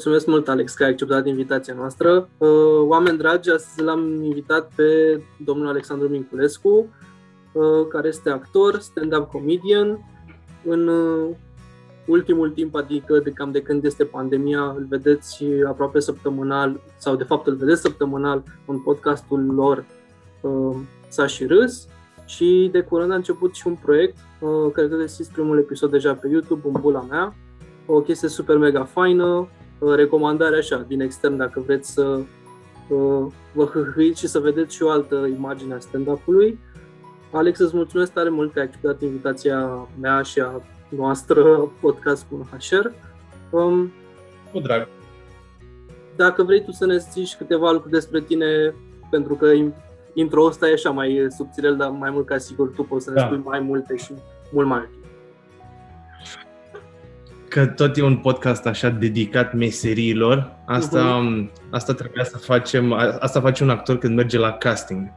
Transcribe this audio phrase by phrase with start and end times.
[0.00, 2.28] Mulțumesc mult, Alex, că ai acceptat invitația noastră.
[2.38, 6.86] Uh, oameni dragi, astăzi l-am invitat pe domnul Alexandru Minculescu,
[7.52, 9.98] uh, care este actor, stand-up comedian.
[10.64, 11.28] În uh,
[12.06, 17.24] ultimul timp, adică de cam de când este pandemia, îl vedeți aproape săptămânal, sau de
[17.24, 19.84] fapt îl vedeți săptămânal în podcastul lor
[21.08, 21.86] S-a și râs
[22.26, 24.16] și de curând a început și un proiect,
[24.72, 27.34] cred că găsiți primul episod deja pe YouTube, în bula mea,
[27.86, 32.20] o chestie super mega faină, Uh, recomandare așa, din extern, dacă vreți să
[32.88, 36.58] uh, vă hâhâiți și să vedeți și o altă imagine a stand-up-ului.
[37.32, 42.48] Alex, îți mulțumesc tare mult că ai acceptat invitația mea și a noastră podcast cu
[42.58, 42.86] HR.
[43.50, 43.92] Um,
[44.52, 44.88] cu drag.
[46.16, 48.74] Dacă vrei tu să ne zici câteva lucruri despre tine,
[49.10, 49.46] pentru că
[50.14, 53.20] intro ăsta e așa mai subțirel, dar mai mult ca sigur tu poți să ne
[53.20, 53.26] da.
[53.26, 54.12] spui mai multe și
[54.52, 54.88] mult mai
[57.50, 60.56] că tot e un podcast așa dedicat meseriilor.
[60.66, 61.70] Asta, uh-huh.
[61.70, 65.08] asta trebuia să facem, asta face un actor când merge la casting.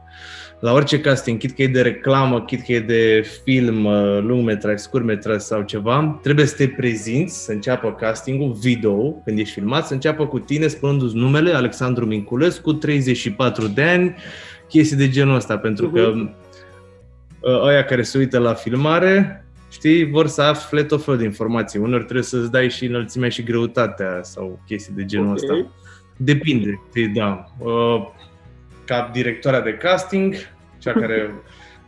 [0.60, 4.78] La orice casting, chit că e de reclamă, chit că e de film, uh, lungmetraj,
[4.78, 9.92] scurtmetraj sau ceva, trebuie să te prezinți, să înceapă castingul, video, când ești filmat, să
[9.92, 14.14] înceapă cu tine spunându-ți numele, Alexandru Minculescu, 34 de ani,
[14.68, 15.92] chestii de genul ăsta, pentru uh-huh.
[15.92, 16.12] că
[17.40, 19.43] uh, ăia care se uită la filmare
[19.74, 21.78] știi, vor să afle tot felul de informații.
[21.78, 25.58] Unor trebuie să-ți dai și înălțimea și greutatea sau chestii de genul okay.
[25.58, 25.70] ăsta.
[26.16, 27.44] Depinde, știi, da.
[27.58, 28.06] Uh,
[28.84, 30.34] ca directoarea de casting,
[30.78, 31.34] cea care,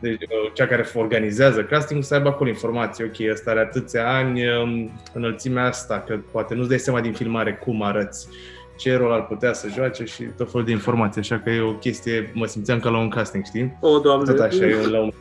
[0.01, 3.05] deci, uh, cea care organizează casting, să aibă acolo informații.
[3.05, 7.55] Ok, ăsta are atâția ani, um, înălțimea asta, că poate nu-ți dai seama din filmare
[7.55, 8.29] cum arăți
[8.77, 11.73] ce rol ar putea să joace și tot felul de informații, așa că e o
[11.73, 13.77] chestie, mă simțeam ca la un casting, știi?
[13.81, 14.33] O, doamne!
[14.33, 15.13] Tot așa, eu la un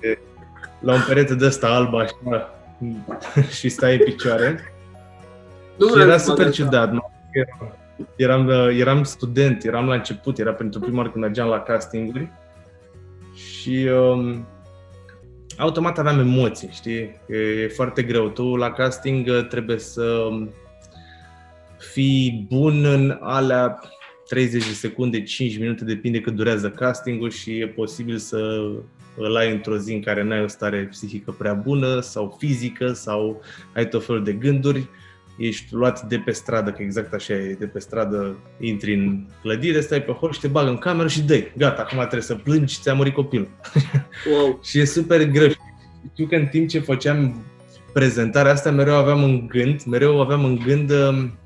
[0.00, 0.18] de,
[0.84, 2.50] la un perete de ăsta alb așa
[3.58, 4.72] și stai în picioare.
[5.78, 6.92] Nu și era super ciudat.
[6.92, 7.12] Nu?
[8.16, 12.30] Eram, eram student, eram la început, era pentru prima oară când mergeam la castinguri
[13.34, 14.46] și um,
[15.58, 17.20] automat aveam emoții, știi?
[17.28, 18.28] E, e foarte greu.
[18.28, 20.28] Tu la casting uh, trebuie să
[21.78, 23.80] fii bun în alea
[24.28, 28.70] 30 de secunde, 5 minute, depinde cât durează castingul și e posibil să
[29.16, 33.42] îl ai într-o zi în care n-ai o stare psihică prea bună sau fizică sau
[33.74, 34.88] ai tot felul de gânduri,
[35.36, 39.80] ești luat de pe stradă, că exact așa e, de pe stradă intri în clădire,
[39.80, 42.80] stai pe hol și te bagă în cameră și dai, gata, acum trebuie să plângi,
[42.80, 43.48] ți-a murit copilul.
[44.32, 44.60] Wow.
[44.62, 45.48] și e super greu.
[46.12, 47.44] Știu că în timp ce făceam
[47.92, 51.38] prezentarea asta, mereu aveam în gând, mereu aveam în gând um,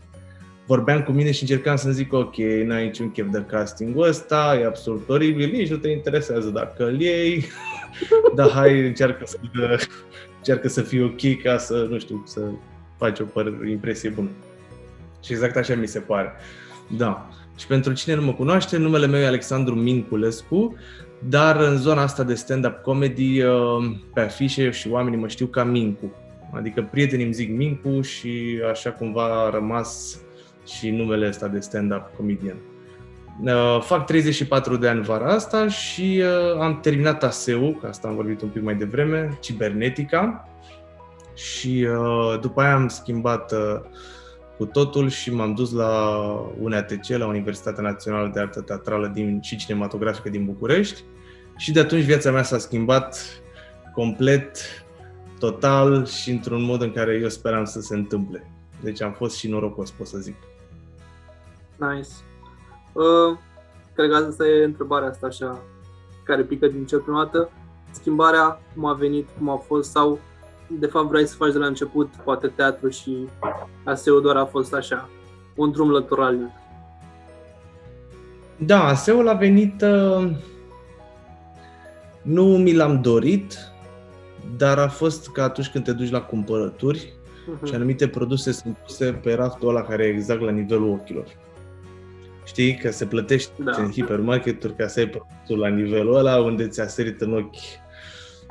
[0.69, 4.67] vorbeam cu mine și încercam să-mi zic, ok, n-ai niciun chef de castingul ăsta, e
[4.67, 7.45] absolut oribil, nici nu te interesează dacă îl iei,
[8.37, 9.37] dar hai, încearcă să,
[10.37, 12.41] încearcă să fii ok ca să, nu știu, să
[12.97, 14.29] faci o impresie bună.
[15.25, 16.33] Și exact așa mi se pare.
[16.97, 17.29] Da.
[17.59, 20.77] Și pentru cine nu mă cunoaște, numele meu e Alexandru Minculescu,
[21.29, 23.51] dar în zona asta de stand-up comedy, uh,
[24.15, 26.13] pe afișe și oamenii mă știu ca Mincu.
[26.53, 30.21] Adică prietenii îmi zic Mincu și așa cumva a rămas
[30.69, 32.57] și numele ăsta de stand-up comedian.
[33.45, 38.15] Uh, fac 34 de ani vara asta și uh, am terminat ASEU, că asta am
[38.15, 40.49] vorbit un pic mai devreme, cibernetica.
[41.35, 43.81] Și uh, după aia am schimbat uh,
[44.57, 46.19] cu totul și m-am dus la
[46.61, 51.03] UNATC, la Universitatea Națională de Artă Teatrală din, și Cinematografică din București.
[51.57, 53.19] Și de atunci viața mea s-a schimbat
[53.95, 54.59] complet,
[55.39, 58.51] total și într-un mod în care eu speram să se întâmple.
[58.83, 60.35] Deci am fost și norocos, pot să zic.
[61.79, 62.09] Nice.
[62.93, 63.39] Uh,
[63.95, 65.59] cred că asta e întrebarea asta așa,
[66.25, 67.51] care pică din cel prima dată.
[67.91, 70.19] Schimbarea, cum a venit, cum a fost, sau
[70.69, 73.29] de fapt vrei să faci de la început, poate teatru și
[73.85, 75.09] ASEO doar a fost așa,
[75.55, 76.37] un drum lătural.
[78.57, 80.31] Da, ASEO a venit, uh,
[82.23, 83.59] nu mi l-am dorit,
[84.57, 87.67] dar a fost ca atunci când te duci la cumpărături uh-huh.
[87.67, 91.27] și anumite produse sunt puse pe raftul ăla care e exact la nivelul ochilor.
[92.49, 93.83] Știi că se plătește da.
[93.83, 97.57] în hipermarketuri ca să ai produsul la nivelul ăla unde ți-a sărit în ochi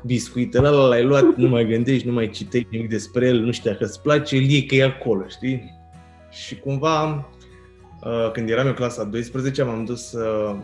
[0.05, 3.71] biscuitele ăla, l-ai luat, nu mai gândești, nu mai citești nimic despre el, nu știu
[3.71, 5.73] dacă îți place, îl iei că e acolo, știi?
[6.29, 7.29] Și cumva,
[8.03, 10.55] uh, când eram în clasa 12, m-am dus, uh,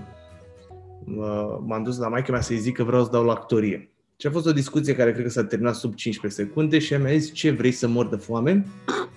[1.65, 3.89] m-am dus la maica mea să-i zic că vreau să dau la actorie.
[4.17, 7.17] Și a fost o discuție care cred că s-a terminat sub 15 secunde și mi-a
[7.17, 8.65] zis, ce vrei să mor de foame?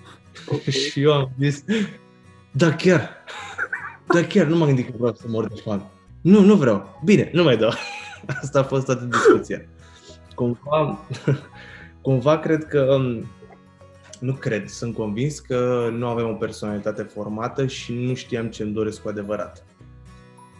[0.47, 0.73] Okay.
[0.91, 1.63] și eu am zis,
[2.51, 3.09] da chiar.
[4.13, 5.91] Dar chiar nu m-am gândit că vreau să mor de foame.
[6.21, 6.99] Nu, nu vreau.
[7.03, 7.71] Bine, nu mai dau.
[8.41, 9.61] Asta a fost toată discuția.
[10.35, 10.99] Cumva,
[12.01, 13.25] cumva cred că um,
[14.19, 18.73] nu cred, sunt convins că nu avem o personalitate formată și nu știam ce îmi
[18.73, 19.65] doresc cu adevărat.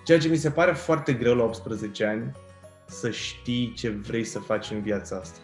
[0.06, 2.32] Ceea ce mi se pare foarte greu la 18 ani,
[2.86, 5.40] să știi ce vrei să faci în viața asta.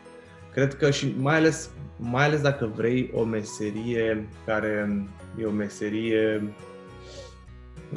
[0.53, 5.01] Cred că și mai ales, mai ales dacă vrei o meserie care
[5.39, 6.53] e o meserie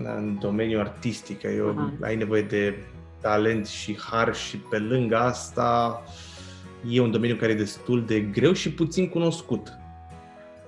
[0.04, 2.00] în domeniul artistic, ai, uh-huh.
[2.00, 2.74] ai nevoie de
[3.20, 6.02] talent și har și pe lângă asta
[6.88, 9.68] e un domeniu care e destul de greu și puțin cunoscut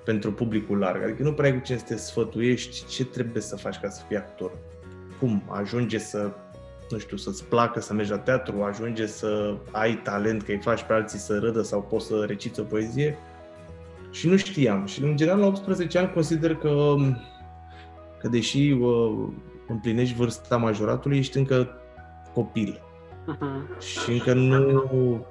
[0.04, 1.02] pentru publicul larg.
[1.02, 4.02] Adică nu prea ai cu cine să te sfătuiești ce trebuie să faci ca să
[4.08, 4.50] fii actor.
[5.18, 6.30] Cum ajunge să,
[6.90, 10.82] nu știu, să-ți placă să mergi la teatru, ajunge să ai talent, că îi faci
[10.82, 13.18] pe alții să râdă sau poți să reciți o poezie.
[14.10, 14.86] Și nu știam.
[14.86, 16.94] Și în general la 18 ani consider că,
[18.20, 19.28] că deși uh,
[19.68, 21.68] împlinești vârsta majoratului, ești încă
[22.34, 22.80] copil.
[22.80, 23.78] Uh-huh.
[23.86, 25.26] Și încă nu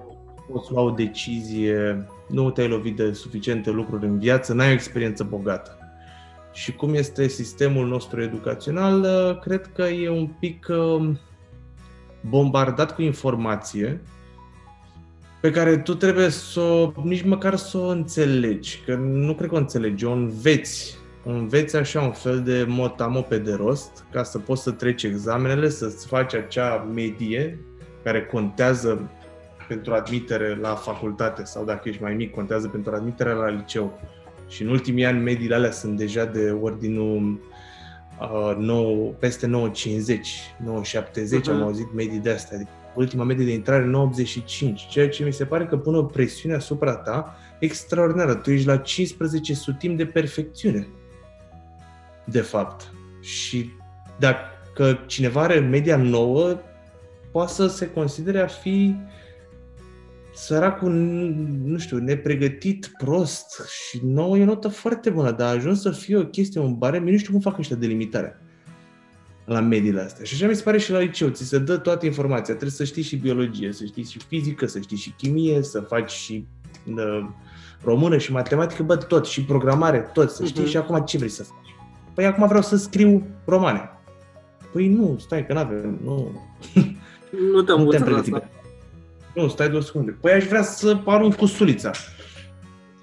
[0.52, 5.24] poți lua o decizie, nu te-ai lovit de suficiente lucruri în viață, n-ai o experiență
[5.24, 5.78] bogată.
[6.54, 9.06] Și cum este sistemul nostru educațional,
[9.40, 11.20] cred că e un pic um,
[12.30, 14.02] bombardat cu informație
[15.42, 19.56] pe care tu trebuie să o, nici măcar să o înțelegi, că nu cred că
[19.56, 20.98] o înțelegi, o înveți.
[21.28, 25.04] O înveți așa un fel de motamo pe de rost, ca să poți să treci
[25.04, 27.60] examenele, să-ți faci acea medie
[28.04, 29.10] care contează
[29.68, 34.00] pentru admitere la facultate sau dacă ești mai mic, contează pentru admiterea la liceu.
[34.48, 37.40] Și în ultimii ani mediile alea sunt deja de ordinul
[38.22, 40.30] uh, 9, peste 950,
[40.64, 41.52] 970, uh-huh.
[41.52, 42.56] am auzit medii de astea.
[42.56, 46.56] Adică ultima medie de intrare 985, ceea ce mi se pare că pune o presiune
[46.56, 48.36] asupra ta extraordinară.
[48.36, 50.88] Tu ești la 15 sutim de perfecțiune,
[52.32, 52.94] de fapt.
[53.20, 53.70] Și
[54.20, 56.60] dacă cineva are media nouă,
[57.32, 58.96] poate să se considere a fi
[60.34, 60.92] săracul,
[61.64, 65.92] nu știu, nepregătit, prost și nouă e o notă foarte bună, dar a ajuns să
[65.92, 68.42] fie o chestie, un barem, eu nu știu cum fac ăștia delimitarea
[69.46, 70.26] la mediile astea.
[70.26, 72.84] Și așa mi se pare și la liceu, ți se dă toată informația, trebuie să
[72.84, 76.46] știi și biologie, să știi și fizică, să știi și chimie, să faci și
[76.86, 77.30] uh,
[77.84, 80.70] română și matematică, bă, tot, și programare, tot, să știi uh-huh.
[80.70, 81.67] și acum ce vrei să faci.
[82.18, 83.90] Păi acum vreau să scriu romane.
[84.72, 86.32] Păi nu, stai că n-avem, nu.
[87.54, 88.34] Nu te-am, nu te-am pregătit.
[88.34, 88.50] Asta.
[89.34, 90.18] Nu, stai două secunde.
[90.22, 91.92] Păi aș vrea să arunc cu sulița.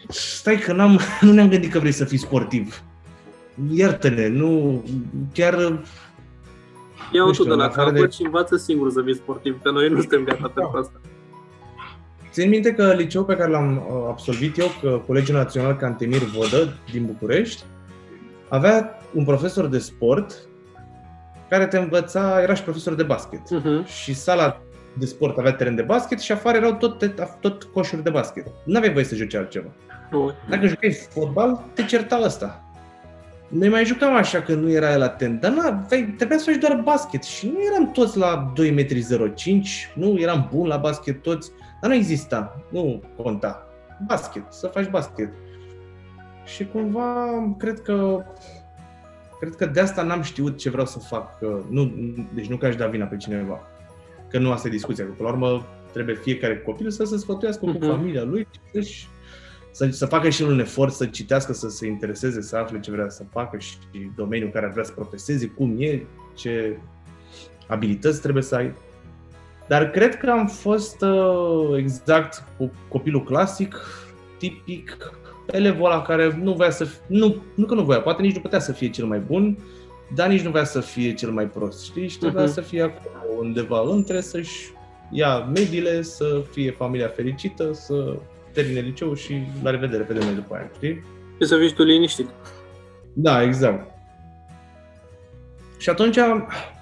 [0.09, 2.83] Stai că n-am, nu ne-am gândit că vrei să fii sportiv.
[3.71, 4.83] Iartă-ne, nu,
[5.33, 5.83] chiar...
[7.13, 8.09] Ia-o tu de la capăt de...
[8.09, 10.49] și învață singur să fii sportiv, că noi nu suntem gata da.
[10.49, 11.01] pentru asta.
[12.31, 16.77] Țin minte că liceul pe care l-am uh, absolvit eu, că Colegiul Național Cantemir Vodă
[16.93, 17.63] din București,
[18.49, 20.49] avea un profesor de sport
[21.49, 23.41] care te învăța, era și profesor de basket.
[23.41, 23.87] Uh-huh.
[23.87, 24.63] Și sala
[24.99, 28.47] de sport avea teren de basket și afară erau tot, tot coșuri de basket.
[28.65, 29.69] Nu aveai voie să joci altceva.
[30.49, 32.65] Dacă jucai fotbal, te certa ăsta.
[33.49, 35.61] Noi mai jucam așa că nu era el atent, dar nu,
[36.17, 38.65] trebuia să faci doar basket și nu eram toți la 2,05
[39.47, 41.51] m, nu eram bun la basket toți,
[41.81, 43.69] dar nu exista, nu conta.
[44.07, 45.33] Basket, să faci basket.
[46.45, 47.27] Și cumva,
[47.59, 48.25] cred că
[49.41, 51.39] cred că de asta n-am știut ce vreau să fac.
[51.69, 51.93] Nu,
[52.35, 53.61] deci nu că aș da vina pe cineva
[54.35, 57.67] că nu asta e discuția, că până la urmă trebuie fiecare copil să se sfătuiască
[57.67, 57.79] uh-huh.
[57.79, 57.89] cu mhm.
[57.89, 59.07] familia lui și
[59.71, 63.09] să, să facă și un efort să citească, să se intereseze, să afle ce vrea
[63.09, 63.77] să facă și
[64.17, 66.79] domeniul care ar vrea să profeseze, cum e, ce
[67.69, 68.73] abilități trebuie să ai.
[69.69, 73.77] Dar cred că am fost uh, exact cu copilul clasic,
[74.39, 74.97] tipic,
[75.47, 78.59] elevul ăla care nu voia să, nu, nu că nu voia, poate nici nu putea
[78.59, 79.59] să fie cel mai bun,
[80.15, 82.09] dar nici nu vrea să fie cel mai prost, știi?
[82.09, 82.53] Și trebuia uh-huh.
[82.53, 84.73] să fie acolo undeva între, să-și
[85.11, 88.17] ia mediile, să fie familia fericită, să
[88.53, 91.05] termine liceu și la revedere, pe mai după aia, știi?
[91.41, 92.29] Și să fii tu liniștit.
[93.13, 93.91] Da, exact.
[95.79, 96.17] Și atunci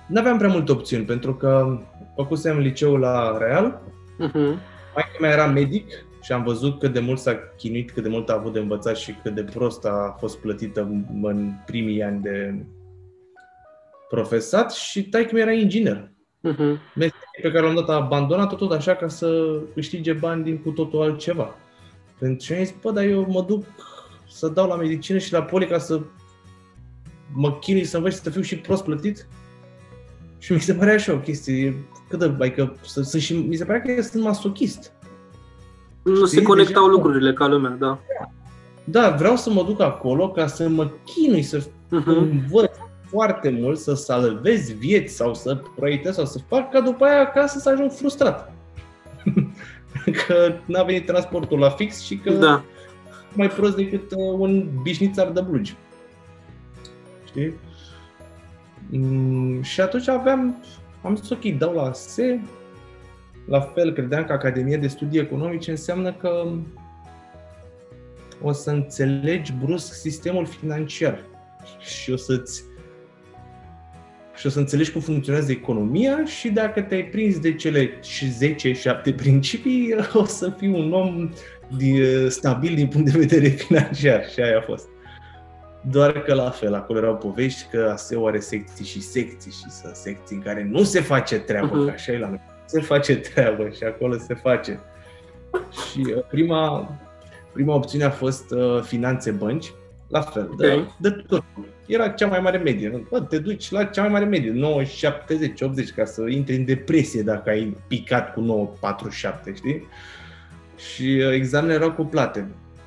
[0.07, 1.79] nu aveam prea multe opțiuni, pentru că
[2.17, 3.81] făcusem liceu la Real,
[4.21, 4.59] uh-huh.
[4.95, 8.29] mai mea era medic și am văzut cât de mult s-a chinuit, cât de mult
[8.29, 10.81] a avut de învățat și cât de prost a fost plătită
[11.23, 12.65] în primii ani de
[14.09, 16.11] profesat și taică era inginer.
[16.49, 16.81] Uh-huh.
[17.43, 21.03] pe care l-am dat a abandonat tot așa ca să câștige bani din cu totul
[21.03, 21.55] altceva.
[22.19, 23.65] Pentru că am zis, bă, dar eu mă duc
[24.29, 26.01] să dau la medicină și la poli ca să
[27.33, 29.27] mă chinui să învăț să fiu și prost plătit.
[30.39, 31.75] Și mi se părea așa o chestie,
[32.09, 34.93] cât de, adică, să, să, și mi se părea că sunt masochist.
[36.03, 36.39] Nu Știi?
[36.39, 37.99] se conectau Deja, lucrurile ca lumea, da.
[38.85, 42.05] Da, vreau să mă duc acolo ca să mă chinui, să uh-huh.
[42.07, 42.71] învăț,
[43.13, 47.59] foarte mult să salvezi vieți sau să proiectezi sau să fac ca după aia acasă
[47.59, 48.53] să ajung frustrat.
[50.27, 52.65] că n-a venit transportul la fix și că da.
[53.33, 55.77] mai prost decât uh, un bișnițar de blugi.
[57.25, 57.55] Știi?
[58.91, 60.65] Mm, și atunci aveam,
[61.03, 62.41] am zis ok, dau la SE,
[63.47, 66.53] la fel credeam că Academia de Studii Economice înseamnă că
[68.43, 71.21] o să înțelegi brusc sistemul financiar
[71.79, 72.65] și o să-ți
[74.35, 79.95] și o să înțelegi cum funcționează economia și dacă te-ai prins de cele 10-7 principii,
[80.13, 81.31] o să fii un om
[82.29, 84.89] stabil din punct de vedere financiar și aia a fost.
[85.91, 89.95] Doar că la fel, acolo erau povești că ASEO are secții și secții și sunt
[89.95, 91.87] secții în care nu se face treabă, uh-huh.
[91.87, 92.41] că așa e la noi.
[92.73, 94.81] Se face treabă și acolo se face.
[95.71, 96.91] Și uh, prima,
[97.53, 99.73] prima opțiune a fost uh, finanțe bănci,
[100.09, 100.89] la fel, okay.
[100.99, 101.45] de, de tot.
[101.87, 103.05] Era cea mai mare medie.
[103.11, 106.65] Bă, te duci la cea mai mare medie, 9, 70, 80, ca să intri în
[106.65, 109.87] depresie dacă ai picat cu 9, 47, știi?
[110.77, 112.41] Și uh, examenele erau cuplate.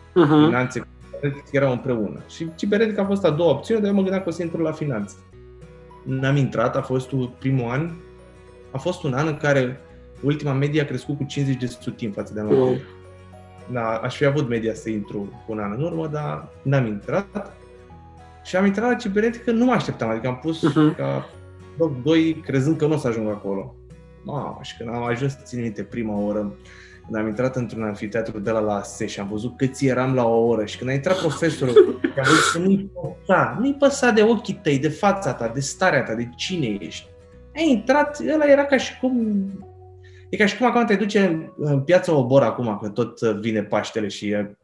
[0.09, 0.45] Uh-huh.
[0.45, 0.87] Finanțe
[1.51, 2.19] erau împreună.
[2.29, 4.61] Și cibernetică a fost a doua opțiune, dar eu mă gândeam că o să intru
[4.61, 5.15] la finanțe.
[6.03, 7.91] N-am intrat, a fost primul an,
[8.75, 9.79] a fost un an în care
[10.21, 12.77] ultima medie a crescut cu 50 de sutim față de anul oh.
[13.71, 17.57] Da, aș fi avut media să intru cu un an în urmă, dar n-am intrat.
[18.43, 20.95] Și am intrat la cibernetică, nu mă așteptam, adică am pus uh-huh.
[20.97, 21.29] ca
[21.77, 23.75] loc 2, crezând că nu o să ajung acolo.
[24.23, 26.55] Mamă, și când am ajuns, țin minte, prima oră,
[27.05, 30.25] când am intrat într-un anfiteatru de la la ASE și am văzut câți eram la
[30.25, 34.23] o oră și când a intrat profesorul, am văzut că nu-i păsa, nu-i păsa de
[34.23, 37.07] ochii tăi, de fața ta, de starea ta, de cine ești.
[37.55, 39.45] A intrat, ăla era ca și cum
[40.29, 44.07] E ca și cum acum te duce în piața Obor acum, că tot vine Paștele
[44.07, 44.57] și e,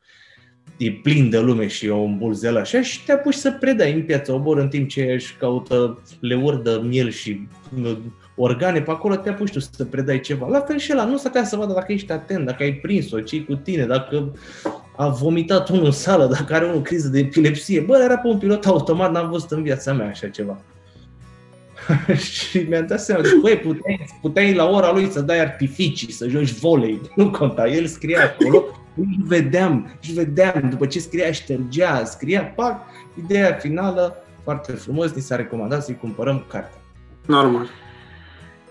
[0.77, 4.03] e plin de lume și e o îmbulzelă așa și te apuci să predai în
[4.03, 7.47] piața Obor în timp ce își caută leuri de miel și
[7.83, 7.97] uh,
[8.35, 10.47] organe pe acolo, te apuci tu să predai ceva.
[10.47, 13.43] La fel și la nu stătea să vadă dacă ești atent, dacă ai prins-o, ce
[13.43, 14.33] cu tine, dacă
[14.95, 17.79] a vomitat unul în sală, dacă are o criză de epilepsie.
[17.79, 20.61] Bă, era pe un pilot automat, n-am văzut în viața mea așa ceva.
[22.31, 26.27] și mi-am dat seama, zic, băi, puteai, puteai la ora lui să dai artificii, să
[26.27, 28.63] joci volei, nu conta, el scria acolo,
[28.95, 32.81] își vedeam, își vedeam, după ce scria, ștergea, scria, pac,
[33.23, 36.81] ideea finală, foarte frumos, ni s-a recomandat să-i cumpărăm cartea.
[37.27, 37.67] Normal.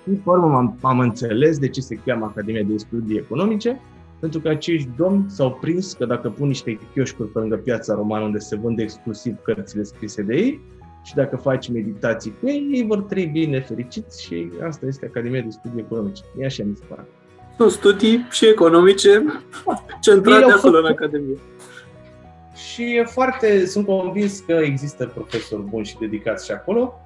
[0.05, 3.81] În formă am, am înțeles de ce se cheamă Academia de Studii Economice,
[4.21, 8.25] pentru că acești domni s-au prins că dacă pun niște chioșcuri pe lângă piața romană
[8.25, 10.61] unde se vând exclusiv cărțile scrise de ei,
[11.03, 15.41] și dacă faci meditații cu ei, ei vor trăi bine, fericiți și asta este Academia
[15.41, 16.23] de Studii Economice.
[16.39, 17.07] E așa mi se pare.
[17.57, 19.25] Sunt studii și economice
[20.01, 21.39] centrate acolo în Academie.
[22.55, 27.01] Și e foarte, sunt convins că există profesori buni și dedicați și acolo,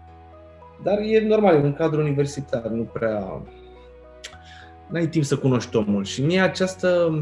[0.82, 3.42] dar e normal, în cadrul universitar, nu prea...
[4.88, 7.20] N-ai timp să cunoști omul și mie această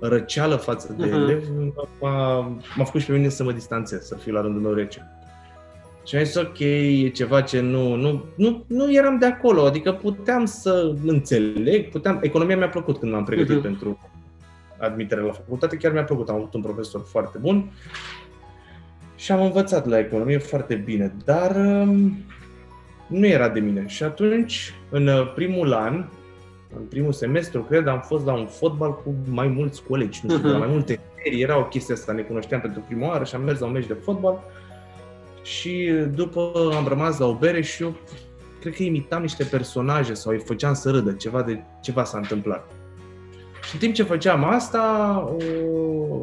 [0.00, 1.12] răceală față de uh-huh.
[1.12, 1.46] elevi
[2.00, 2.38] m-a,
[2.76, 5.10] m-a făcut și pe mine să mă distanțez, să fiu la rândul meu rece.
[6.06, 9.92] Și am zis, ok, e ceva ce nu, nu, nu, nu eram de acolo, adică
[9.92, 13.62] puteam să înțeleg, puteam, economia mi-a plăcut când m-am pregătit uh-huh.
[13.62, 13.98] pentru
[14.78, 17.70] admitere la facultate, chiar mi-a plăcut, am avut un profesor foarte bun
[19.16, 22.24] și am învățat la economie foarte bine, dar um,
[23.06, 23.84] nu era de mine.
[23.86, 26.04] Și atunci, în uh, primul an,
[26.76, 30.48] în primul semestru, cred, am fost la un fotbal cu mai mulți colegi, nu știu,
[30.48, 30.52] uh-huh.
[30.52, 33.42] la mai multe serii, era o chestie asta, ne cunoșteam pentru prima oară și am
[33.42, 34.44] mers la un meci de fotbal
[35.46, 37.96] și după am rămas la o bere și eu
[38.60, 42.70] cred că imitam niște personaje sau îi făceam să râdă, ceva, de, ceva s-a întâmplat.
[43.62, 46.16] Și în timp ce făceam asta, o...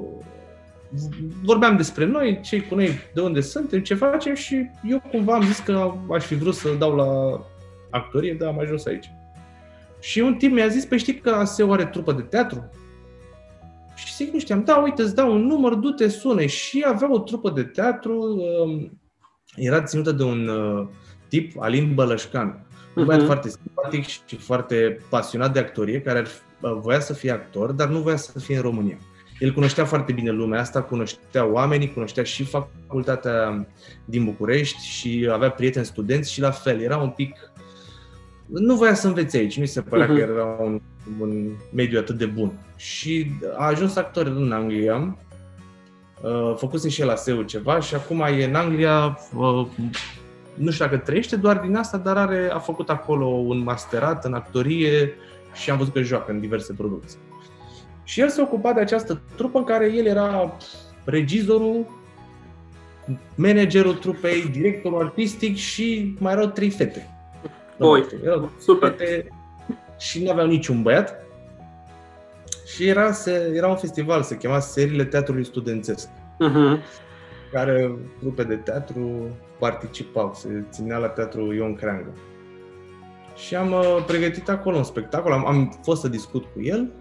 [1.44, 5.44] vorbeam despre noi, cei cu noi, de unde suntem, ce facem și eu cumva am
[5.44, 7.40] zis că aș fi vrut să dau la
[7.90, 9.12] actorie, dar am ajuns aici.
[10.00, 12.70] Și un timp mi-a zis, pe păi știi că ASEO are trupă de teatru?
[13.96, 16.46] Și zic, nu știam, da, uite, îți dau un număr, du-te, sune.
[16.46, 18.20] Și avea o trupă de teatru,
[18.64, 18.98] um,
[19.56, 20.88] era ținută de un uh,
[21.28, 22.66] tip, Alin Bălășcan.
[22.96, 23.26] Un băiat uh-huh.
[23.26, 26.28] foarte simpatic și foarte pasionat de actorie, care ar,
[26.62, 28.98] uh, voia să fie actor, dar nu voia să fie în România.
[29.40, 33.68] El cunoștea foarte bine lumea asta, cunoștea oamenii, cunoștea și facultatea
[34.06, 37.36] din București și avea prieteni studenți și la fel, era un pic...
[38.48, 40.16] Nu voia să învețe aici, nu se părea uh-huh.
[40.16, 40.82] că era un,
[41.20, 42.52] un mediu atât de bun.
[42.76, 45.33] Și a ajuns actor în Anglia, Uh,
[46.56, 49.68] făcuse și el la SEU ceva și acum e în Anglia, uh,
[50.54, 54.34] nu știu dacă trăiește doar din asta, dar are, a făcut acolo un masterat în
[54.34, 55.14] actorie
[55.54, 57.18] și am văzut că joacă în diverse producții.
[58.04, 60.58] Și el se ocupa de această trupă în care el era
[61.04, 61.86] regizorul,
[63.36, 67.08] managerul trupei, directorul artistic și mai erau trei fete.
[67.80, 68.06] Oi,
[68.60, 68.90] super!
[68.90, 69.28] Fete
[70.00, 71.23] și nu aveau niciun băiat.
[72.66, 76.80] Și era, se, era un festival, se chema Seriile Teatrului Studențesc, Mhm.
[77.52, 79.28] care grupe de teatru
[79.60, 82.14] participau, se ținea la Teatrul Ion Creangă.
[83.36, 86.92] Și am uh, pregătit acolo un spectacol, am, am fost să discut cu el,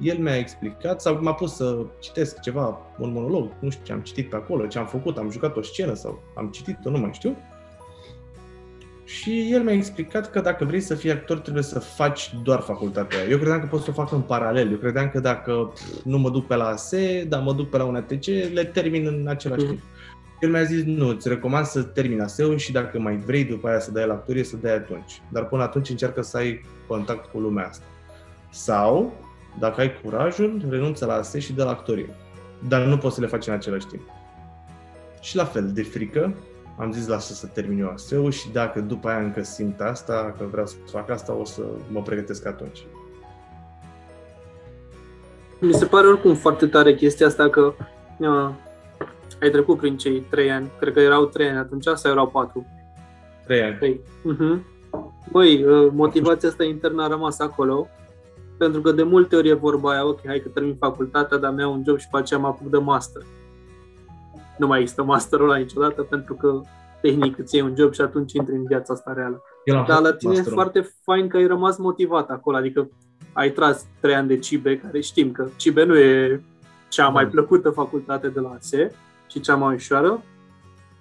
[0.00, 4.00] el mi-a explicat sau m-a pus să citesc ceva, un monolog, nu știu ce am
[4.00, 7.10] citit pe acolo, ce am făcut, am jucat o scenă sau am citit-o, nu mai
[7.12, 7.36] știu.
[9.20, 13.18] Și el mi-a explicat că dacă vrei să fii actor, trebuie să faci doar facultatea
[13.18, 13.28] aia.
[13.28, 14.70] Eu credeam că pot să o fac în paralel.
[14.70, 17.76] Eu credeam că dacă pf, nu mă duc pe la ASE, dar mă duc pe
[17.76, 19.70] la un ATC, le termin în același Mhm.
[19.70, 19.82] timp.
[20.40, 23.78] El mi-a zis, nu, îți recomand să termini ASE-ul și dacă mai vrei după aia
[23.80, 25.22] să dai la actorie, să dai atunci.
[25.28, 27.84] Dar până atunci încearcă să ai contact cu lumea asta.
[28.50, 29.12] Sau,
[29.58, 32.08] dacă ai curajul, renunță la ASE și de la actorie.
[32.68, 34.02] Dar nu poți să le faci în același timp.
[35.20, 36.34] Și la fel, de frică,
[36.78, 40.44] am zis lasă să termin eu ASE-ul și dacă după aia încă simt asta, că
[40.50, 42.86] vreau să fac asta, o să mă pregătesc atunci.
[45.60, 47.72] Mi se pare oricum foarte tare chestia asta că
[48.18, 48.50] uh,
[49.42, 50.70] ai trecut prin cei trei ani.
[50.78, 52.66] Cred că erau trei ani atunci sau erau patru?
[53.44, 53.76] Trei ani.
[53.76, 54.00] Trei.
[54.00, 54.62] Uh-huh.
[55.30, 57.88] Băi, uh, motivația asta internă a rămas acolo.
[58.58, 61.72] Pentru că de multe ori e vorba aia, ok, hai că termin facultatea, dar mi-au
[61.72, 63.22] un job și pe aceea mă apuc de master.
[64.62, 66.60] Nu mai există masterul ăla niciodată pentru că
[67.00, 69.42] tehnic îți iei un job și atunci intri în viața asta reală.
[69.64, 70.58] El a Dar la făcut tine e masterul.
[70.58, 72.88] foarte fain că ai rămas motivat acolo, adică
[73.32, 76.42] ai tras trei ani de CIBE, care știm că CIBE nu e
[76.88, 77.30] cea mai Da.
[77.30, 78.94] plăcută facultate de la ASE,
[79.26, 80.22] ci cea mai ușoară,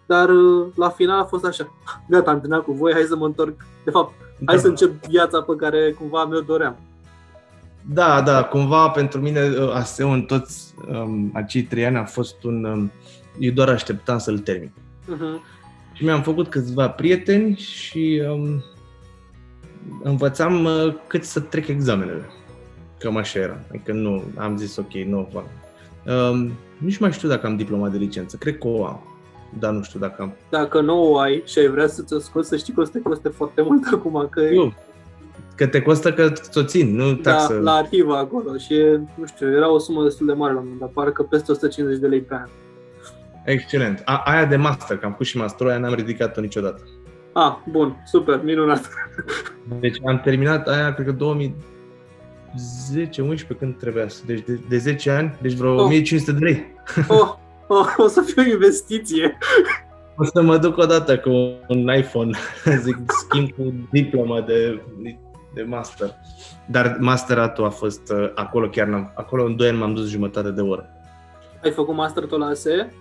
[0.05, 1.71] dar uh, la final a fost așa,
[2.09, 3.53] gata, am terminat cu voi, hai să mă întorc,
[3.83, 4.13] de fapt,
[4.45, 4.61] hai Da.
[4.61, 6.75] să încep viața pe care cumva mi-o doream.
[7.93, 12.43] Da, da, cumva pentru mine uh, ASE-ul în toți um, acei trei ani a fost
[12.43, 12.63] un...
[12.63, 12.91] Um,
[13.39, 14.71] eu doar așteptam să-l termin.
[15.05, 15.59] Uh-huh.
[15.93, 18.63] Și mi-am făcut câțiva prieteni și um,
[20.03, 22.29] învățam uh, cât să trec examenele.
[22.99, 23.59] Cam așa era.
[23.69, 25.45] Adică nu, am zis ok, nu o fac.
[26.05, 28.37] Um, nici mai știu dacă am diploma de licență.
[28.37, 29.05] Cred că o am.
[29.59, 30.33] Dar nu știu dacă am.
[30.49, 32.91] Dacă nu o ai și ai vrea să ți-o scoți, să știi că o să
[32.91, 34.73] te coste foarte mult acum, că e Eu,
[35.55, 37.59] că te costă că ți-o țin, nu da, taxă.
[37.59, 40.63] la arhivă acolo și e, nu știu, era o sumă destul de mare la un
[40.63, 42.47] moment dat, parcă peste 150 de lei pe an.
[43.45, 44.01] Excelent.
[44.05, 46.81] A, aia de master, că am făcut și masterul, aia n-am ridicat-o niciodată.
[47.33, 48.89] Ah, bun, super, minunat.
[49.79, 51.17] Deci am terminat aia, cred că 2010-11
[53.59, 54.21] când trebuia să...
[54.25, 55.83] Deci de, de 10 ani, deci vreo Oh.
[55.83, 56.65] 1500 de lei.
[57.07, 57.33] Oh,
[57.67, 59.37] oh, o să fie o investiție.
[60.15, 61.29] O să mă duc o dată cu
[61.67, 62.37] un iPhone,
[62.83, 64.81] zic, schimb cu diploma de,
[65.53, 66.09] de master.
[66.65, 70.51] Dar masteratul a fost uh, acolo chiar n-am, acolo în 2 ani m-am dus jumătate
[70.51, 70.89] de oră.
[71.63, 72.93] Ai făcut master tot la ASE?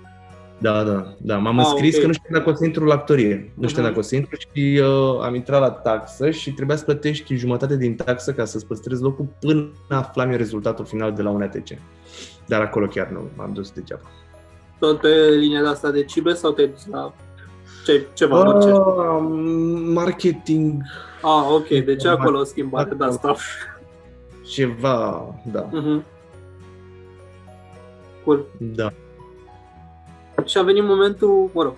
[0.63, 1.37] Da, da, da.
[1.37, 2.01] M-am Ah, înscris ok.
[2.01, 3.53] că nu știu dacă o să intru la actorie.
[3.55, 3.89] Nu știu Mhm.
[3.91, 7.77] dacă o să intru și uh, am intrat la taxă și trebuia să plătești jumătate
[7.77, 11.69] din taxă ca să-ți păstrezi locul până aflam eu rezultatul final de la un ATC.
[12.47, 14.03] Dar acolo chiar nu m-am dus degeaba.
[14.79, 17.15] Tot pe linia de asta de cibe sau te-ai dus la
[17.85, 18.71] ce, ceva în orice?
[18.71, 19.27] Uh,
[19.93, 20.83] marketing,
[21.23, 23.35] Ah, ok, deci acolo o schimbat de asta.
[24.47, 26.05] ceva, da, Mhm.
[28.25, 28.47] Cool.
[28.59, 28.93] da.
[30.47, 31.75] Și a venit momentul, mă rog,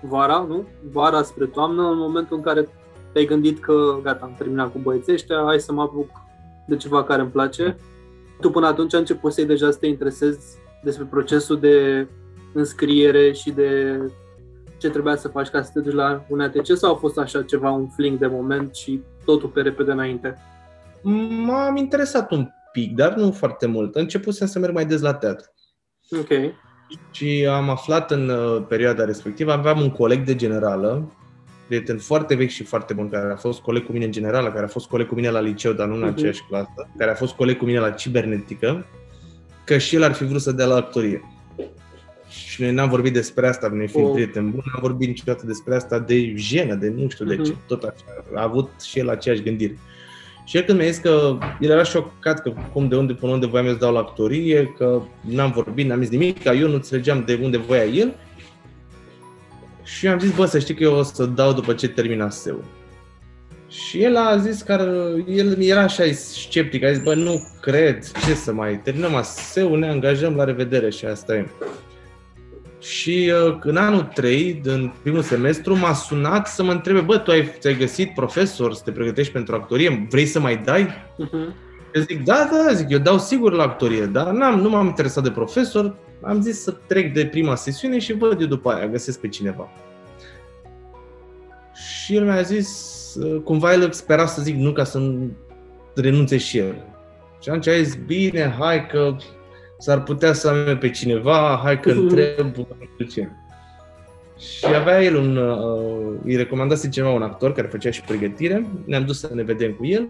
[0.00, 0.64] vara, nu?
[0.92, 2.68] Vara spre toamnă, în momentul în care
[3.12, 6.10] te-ai gândit că gata, am terminat cu băieții ăștia, hai să mă apuc
[6.66, 7.76] de ceva care îmi place.
[8.40, 12.06] Tu până atunci ai început să deja să te interesezi despre procesul de
[12.52, 14.00] înscriere și de
[14.78, 17.42] ce trebuia să faci ca să te duci la un ATC sau a fost așa
[17.42, 20.38] ceva, un fling de moment și totul pe repede înainte?
[21.44, 23.94] M-am interesat un pic, dar nu foarte mult.
[23.94, 25.50] Începusem să merg mai des la teatru.
[26.10, 26.28] Ok.
[27.10, 31.12] Și am aflat în uh, perioada respectivă, aveam un coleg de generală,
[31.66, 34.64] prieten foarte vechi și foarte bun, care a fost coleg cu mine în generală, care
[34.64, 36.08] a fost coleg cu mine la liceu, dar nu în Mhm.
[36.08, 38.86] aceeași clasă, care a fost coleg cu mine la cibernetică,
[39.64, 41.22] că și el ar fi vrut să dea la actorie.
[42.28, 44.14] Și noi n-am vorbit despre asta, noi fiind Oh.
[44.14, 47.60] prieten bun, n-am vorbit niciodată despre asta de jenă, de nu știu de ce, Mhm.
[47.66, 48.04] tot așa.
[48.34, 49.78] A avut și el aceeași gândire.
[50.48, 53.46] Și el când mi-a zis că el era șocat că cum de unde până unde
[53.46, 56.74] voiam eu să dau la actorie, că n-am vorbit, n-am zis nimic, că eu nu
[56.74, 58.14] înțelegeam de unde voia el.
[59.82, 62.20] Și eu am zis, bă, să știi că eu o să dau după ce termin
[62.20, 62.64] ASEU.
[63.68, 68.04] Și el a zis că ar- el era așa sceptic, a zis, bă, nu cred,
[68.26, 71.46] ce să mai terminăm ASEU, ne angajăm, la revedere și asta e.
[72.80, 77.30] Și uh, în anul 3, în primul semestru, m-a sunat să mă întrebe, bă, tu
[77.30, 80.88] ai, ți-ai găsit profesor să te pregătești pentru actorie, vrei să mai dai?
[81.16, 81.54] Mhm.
[81.94, 85.22] Eu zic, da, da, zic, eu dau sigur la actorie, dar n-am, nu m-am interesat
[85.22, 89.20] de profesor, am zis să trec de prima sesiune și văd eu după aia, găsesc
[89.20, 89.68] pe cineva.
[91.74, 95.30] Și el mi-a zis, uh, cumva el spera să zic nu ca să nu
[95.94, 96.84] renunțe și el.
[97.42, 99.16] Și atunci a zis, bine, hai că
[99.78, 102.54] s-ar putea să am pe cineva, hai că întreb,
[103.10, 103.28] ce.
[104.38, 109.04] Și avea el un, uh, îi recomandase cineva un actor care făcea și pregătire, ne-am
[109.04, 110.08] dus să ne vedem cu el,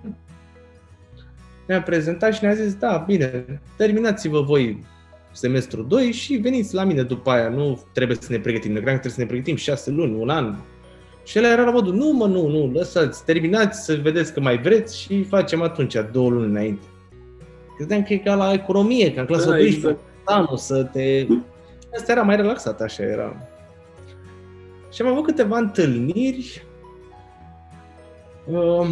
[1.66, 4.84] ne-a prezentat și ne-a zis, da, bine, terminați-vă voi
[5.32, 8.96] semestru 2 și veniți la mine după aia, nu trebuie să ne pregătim, ne credeam
[8.96, 10.54] că trebuie să ne pregătim 6 luni, un an.
[11.24, 14.58] Și el era la modul, nu mă, nu, nu, lăsați, terminați să vedeți că mai
[14.58, 16.86] vreți și facem atunci, două luni înainte.
[17.78, 20.00] Credeam că e ca la economie, ca în clasa da, 12, exact.
[20.24, 21.26] anul, să te...
[21.96, 23.36] Asta era mai relaxat, așa era.
[24.92, 26.66] Și am avut câteva întâlniri.
[28.46, 28.86] Uh,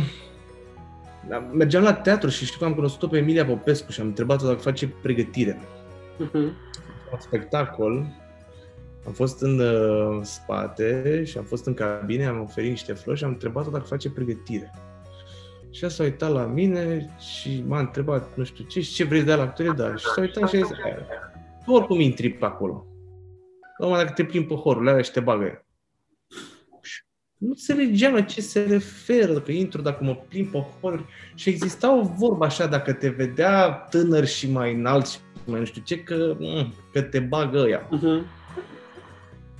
[1.52, 4.58] mergeam la teatru și știu că am cunoscut-o pe Emilia Popescu și am întrebat-o dacă
[4.58, 5.60] face pregătire.
[6.24, 6.50] Uh-huh.
[7.12, 8.06] Un spectacol.
[9.06, 13.24] Am fost în uh, spate și am fost în cabine, am oferit niște flori și
[13.24, 14.72] am întrebat-o dacă face pregătire.
[15.76, 19.22] Și ea s-a uitat la mine și m-a întrebat, nu știu ce, și ce vrei
[19.22, 19.96] de la actorie, da.
[19.96, 20.76] Și s-a uitat și a zis,
[21.64, 22.86] tu oricum intri pe acolo.
[23.78, 25.66] Numai dacă te plimbi pe horurile alea și te bagă
[27.38, 31.04] nu înțelegeam la ce se referă, dacă intru, dacă mă plimb pe horuri.
[31.34, 35.64] Și exista o vorbă așa, dacă te vedea tânăr și mai înalt și mai nu
[35.64, 37.88] știu ce, că, mm, că te bagă ăia.
[37.88, 38.35] Uh-huh.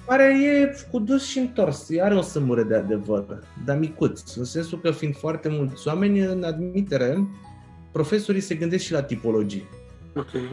[0.07, 4.81] Care e cu dus și întors, are o sămură de adevăr, dar micuț, în sensul
[4.81, 7.29] că fiind foarte mulți oameni în admitere,
[7.93, 9.69] profesorii se gândesc și la tipologii.
[10.15, 10.49] Okay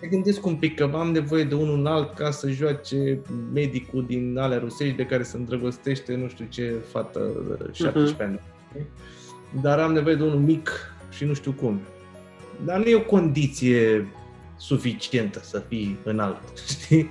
[0.00, 3.20] se gândesc un pic că am nevoie de unul înalt ca să joace
[3.52, 7.20] medicul din alea rusești de care se îndrăgostește nu știu ce fată
[7.58, 8.26] de 17 uh-huh.
[8.26, 8.40] ani.
[9.62, 10.70] Dar am nevoie de unul mic
[11.10, 11.80] și nu știu cum.
[12.64, 14.08] Dar nu e o condiție
[14.56, 17.10] suficientă să fii înalt, știi?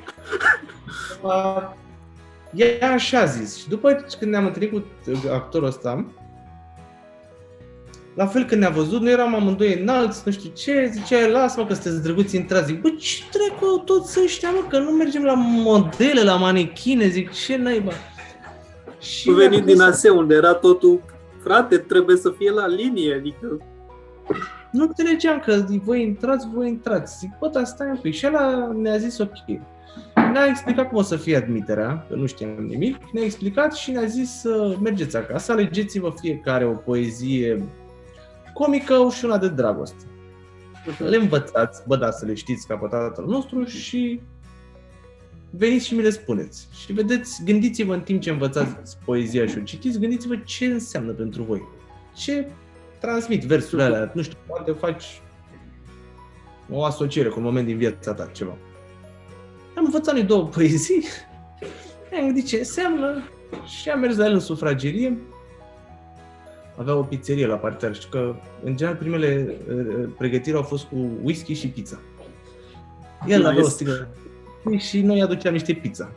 [2.54, 3.58] E așa zis.
[3.58, 4.84] Și după când ne-am întâlnit cu
[5.32, 6.06] actorul ăsta,
[8.18, 11.74] la fel când ne-a văzut, noi eram amândoi înalți, nu știu ce, zicea, lasă-mă că
[11.74, 12.66] sunteți drăguți, intrați.
[12.66, 17.32] Zic, bă, ce trecu toți ăștia, mă, că nu mergem la modele, la manechine, zic,
[17.32, 17.92] ce naiba.
[19.00, 21.02] Și venit din ASE, unde era totul,
[21.44, 23.62] frate, trebuie să fie la linie, adică...
[24.72, 27.18] Nu înțelegeam că zic, voi intrați, voi intrați.
[27.18, 28.14] Zic, bă, dar stai un pic.
[28.14, 29.60] Și ăla ne-a zis ok.
[30.32, 32.98] Ne-a explicat cum o să fie admiterea, că nu știam nimic.
[33.12, 37.64] Ne-a explicat și ne-a zis să mergeți acasă, alegeți-vă fiecare o poezie
[38.54, 40.04] comică și una de dragoste.
[40.04, 41.10] Uh-huh.
[41.10, 44.22] Le învățați, bă, da, să le știți ca pe tatăl nostru și
[45.50, 46.68] veniți și mi le spuneți.
[46.86, 51.44] Și vedeți, gândiți-vă în timp ce învățați poezia și o citiți, gândiți-vă ce înseamnă pentru
[51.44, 51.62] voi.
[52.16, 52.48] Ce
[53.00, 55.22] transmit versurile alea, nu știu, poate faci
[56.70, 58.58] o asociere cu un moment din viața ta, ceva.
[59.78, 61.04] Am învățat noi două poezii,
[62.20, 63.30] am gândit ce înseamnă
[63.66, 65.18] și am mers la el în sufragerie
[66.78, 67.96] avea o pizzerie la parter.
[67.96, 72.00] Știu că, în general, primele uh, pregătiri au fost cu whisky și pizza.
[73.28, 73.50] El nice.
[73.50, 74.08] avea o sticlă
[74.78, 76.14] și noi aduceam niște pizza.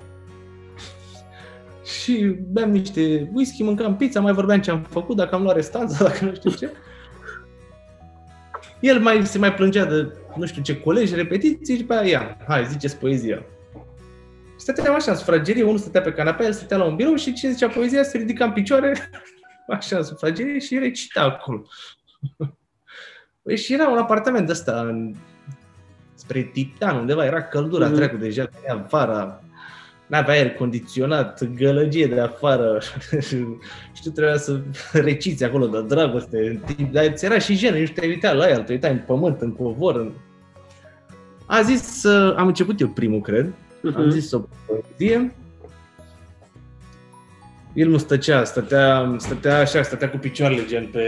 [2.02, 6.04] și beam niște whisky, mâncam pizza, mai vorbeam ce am făcut, dacă am luat restanța,
[6.08, 6.72] dacă nu știu ce.
[8.80, 12.36] El mai, se mai plângea de nu știu ce colegi, repetiții și după aia, ia,
[12.48, 13.44] hai, ziceți poezia.
[14.44, 17.32] Și stăteam așa în sufragerie, unul stătea pe canapea, el stătea la un birou și
[17.32, 19.10] ce zicea poezia, se ridica în picioare
[19.68, 21.66] așa în sufragerie și recita acolo.
[23.42, 25.14] Păi și era un apartament de ăsta în,
[26.14, 27.94] spre Titan, undeva era căldura, mm-hmm.
[27.94, 29.42] treacu deja, era vara,
[30.10, 32.78] n-avea aer condiționat, gălăgie de afară
[33.26, 34.60] și tu trebuia să
[34.92, 36.60] reciți acolo de dragoste,
[36.92, 39.52] dar ți era și jenă, nu te uitai la el, te uitai în pământ, în
[39.52, 39.96] covor.
[39.96, 40.12] În...
[41.46, 42.04] A zis,
[42.36, 43.96] am început eu primul, cred, uh-huh.
[43.96, 45.34] am zis o poezie
[47.74, 51.02] el nu stăcea, stătea, stătea așa, stătea cu picioarele gen pe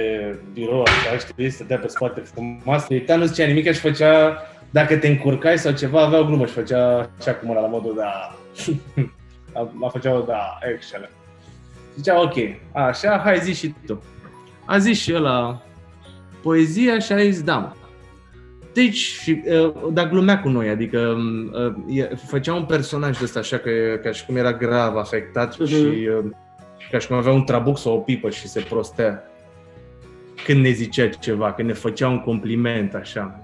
[0.53, 2.87] birou, așa, știi, stătea pe spate frumos.
[2.89, 6.53] Uita, nu zicea nimic și făcea, dacă te încurcai sau ceva, avea o glumă și
[6.53, 8.37] făcea așa cu mâna la modul, da,
[9.83, 11.13] a făcea o da, excelent.
[11.97, 12.35] Zicea, ok,
[12.73, 14.03] așa, hai zi și tu.
[14.65, 15.63] A zis și ăla
[16.43, 17.73] poezia și a zis, da,
[18.73, 21.17] deci, și, uh, dar glumea cu noi, adică
[21.87, 23.71] uh, făcea un personaj de ăsta așa, că,
[24.03, 25.67] ca și cum era grav afectat uh-huh.
[25.67, 26.25] și uh,
[26.91, 29.23] ca și cum avea un trabuc sau o pipă și se prostea
[30.45, 33.41] când ne zicea ceva, când ne făcea un compliment așa.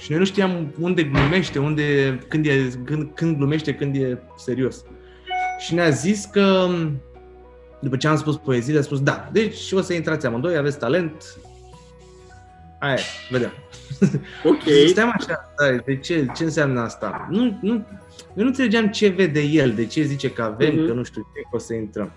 [0.00, 4.84] Și noi nu știam unde glumește, unde, când, e, când, când glumește, când e serios.
[5.58, 6.68] Și ne-a zis că,
[7.80, 11.36] după ce am spus poezie, a spus, da, deci o să intrați amândoi, aveți talent,
[12.80, 12.98] aia,
[13.30, 13.52] vedem.
[14.44, 14.62] Ok.
[14.86, 17.28] Stai așa, da, de ce, ce înseamnă asta?
[17.30, 17.72] Nu, nu,
[18.34, 20.86] eu nu înțelegeam ce vede el, de ce zice că avem, uh-huh.
[20.86, 22.12] că nu știu ce, că o să intrăm.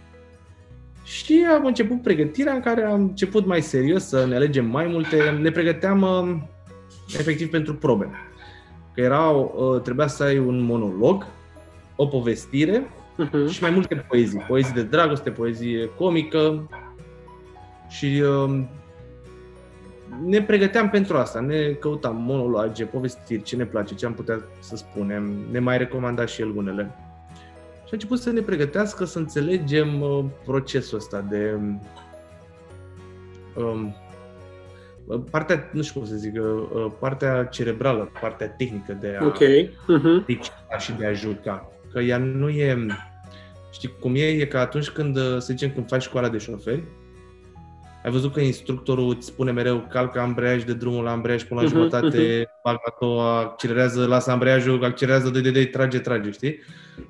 [1.03, 5.37] Și am început pregătirea în care am început mai serios să ne alegem mai multe.
[5.41, 6.41] Ne pregăteam uh,
[7.07, 8.09] efectiv pentru probe.
[8.93, 11.25] Că erau, uh, trebuia să ai un monolog,
[11.95, 13.49] o povestire uh-huh.
[13.49, 14.39] și mai multe poezii.
[14.39, 16.69] Poezii de dragoste, poezie comică
[17.89, 18.63] și uh,
[20.25, 24.75] ne pregăteam pentru asta, ne căutam monologe, povestiri, ce ne place, ce am putea să
[24.75, 26.95] spunem, ne mai recomanda și el unele.
[27.73, 31.57] Și a început să ne pregătească să înțelegem uh, procesul ăsta de
[33.55, 33.95] um,
[35.29, 39.69] partea, nu știu cum să zic, uh, partea cerebrală, partea tehnică de a okay.
[39.69, 40.79] uh-huh.
[40.79, 41.71] și de a juca.
[41.91, 42.85] Că ea nu e,
[43.71, 46.83] știi cum e, e că atunci când, să zicem, când faci școala de șoferi,
[48.03, 51.67] ai văzut că instructorul îți spune mereu calcă ambreiaj de drumul la ambreiaj până la
[51.67, 52.61] uh-huh, jumătate, uh-huh.
[52.63, 56.59] bagă a doua, accelerează, lasă ambreiajul, accelerează, de, de, de, trage, trage, știi?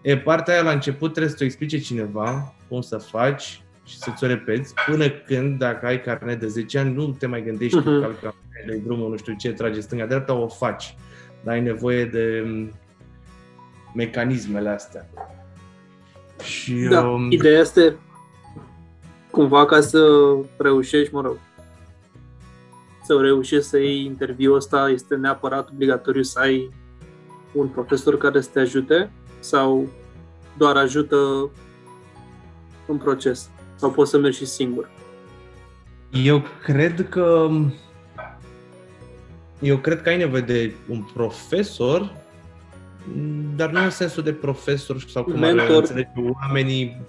[0.01, 4.23] E, partea aia la început trebuie să o explice cineva cum să faci și să-ți
[4.23, 7.83] o repeți până când, dacă ai carnet de 10 ani, nu te mai gândești uh-huh.
[7.83, 10.97] că calcă de drumul, nu știu ce, trage stânga-dreapta, o faci.
[11.43, 12.45] Dar ai nevoie de
[13.95, 15.09] mecanismele astea.
[16.43, 17.31] Și, da, um...
[17.31, 17.95] ideea este
[19.31, 19.99] cumva ca să
[20.57, 21.37] reușești, mă rog,
[23.05, 26.69] să reușești să iei interviul ăsta, este neapărat obligatoriu să ai
[27.53, 29.87] un profesor care să te ajute sau
[30.57, 31.49] doar ajută
[32.87, 33.49] în proces?
[33.83, 34.89] Sau poți să mergi și singur?
[36.11, 37.49] Eu cred că
[39.61, 42.15] eu cred că ai nevoie de un profesor,
[43.55, 45.65] dar nu în sensul de profesor sau cum Mentor.
[45.65, 47.01] ar înțelege oamenii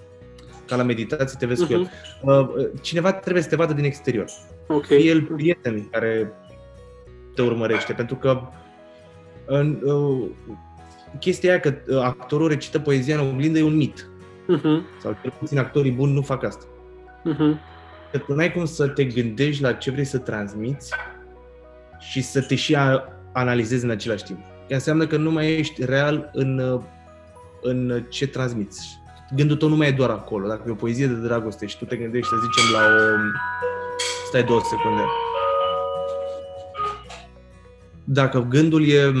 [0.67, 1.67] ca la meditație, te vezi uh-huh.
[1.67, 1.91] cu el.
[2.21, 2.29] Mhm.
[2.29, 4.29] Uh, cineva trebuie să te vadă din exterior.
[4.67, 4.97] Okay.
[4.97, 6.33] Fie el prieten care
[7.35, 8.41] te urmărește, pentru că
[9.45, 10.29] în, uh,
[11.19, 14.09] chestia aia că uh, actorul recită poezia în oglindă e un mit.
[14.45, 15.01] Uh-huh.
[15.01, 16.65] Sau cel puțin actorii buni nu fac asta.
[17.33, 17.59] Uh-huh.
[18.11, 20.93] Că tu n-ai cum să te gândești la ce vrei să transmiți
[21.99, 22.77] și să te și
[23.33, 24.39] analizezi în același timp.
[24.67, 26.81] Că înseamnă că nu mai ești real în, uh,
[27.61, 29.03] în ce transmiți
[29.35, 30.47] gândul tău nu mai e doar acolo.
[30.47, 33.17] Dacă e o poezie de dragoste și tu te gândești, să zicem, la o...
[34.27, 35.01] Stai două secunde.
[38.03, 39.11] Dacă gândul e...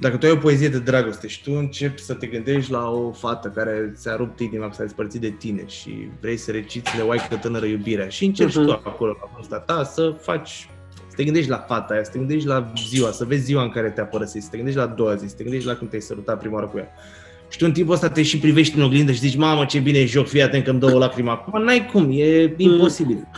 [0.00, 3.12] Dacă tu ai o poezie de dragoste și tu începi să te gândești la o
[3.12, 6.90] fată care ți-a rupt inima, că s-a despărțit de tine și vrei să reciți
[7.28, 8.64] că tânără iubirea și încerci uh-huh.
[8.64, 10.68] tu acolo, la vârsta ta, să faci
[11.14, 13.70] să te gândești la fata aia, să te gândești la ziua, să vezi ziua în
[13.70, 15.90] care te-a părăsit, să te gândești la a doua zi, să te gândești la când
[15.90, 16.88] te-ai sărutat prima oară cu ea.
[17.48, 20.04] Și tu în timpul ăsta te și privești în oglindă și zici, mamă, ce bine
[20.04, 21.62] joc, fii atent că îmi dă o lacrimă acum.
[21.62, 23.28] N-ai cum, e imposibil.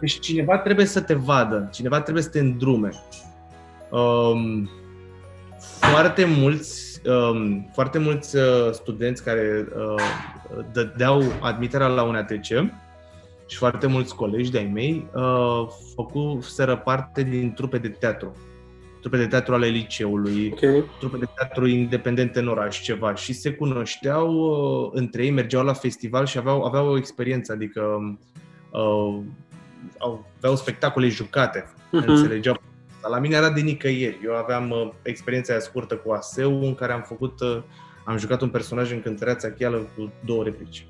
[0.00, 2.90] Deci cineva trebuie să te vadă, cineva trebuie să te îndrume.
[3.90, 4.70] Um,
[5.80, 10.02] foarte mulți, um, foarte mulți uh, studenți care uh,
[10.72, 12.44] dădeau admiterea la un ATC
[13.46, 18.36] și foarte mulți colegi de-ai mei uh, făcuseră parte din trupe de teatru
[19.04, 20.84] trupe de teatru ale liceului, okay.
[20.98, 23.14] trupe de teatru independente în oraș, ceva.
[23.14, 27.82] Și se cunoșteau uh, între ei, mergeau la festival și aveau, aveau o experiență, adică
[28.70, 29.18] uh,
[30.36, 32.06] aveau spectacole jucate, uh-huh.
[32.06, 32.60] înțelegeau.
[33.08, 34.20] La mine era de nicăieri.
[34.24, 37.62] Eu aveam uh, experiența aia scurtă cu ASEU, în care am făcut, uh,
[38.04, 40.86] am jucat un personaj în cântăreața cheală cu două replici.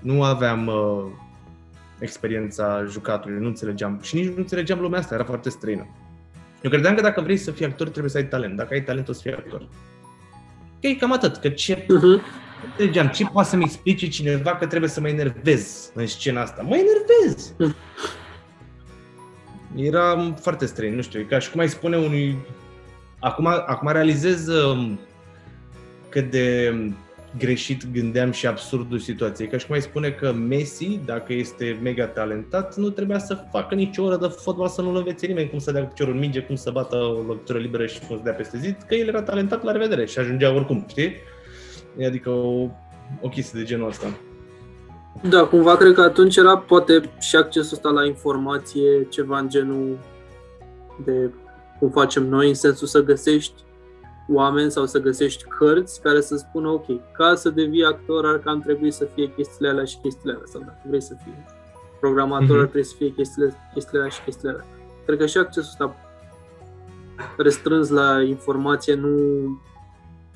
[0.00, 1.04] Nu aveam uh,
[1.98, 3.98] experiența jucatului, nu înțelegeam.
[4.02, 5.86] Și nici nu înțelegeam lumea asta, era foarte străină.
[6.62, 8.56] Eu credeam că dacă vrei să fii actor, trebuie să ai talent.
[8.56, 9.68] Dacă ai talent, o să fii actor.
[10.84, 11.36] Ok, cam atât.
[11.36, 11.82] Că ce...
[11.82, 13.12] Uh-huh.
[13.12, 16.62] ce poate să-mi explice cineva că trebuie să mă enervez în scena asta?
[16.62, 17.54] Mă enervez!
[19.74, 19.84] Uh-huh.
[19.84, 22.36] Era foarte străin, nu știu, e ca și cum ai spune unui...
[23.20, 24.98] Acum, acum realizez um,
[26.08, 26.74] cât de
[27.38, 29.48] greșit gândeam și absurdul situației.
[29.48, 33.74] Ca și cum ai spune că Messi, dacă este mega talentat, nu trebuia să facă
[33.74, 36.54] nicio oră de fotbal să nu-l învețe nimeni cum să dea piciorul în minge, cum
[36.54, 39.62] să bată o lovitură liberă și cum să dea peste zi, că el era talentat
[39.62, 41.12] la revedere și ajungea oricum, știi?
[42.06, 42.68] Adică o,
[43.20, 44.06] o chestie de genul ăsta.
[45.22, 49.98] Da, cumva cred că atunci era poate și accesul ăsta la informație, ceva în genul
[51.04, 51.30] de
[51.78, 53.62] cum facem noi, în sensul să găsești
[54.28, 58.60] oameni sau să găsești cărți care să spună, ok, ca să devii actor ar cam
[58.60, 61.44] trebui să fie chestiile alea și chestiile alea, sau dacă vrei să fii
[62.00, 62.60] programator mm-hmm.
[62.60, 64.66] ar trebui să fie chestiile, chestiile alea și chestiile alea.
[65.04, 65.96] Cred că și accesul ăsta
[67.36, 69.16] restrâns la informație nu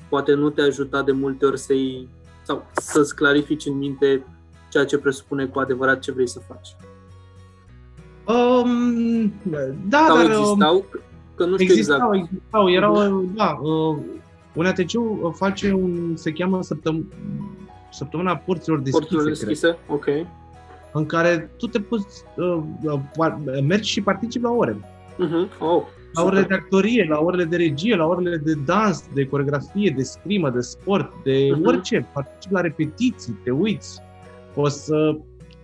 [0.09, 2.09] poate nu te ajuta de multe ori să-i
[2.43, 4.25] sau să-ți clarifici în minte
[4.73, 6.75] ceea ce presupune cu adevărat ce vrei să faci.
[8.35, 9.33] Um,
[9.87, 10.85] da, sau dar, existau, um
[11.35, 12.31] Că nu știu existau, exact.
[12.31, 13.97] Existau, erau, da, uh,
[14.53, 14.91] un ATC
[15.35, 17.13] face un, se cheamă săptăm,
[17.91, 18.99] săptămâna porților deschise.
[18.99, 20.05] Porților deschise, ok.
[20.93, 24.75] în care tu te poți uh, uh, mergi și participi la ore.
[25.13, 25.59] Uh-huh.
[25.59, 25.83] Oh,
[26.13, 30.03] la orele de actorie, la orele de regie, la orele de dans, de coregrafie, de
[30.03, 31.65] scrimă, de sport, de uh-huh.
[31.65, 32.07] orice.
[32.13, 34.01] Participi la repetiții, te uiți.
[34.55, 35.17] O să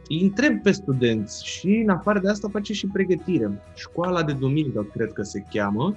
[0.08, 3.62] îi întreb pe studenți și în afară de asta face și pregătire.
[3.75, 5.95] Școala de duminică, cred că se cheamă,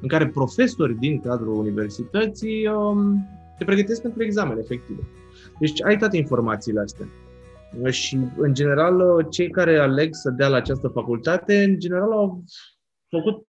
[0.00, 5.02] în care profesori din cadrul universității um, te pregătesc pentru examene efective.
[5.58, 7.06] Deci ai toate informațiile astea.
[7.90, 12.44] Și, în general, cei care aleg să dea la această facultate, în general, au
[13.08, 13.46] făcut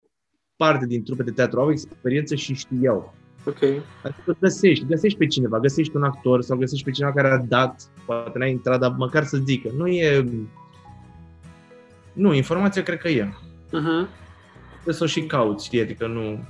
[0.56, 3.14] parte din trupe de teatru, au experiență și știau.
[3.46, 3.62] Ok.
[4.04, 7.82] Adică găsești, găsești pe cineva, găsești un actor sau găsești pe cineva care a dat,
[8.06, 9.70] poate n-a intrat, dar măcar să zică.
[9.78, 10.30] Nu e...
[12.14, 13.34] Nu, informația cred că e.
[13.68, 14.08] Uh-huh.
[14.72, 16.44] Trebuie să o și cauți, știi, adică nu...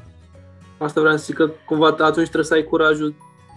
[0.78, 3.16] Asta vreau să zic că cumva atunci trebuie să ai curajul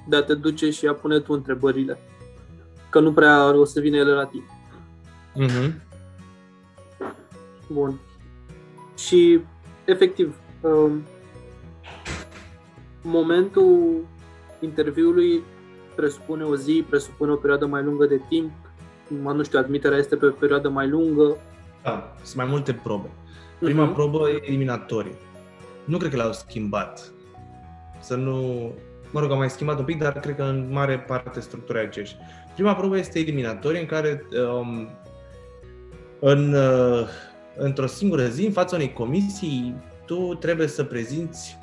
[0.08, 1.98] de a te duce și a pune tu întrebările.
[2.90, 4.44] Că nu prea o să vină ele la tine.
[5.46, 5.72] Uh-huh.
[7.72, 8.00] Bun.
[8.98, 9.40] Și,
[9.84, 11.02] efectiv, um,
[13.08, 14.04] momentul
[14.60, 15.42] interviului
[15.94, 18.50] presupune o zi, presupune o perioadă mai lungă de timp,
[19.22, 21.36] mă, nu știu, admiterea este pe o perioadă mai lungă.
[21.82, 23.10] Da, sunt mai multe probe.
[23.58, 23.94] Prima uh-huh.
[23.94, 25.14] probă e eliminatorie.
[25.84, 27.12] Nu cred că l-au schimbat.
[28.00, 28.70] Să nu...
[29.10, 31.84] Mă rog, am mai schimbat un pic, dar cred că în mare parte structura e
[31.84, 32.16] aceeași.
[32.54, 34.24] Prima probă este eliminatorie, în care
[34.60, 34.88] um,
[36.20, 37.08] în, uh,
[37.56, 41.58] într-o singură zi, în fața unei comisii, tu trebuie să prezinți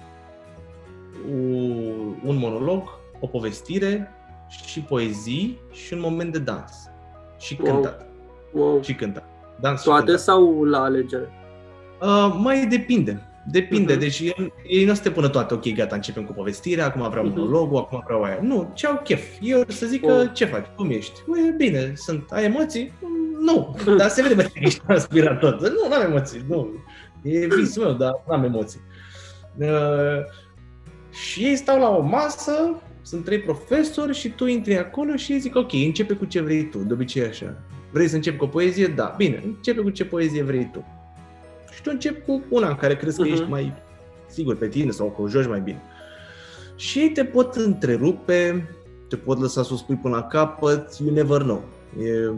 [2.25, 4.11] un monolog, o povestire
[4.65, 6.71] și poezii și un moment de dans.
[7.39, 7.73] Și wow.
[7.73, 8.07] cântat.
[8.51, 8.81] Wow.
[8.81, 9.27] Și cântat.
[9.59, 10.23] Dans Toate și cântat.
[10.23, 11.29] sau la alegere?
[12.01, 13.29] Uh, mai depinde.
[13.51, 13.95] Depinde.
[13.95, 13.99] Uh-huh.
[13.99, 17.25] Deci ei, ei nu se te pună toate, ok, gata, începem cu povestirea, acum vreau
[17.25, 17.35] uh-huh.
[17.35, 18.39] monologul, acum vreau aia.
[18.41, 19.23] Nu, ce au chef.
[19.41, 20.17] Eu să zic wow.
[20.17, 21.19] că ce faci, cum ești?
[21.27, 22.93] Ui, bine, sunt, ai emoții?
[23.39, 25.61] Nu, dar se vede că ești transpirat tot.
[25.61, 26.69] Nu, nu am emoții, nu.
[27.21, 28.81] E visul meu, dar nu am emoții.
[29.57, 29.67] Uh,
[31.23, 35.39] și ei stau la o masă, sunt trei profesori și tu intri acolo și ei
[35.39, 37.57] zic, ok, începe cu ce vrei tu, de obicei așa.
[37.91, 38.87] Vrei să începi cu o poezie?
[38.87, 39.13] Da.
[39.17, 40.85] Bine, începe cu ce poezie vrei tu.
[41.73, 43.31] Și tu începi cu una în care crezi că uh-huh.
[43.31, 43.73] ești mai
[44.27, 45.81] sigur pe tine sau că o joci mai bine.
[46.75, 48.69] Și ei te pot întrerupe,
[49.09, 51.63] te pot lăsa să o spui până la capăt, you never know.
[51.99, 52.31] E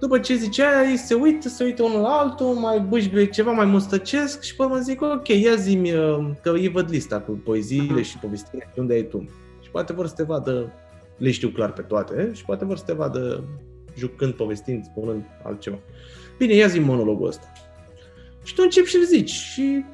[0.00, 3.64] după ce zicea, ei se uită, se uită unul la altul, mai bâșbie ceva, mai
[3.64, 8.02] mustăcesc și pe urmă zic, ok, ia zi uh, că îi văd lista cu poeziile
[8.02, 9.28] și povestirile, unde ai tu.
[9.62, 10.72] Și poate vor să te vadă,
[11.16, 13.44] le știu clar pe toate, și poate vor să te vadă
[13.96, 15.78] jucând, povestind, spunând altceva.
[16.38, 17.52] Bine, ia zi monologul ăsta.
[18.42, 19.84] Și tu începi și îl zici și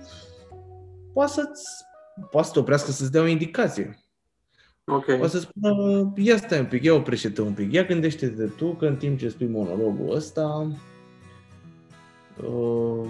[1.13, 1.65] poate să-ți,
[2.31, 4.06] poate să te oprească să-ți dea o indicație.
[4.89, 5.21] Okay.
[5.21, 8.87] O să spună, ia stai un pic, ia oprește-te un pic, ia gândește-te tu că
[8.87, 10.71] în timp ce spui monologul ăsta,
[12.43, 13.09] uh,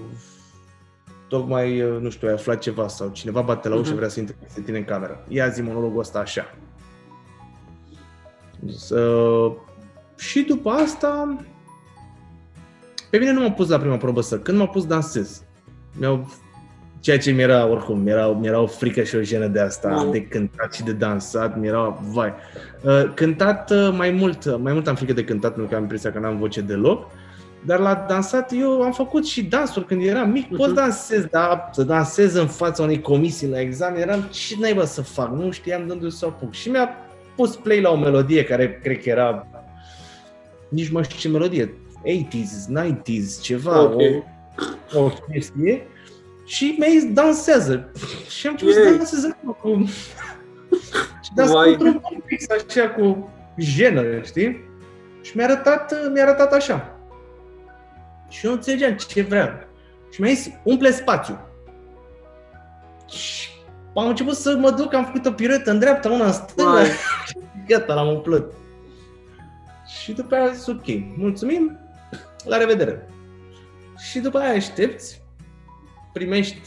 [1.29, 3.97] tocmai, uh, nu știu, ai aflat ceva sau cineva bate la ușă, uh-huh.
[3.97, 5.25] vrea să intre pe tine în cameră.
[5.29, 6.55] Ia zi monologul ăsta așa.
[8.91, 9.53] Uh,
[10.17, 11.37] și după asta,
[13.11, 15.43] pe mine nu m-a pus la prima probă să când m-a pus dansez.
[15.99, 16.29] Mi-au
[17.01, 20.11] Ceea ce mi-era, oricum, mi-era, mi-era o frică și o jenă de asta, mm.
[20.11, 22.33] de cântat și de dansat, mi-era, vai.
[22.83, 26.13] Uh, cântat uh, mai mult, mai mult am frică de cântat, pentru că am impresia
[26.13, 27.11] că n-am voce deloc.
[27.67, 30.75] Dar la dansat eu am făcut și dansuri când eram mic, pot mhm.
[30.75, 35.33] dansez, dar să dansez în fața unei comisii la examen, eram ce naiba să fac,
[35.33, 36.53] nu știam de unde să o apuc.
[36.53, 36.89] Și mi-a
[37.37, 39.47] pus play la o melodie care cred că era,
[40.69, 44.25] nici mai știu ce melodie, 80s, 90s, ceva, okay.
[44.95, 45.87] o, o chestie
[46.47, 47.91] și mi dansează.
[48.29, 49.85] Și am început să dansez cu...
[51.23, 54.65] și dansez într-un fix așa cu jenă, știi?
[55.21, 56.99] Și mi-a arătat, mi-a arătat așa.
[58.29, 59.69] Și eu nu înțelegeam ce vrea.
[60.11, 61.39] Și mi-a zis, umple spațiu.
[63.09, 63.49] Și
[63.95, 66.83] am început să mă duc, am făcut o piruetă în dreapta, una în stânga.
[67.69, 68.53] Gata, l-am umplut.
[69.87, 70.85] Și după aia a zis, ok,
[71.17, 71.79] mulțumim,
[72.45, 73.09] la revedere.
[73.99, 75.26] Și după aia aștepți
[76.17, 76.59] primești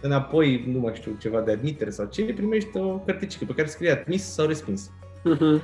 [0.00, 3.90] înapoi, nu mai știu, ceva de admitere sau ce, primești o carticică pe care scrie
[3.90, 4.90] admis sau respins.
[5.24, 5.62] Uh-huh.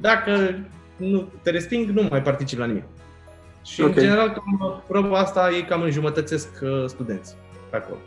[0.00, 0.58] Dacă
[0.96, 2.84] nu te resping, nu mai participi la nimic.
[3.64, 3.94] Și okay.
[3.94, 7.36] în general, cam, proba asta e cam înjumătățesc uh, studenți
[7.70, 7.98] pe acolo.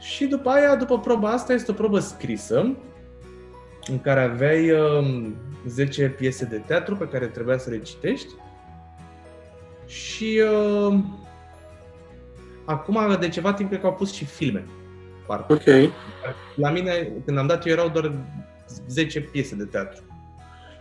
[0.00, 2.76] Și după aia, după proba asta, este o probă scrisă
[3.86, 5.26] în care aveai uh,
[5.66, 8.34] 10 piese de teatru pe care trebuia să le citești
[9.86, 10.42] și
[10.88, 10.98] uh,
[12.64, 14.66] acum, de ceva timp, cred că au pus și filme.
[15.26, 15.52] Parcă.
[15.52, 15.92] Ok.
[16.54, 18.12] La mine, când am dat eu, erau doar
[18.88, 20.02] 10 piese de teatru.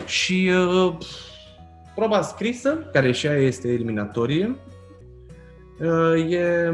[0.06, 0.97] Și uh,
[1.95, 4.56] proba scrisă, care și ea este eliminatorie,
[5.80, 6.70] uh, e,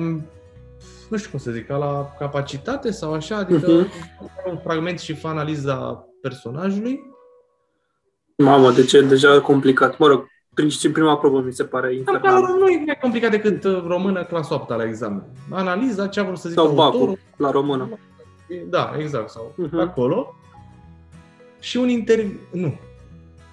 [1.10, 4.50] nu știu cum să zic, ca la capacitate sau așa, adică uh-huh.
[4.50, 7.00] un fragment și fa analiza personajului.
[8.38, 9.98] Mamă, de ce deja complicat.
[9.98, 10.28] Mă rog,
[10.94, 12.42] prima probă mi se pare infernal.
[12.60, 15.24] nu e mai complicat decât uh, română clasa 8 la examen.
[15.50, 17.90] Analiza ce a vrut să zică Sau bacul, la română.
[18.70, 19.80] Da, exact, sau uh-huh.
[19.80, 20.36] acolo.
[21.60, 22.80] Și un interviu, nu,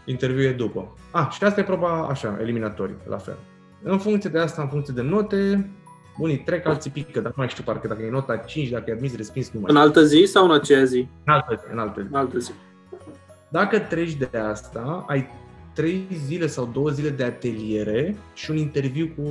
[0.05, 0.97] interviu e după.
[1.11, 3.37] Ah, și asta e proba așa, eliminatorii, la fel.
[3.83, 5.71] În funcție de asta, în funcție de note,
[6.19, 8.93] unii trec, alții pică, dar nu mai știu parcă dacă e nota 5, dacă e
[8.93, 11.09] admis, respins, nu mai În altă zi sau în aceea zi?
[11.25, 12.09] În altă zi, în altă zi.
[12.11, 12.53] În altă zi.
[13.49, 15.29] Dacă treci de asta, ai
[15.79, 19.23] trei zile sau două zile de ateliere și un interviu cu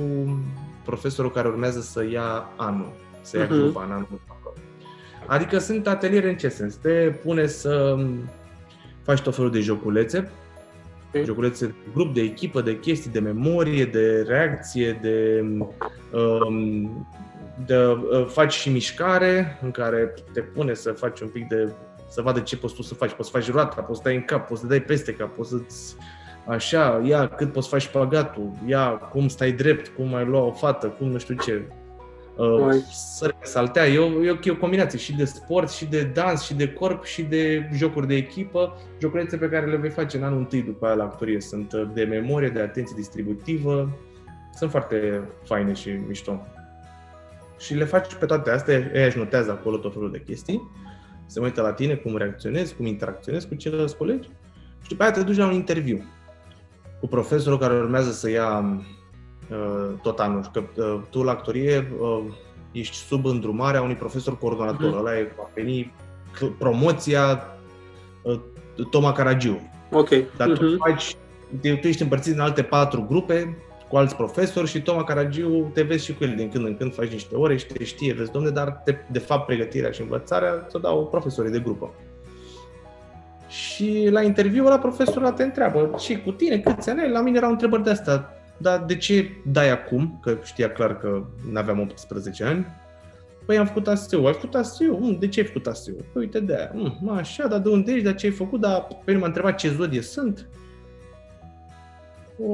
[0.84, 3.48] profesorul care urmează să ia anul, să ia uh-huh.
[3.48, 4.20] grupa în anul
[5.26, 6.74] Adică sunt ateliere în ce sens?
[6.74, 6.90] Te
[7.22, 7.96] pune să
[9.02, 10.30] faci tot felul de joculețe,
[11.08, 11.24] okay.
[11.24, 15.44] joculețe grup, de echipă, de chestii, de memorie, de reacție, de,
[16.12, 17.06] um,
[17.66, 21.72] de uh, faci și mișcare în care te pune să faci un pic de
[22.10, 23.12] să vadă ce poți tu să faci.
[23.12, 25.48] Poți să faci roata, poți să dai în cap, poți să dai peste cap, poți
[25.48, 25.96] să-ți
[26.48, 30.52] așa, ia cât poți să faci pagatul, ia cum stai drept, cum ai lua o
[30.52, 31.62] fată, cum nu știu ce.
[32.36, 33.86] Uh, să saltea.
[33.86, 36.72] E o, e, o, e o combinație și de sport, și de dans, și de
[36.72, 38.76] corp, și de jocuri de echipă.
[39.00, 41.40] Joculețe pe care le vei face în anul întâi după aia la actorie.
[41.40, 43.98] Sunt uh, de memorie, de atenție distributivă.
[44.54, 46.46] Sunt foarte faine și mișto.
[47.58, 50.70] Și le faci pe toate astea, ei își notează acolo tot felul de chestii.
[51.26, 54.28] Se uită la tine, cum reacționezi, cum interacționezi cu ceilalți colegi.
[54.82, 56.04] Și după aia te duci la un interviu
[57.00, 58.82] cu profesorul care urmează să ia
[59.50, 60.50] uh, tot anul.
[60.52, 62.24] Că uh, tu la actorie uh,
[62.72, 64.92] ești sub îndrumarea unui profesor coordonator.
[64.92, 64.98] Uh-huh.
[64.98, 65.92] Ăla e, va veni
[66.58, 67.42] promoția
[68.22, 68.40] uh,
[68.90, 69.70] Toma Caragiu.
[69.92, 70.08] Ok.
[70.36, 70.58] Dar uh-huh.
[70.58, 70.76] tu mhm.
[70.76, 71.14] faci,
[71.60, 73.56] tu ești împărțit în alte patru grupe
[73.88, 76.94] cu alți profesori și Toma Caragiu te vezi și cu el din când în când,
[76.94, 80.66] faci niște ore și te știe, vezi, domne, dar te, de fapt pregătirea și învățarea
[80.68, 81.94] ți-o dau profesorii de grupă.
[83.48, 87.10] Și la interviu la profesorul te întreabă, și cu tine câți ani ai?
[87.10, 88.32] La mine erau întrebări de asta.
[88.56, 90.18] Dar de ce dai acum?
[90.22, 92.66] Că știa clar că nu aveam 18 ani.
[93.46, 94.26] Păi am făcut ASEU.
[94.26, 94.98] Ai făcut ASEU?
[94.98, 95.94] Mm, de ce ai făcut ASEU?
[95.94, 96.70] Păi uite de aia.
[96.74, 98.04] Mm, așa, dar de unde ești?
[98.04, 98.60] Dar ce ai făcut?
[98.60, 100.48] Dar pe m-a întrebat ce zodie sunt.
[102.46, 102.52] O,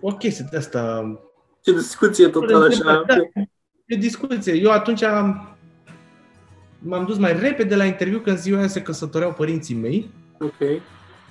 [0.00, 1.14] o chestie de asta.
[1.60, 3.04] Ce discuție total așa.
[3.06, 3.16] Da,
[3.86, 4.52] e discuție.
[4.54, 5.53] Eu atunci am,
[6.86, 10.10] m-am dus mai repede la interviu când ziua aia se căsătoreau părinții mei.
[10.38, 10.80] Ok.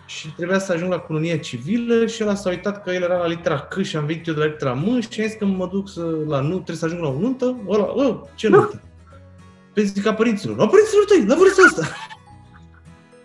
[0.06, 3.28] Și trebuia să ajung la colonia civilă și el s-a uitat că el era la
[3.28, 5.68] litera C și am venit eu de la litera M și am zis că mă
[5.72, 7.58] duc să, la nu, trebuie să ajung la o nuntă.
[7.70, 8.82] Ăla, ă, ce nuntă?
[9.74, 10.58] Păi zic ca părinților.
[10.58, 11.88] La părinților tăi, la vârsta asta.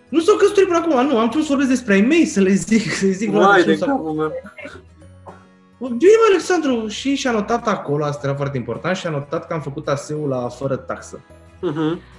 [0.09, 2.53] Nu s-au căsătorit până acum, nu, am trebuie să vorbesc despre ai mei, să le
[2.53, 3.31] zic, să le zic.
[3.31, 4.33] Vai de capul meu.
[5.79, 9.89] Bine, Alexandru, și și-a notat acolo, asta era foarte important, și-a notat că am făcut
[9.89, 11.20] ASEU la fără taxă.
[11.63, 12.17] Uh-huh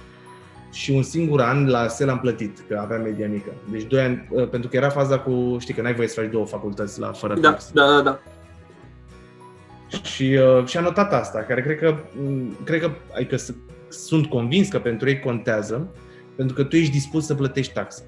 [0.72, 3.50] și un singur an la SEL am plătit, că avea media mică.
[3.70, 6.30] Deci doi ani, uh, pentru că era faza cu, știi că n-ai voie să faci
[6.30, 7.70] două facultăți la fără da, tax.
[7.72, 8.18] Da, da, da.
[10.02, 13.36] Și, uh, și a notat asta, care cred că, mm, cred că, adică
[13.88, 15.88] sunt convins că pentru ei contează,
[16.36, 18.04] pentru că tu ești dispus să plătești taxe.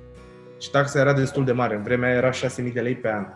[0.60, 3.26] Și taxa era destul de mare, în vremea era 6.000 de lei pe an.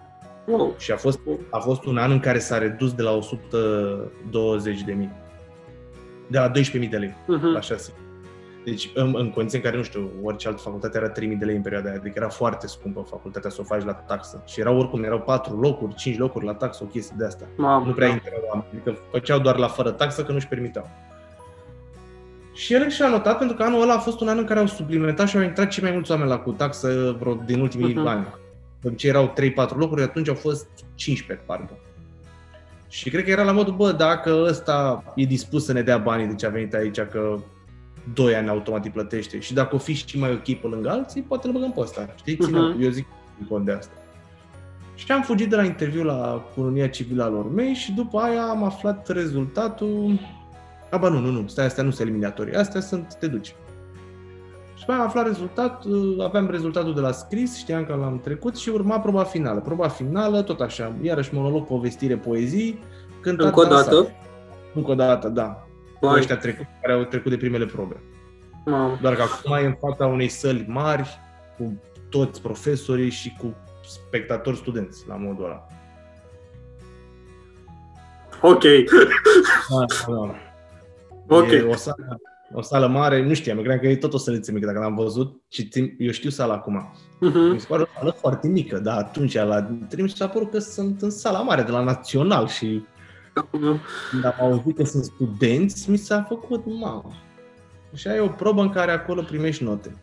[0.47, 0.75] Wow.
[0.79, 1.21] Și a fost,
[1.51, 4.83] a fost un an în care s-a redus de la 120
[6.31, 6.51] de mii.
[6.51, 7.53] De la 12.000 de lei uh-huh.
[7.53, 7.93] la 6.
[8.65, 11.57] Deci în, în condiții în care, nu știu, orice altă facultate era 3000 de lei
[11.57, 14.43] în perioada aia, adică era foarte scumpă facultatea să o faci la taxă.
[14.47, 17.45] Și erau oricum, erau 4 locuri, 5 locuri la taxă, o chestie de asta.
[17.57, 20.91] Mamă, nu prea intrau oameni, adică făceau doar la fără taxă că nu-și permiteau.
[22.53, 24.67] Și el și-a notat pentru că anul ăla a fost un an în care au
[24.67, 28.07] suplimentat și au intrat cei mai mulți oameni la cu taxă vreo din ultimii uh-huh.
[28.07, 28.27] ani.
[28.81, 29.35] De ce erau
[29.73, 31.79] 3-4 locuri, atunci au fost 15, parcă.
[32.97, 36.27] Și cred că era la modul, bă, dacă ăsta e dispus să ne dea banii
[36.27, 37.39] de ce a venit aici, că
[38.15, 41.23] 2 ani automat îi plătește și dacă o fi și mai ok pe lângă alții,
[41.23, 42.15] poate îl băgăm pe ăsta.
[42.17, 42.37] Știi?
[42.37, 42.83] Uh-huh.
[42.83, 43.07] Eu zic
[43.41, 43.93] în cont de asta.
[44.95, 48.43] Și am fugit de la interviu la colonia civilă al lor mei și după aia
[48.43, 50.21] am aflat rezultatul.
[50.91, 53.55] Aba nu, nu, nu, stai, astea nu sunt eliminatorii, astea sunt, te duci.
[54.87, 58.57] Și după aia am aflat rezultatul, aveam rezultatul de la scris, știam că l-am trecut
[58.57, 59.61] și urma proba finală.
[59.61, 62.79] Proba finală, tot așa, iarăși monolog, povestire, poezii,
[63.21, 64.09] cântat, Încă o dată?
[64.75, 65.67] Încă o dată, da
[66.01, 68.03] cu ăștia trecut, care au trecut de primele probe.
[68.67, 68.99] Wow.
[69.01, 71.19] Doar că acum e în fața unei săli mari,
[71.57, 71.81] cu
[72.11, 75.67] toți profesorii și cu spectatori studenți, la modul ăla.
[78.41, 78.63] Ok.
[79.69, 80.35] Da, da.
[81.37, 81.51] Ok.
[81.51, 82.21] E o sală,
[82.53, 84.95] o sală mare, nu știam, eu credeam că e tot o săliță mică, dacă l-am
[84.95, 86.95] văzut și țin, eu știu sala acum.
[86.95, 87.53] Uh-huh.
[87.53, 91.03] Mi se pare o sală foarte mică, dar atunci la trimis s-a părut că sunt
[91.03, 92.85] în sala mare de la Național și
[94.11, 97.13] când am auzit că sunt studenți, mi s-a făcut, mamă.
[97.95, 100.03] Și ai o probă în care acolo primești note.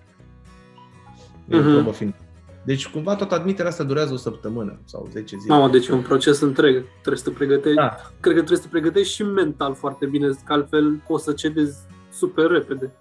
[1.49, 1.67] E uh-huh.
[1.67, 2.17] o probă finală.
[2.65, 5.53] Deci cumva tot admiterea asta durează o săptămână sau 10 zile.
[5.53, 6.85] Mamă, deci e un proces întreg.
[6.91, 7.75] Trebuie să te pregătești.
[7.75, 7.89] Da.
[8.19, 11.77] Cred că trebuie să te pregătești și mental foarte bine, că altfel poți să cedezi
[12.13, 12.91] super repede.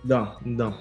[0.00, 0.72] Da, da.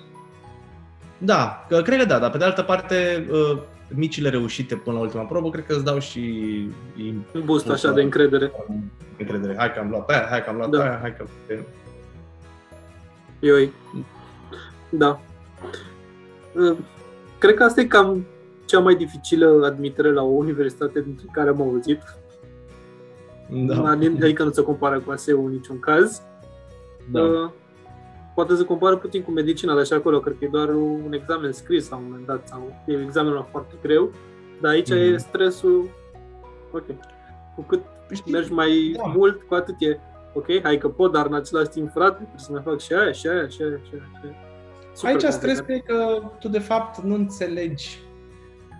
[1.17, 3.61] Da, că, cred că da, dar pe de altă parte, uh,
[3.95, 6.21] micile reușite până la ultima probă, cred că îți dau și...
[7.33, 8.51] Un boost așa de încredere.
[9.17, 9.55] Încredere.
[9.57, 10.81] Hai că am luat aia, hai că am luat Da.
[10.81, 11.25] aia, hai că...
[13.39, 13.71] Ioi.
[14.89, 15.19] Da.
[16.53, 16.77] Uh,
[17.39, 18.25] Cred că asta e cam
[18.65, 22.01] cea mai dificilă admitere la o universitate dintre care am auzit.
[23.49, 23.89] Da.
[23.89, 26.21] Adică nu se compară cu ASEU în niciun caz.
[27.11, 27.51] da.
[28.39, 31.13] Uh, Poate se compară puțin cu medicina, dar și acolo cred că e doar un
[31.13, 34.11] examen scris la un moment dat sau e examenul foarte greu.
[34.61, 34.97] Dar aici Mhm.
[35.13, 35.89] e stresul,
[36.71, 36.85] ok,
[37.55, 37.81] cu cât
[38.13, 39.03] Știi, mergi mai da.
[39.15, 39.99] mult, cu atât e,
[40.33, 43.11] ok, hai că pot, dar în același timp, frate, trebuie să mai fac și aia,
[43.11, 44.03] și aia, și aia, și aia.
[44.19, 44.35] Și aia.
[44.93, 45.33] Super Aici complicat.
[45.33, 47.99] stresul e că tu de fapt nu înțelegi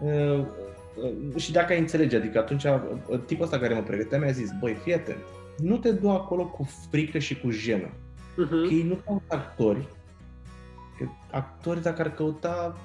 [0.02, 4.32] uh, uh, și dacă ai înțelege, adică atunci uh, tipul ăsta care mă pregătea mi-a
[4.32, 5.24] zis, băi, fii atent,
[5.58, 7.90] nu te du acolo cu frică și cu jenă,
[8.36, 8.68] Mhm.
[8.68, 9.88] că ei nu caută actori,
[10.98, 12.78] că actori dacă ar căuta,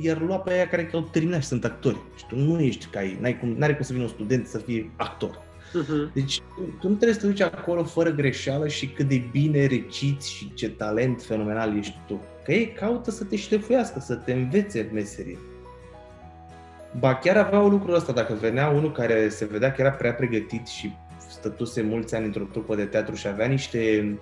[0.00, 2.00] iar lua pe aia care au terminat și sunt actori.
[2.16, 4.58] Și tu nu ești ca ei, n-ai cum, n-are cum să vină un student să
[4.58, 5.46] fie actor.
[5.72, 6.10] Mhm.
[6.14, 6.40] Deci
[6.80, 10.54] tu nu trebuie să te duci acolo fără greșeală și cât de bine reciți și
[10.54, 12.20] ce talent fenomenal ești tu.
[12.44, 15.38] Că ei caută să te șlefuiască, să te învețe meserie.
[16.98, 20.66] Ba chiar aveau lucrul ăsta, dacă venea unul care se vedea că era prea pregătit
[20.66, 20.92] și
[21.30, 24.18] stătuse mulți ani într-o trupă de teatru și avea niște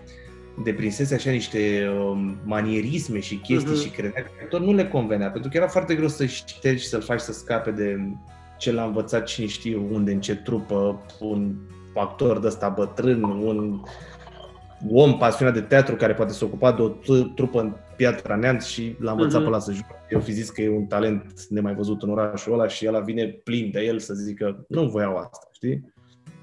[0.65, 3.81] deprinsese așa niște um, manierisme și chestii Mhm.
[3.83, 6.89] și credea că tot nu le convenea, pentru că era foarte greu să ștergi și
[6.89, 7.99] să-l faci să scape de
[8.59, 11.55] ce l-a învățat cine știe unde, în ce trupă, un
[11.95, 13.81] actor de ăsta bătrân, un
[14.91, 18.65] om pasionat de teatru care poate se ocupa de o t- trupă în Piatra Neamț
[18.65, 19.43] și l-a învățat Mhm.
[19.43, 19.95] pe ăla să joace.
[20.11, 23.25] Eu fi zis că e un talent nemai văzut în orașul ăla și ăla vine
[23.27, 25.95] plin de el să zică nu voiau asta, știi?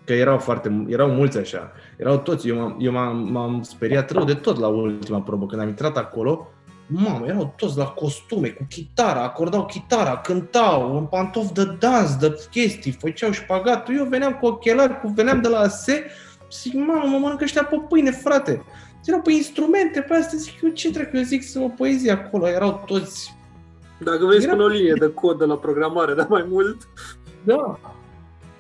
[0.06, 1.72] Că erau foarte, erau mulți așa.
[1.98, 2.48] Erau toți.
[2.48, 5.46] Eu m-am, eu m-am, m-am speriat rău de tot la ultima probă.
[5.46, 6.48] Când am intrat acolo,
[6.88, 12.48] mamă, erau toți la costume, cu chitara, acordau chitara, cântau, în pantofi de dans, de
[12.52, 13.96] chestii, făceau șpagatul.
[13.96, 16.06] Eu veneam cu ochelari, cu, veneam de la ASE,
[16.52, 18.64] zic, mamă, mă mănâncă ăștia pe pâine, frate.
[19.06, 22.48] Erau pe instrumente, pe astea, zic eu, ce trebuie, eu zic să o poezie acolo,
[22.48, 23.36] erau toți,
[24.00, 26.88] Dacă vrei, Era- spune o linie de cod de la programare, dar mai mult,
[27.44, 27.80] da,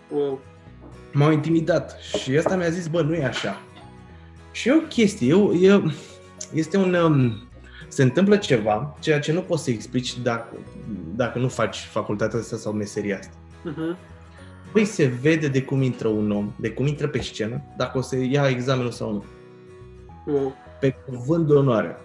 [0.10, 0.40] wow.
[1.14, 3.62] M-au intimidat și ăsta mi-a zis, bă, nu e așa.
[4.52, 5.92] Și e o chestie, eu, eu,
[6.54, 7.48] este un, um,
[7.88, 10.56] se întâmplă ceva, ceea ce nu poți să explici dacă,
[11.16, 13.34] dacă nu faci facultatea asta sau meseria asta.
[13.64, 13.98] Mhm.
[14.72, 18.02] Păi se vede de cum intră un om, de cum intră pe scenă, dacă o
[18.02, 19.24] să ia examenul sau nu.
[20.34, 20.56] Wow.
[20.80, 21.98] Pe cuvânt de onoare.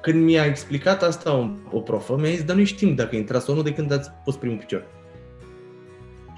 [0.00, 3.54] Când mi-a explicat asta o, o profă, mi-a zis, dar nu știm dacă intra sau
[3.54, 4.86] nu de când ați pus primul picior.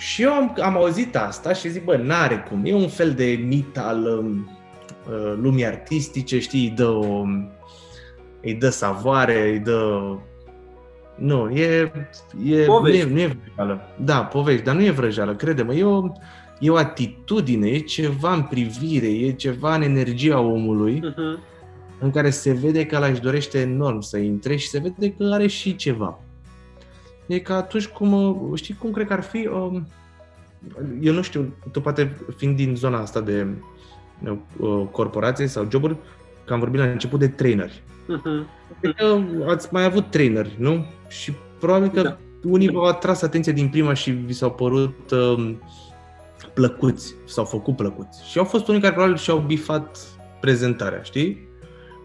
[0.01, 2.61] Și eu am, am auzit asta și zic, bă, n-are cum.
[2.64, 4.51] E un fel de mit al um,
[5.11, 7.22] uh, lumii artistice, știi, îi dă, o,
[8.42, 10.01] îi dă savoare, îi dă...
[11.16, 11.92] Nu, e,
[12.44, 13.01] e, nu, Povești.
[13.01, 13.80] e, nu e vrăjeală.
[14.05, 15.74] Da, povești, dar nu e vrăjeală, crede-mă.
[15.74, 16.03] E o,
[16.59, 21.38] e o atitudine, e ceva în privire, e ceva în energia omului Mhm.
[21.98, 25.30] în care se vede că ăla își dorește enorm să intre și se vede că
[25.32, 26.20] are și ceva.
[27.31, 29.87] E ca atunci cum, uh, știi cum cred că ar fi, um,
[31.01, 33.47] eu nu știu, tu poate fiind din zona asta de
[34.59, 35.97] uh, corporație sau joburi,
[36.45, 37.83] că am vorbit la început de traineri.
[38.07, 38.47] Mhm.
[38.81, 40.85] Cred că ați mai avut traineri, nu?
[41.09, 42.18] Și probabil că Da.
[42.45, 45.62] unii v-au atras atenția din prima și vi s-au părut um,
[46.55, 48.31] plăcuți, s-au făcut plăcuți.
[48.31, 49.99] Și au fost unii care probabil și-au bifat
[50.41, 51.49] prezentarea, știi?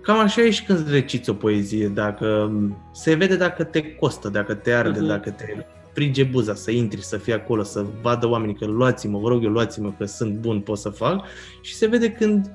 [0.05, 4.29] Cam așa e și când reciți o poezie, dacă um, se vede dacă te costă,
[4.29, 5.07] dacă te arde, Mhm.
[5.07, 9.27] dacă te frige buza să intri, să fii acolo, să vadă oamenii că luați-mă, vă
[9.27, 11.25] rog eu, luați-mă, că sunt bun, pot să fac.
[11.61, 12.51] Și se vede când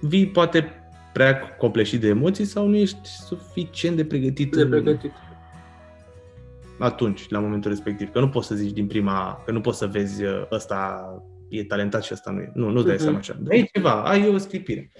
[0.00, 0.68] vii poate
[1.12, 5.12] prea copleșit de emoții sau nu ești suficient de pregătit, De în- pregătit.
[6.78, 8.10] atunci, la momentul respectiv.
[8.12, 11.04] Că nu poți să zici din prima, că nu poți să vezi uh, ăsta
[11.48, 12.50] e talentat și ăsta nu e.
[12.54, 13.02] Nu, nu-ți dai Mhm.
[13.02, 13.36] seama așa.
[13.40, 14.90] Dar e ceva, ai o sclipire.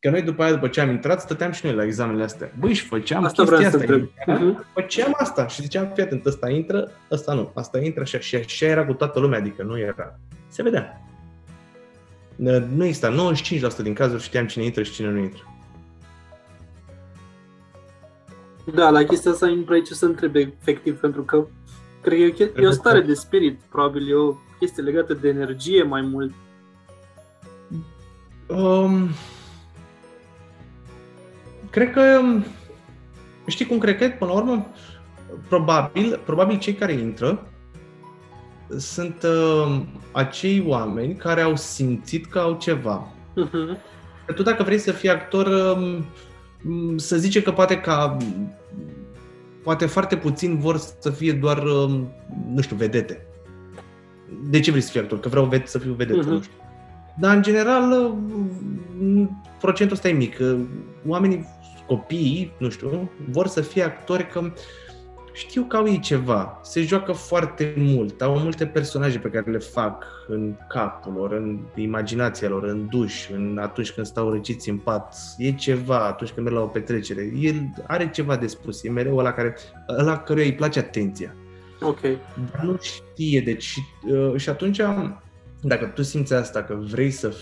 [0.00, 2.52] Că noi după aia, după ce am intrat, stăteam și noi la examenele astea.
[2.58, 3.92] Băi, și făceam Asta chestia vreau să asta.
[3.92, 4.10] întreb.
[4.28, 4.64] Intram, Mhm.
[4.74, 7.50] Făceam asta și ziceam, fii atent, ăsta intră, ăsta nu.
[7.54, 10.18] Asta intră și așa, și așa era cu toată lumea, adică nu era.
[10.48, 11.00] Se vedea.
[12.36, 15.42] Nu exista, 95% din cazuri știam cine intră și cine nu intră.
[18.74, 21.46] Da, la chestia asta îmi aici să întreb efectiv, pentru că
[22.02, 25.14] cred că e o, chestie, e o stare de spirit, probabil e o chestie legată
[25.14, 26.32] de energie mai mult.
[28.46, 29.08] Um,
[31.70, 32.20] cred că,
[33.46, 34.66] știi cum cred că, până la urmă,
[35.48, 37.46] probabil, probabil cei care intră
[38.76, 39.80] sunt uh,
[40.12, 43.06] acei oameni care au simțit că au ceva.
[43.08, 43.88] Uh-huh.
[44.34, 45.98] Tu dacă vrei să fii actor, uh,
[46.96, 48.16] să zice că poate ca
[49.62, 52.00] poate foarte puțin vor să fie doar, uh,
[52.52, 53.26] nu știu, vedete.
[54.50, 55.20] De ce vrei să fii actor?
[55.20, 56.26] Că vreau să fiu vedetă, uh-huh.
[56.26, 56.54] nu știu.
[57.18, 58.14] Dar, în general,
[59.00, 59.26] uh,
[59.60, 60.38] procentul ăsta e mic.
[60.40, 60.58] Uh,
[61.06, 61.46] oamenii,
[61.90, 64.52] copiii, nu știu, vor să fie actori că
[65.32, 69.58] știu că au ei ceva, se joacă foarte mult, au multe personaje pe care le
[69.58, 74.76] fac în capul lor, în imaginația lor, în duș, în atunci când stau răciți în
[74.76, 77.54] pat, e ceva atunci când merg la o petrecere, el
[77.86, 79.56] are ceva de spus, e mereu ăla, care,
[79.98, 81.34] ăla căruia îi place atenția.
[81.80, 82.00] Ok.
[82.52, 83.74] Dar nu știe, deci
[84.10, 84.80] uh, și atunci
[85.62, 87.34] dacă tu simți asta, că vrei să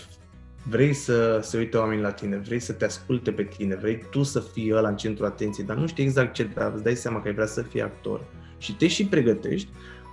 [0.63, 4.23] vrei să se uite oamenii la tine, vrei să te asculte pe tine, vrei tu
[4.23, 7.21] să fii ăla în centrul atenției, dar nu știi exact ce, dar îți dai seama
[7.21, 8.21] că ai vrea să fii actor
[8.57, 9.69] și te și pregătești,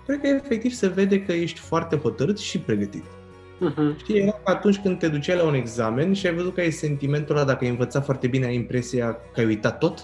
[0.07, 3.05] cred că efectiv se vede că ești foarte hotărât și pregătit.
[3.05, 3.99] Uh-huh.
[3.99, 7.37] Știi, era atunci când te duceai la un examen și ai văzut că ai sentimentul
[7.37, 9.99] ăla, dacă ai învățat foarte bine, ai impresia că ai uitat tot?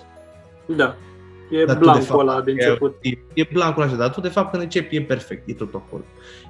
[0.66, 0.96] Da.
[1.52, 2.96] E dar blancul fapt, ăla de început.
[3.00, 6.02] E, e blancul așa, dar tu de fapt când începi e perfect, e tot acolo.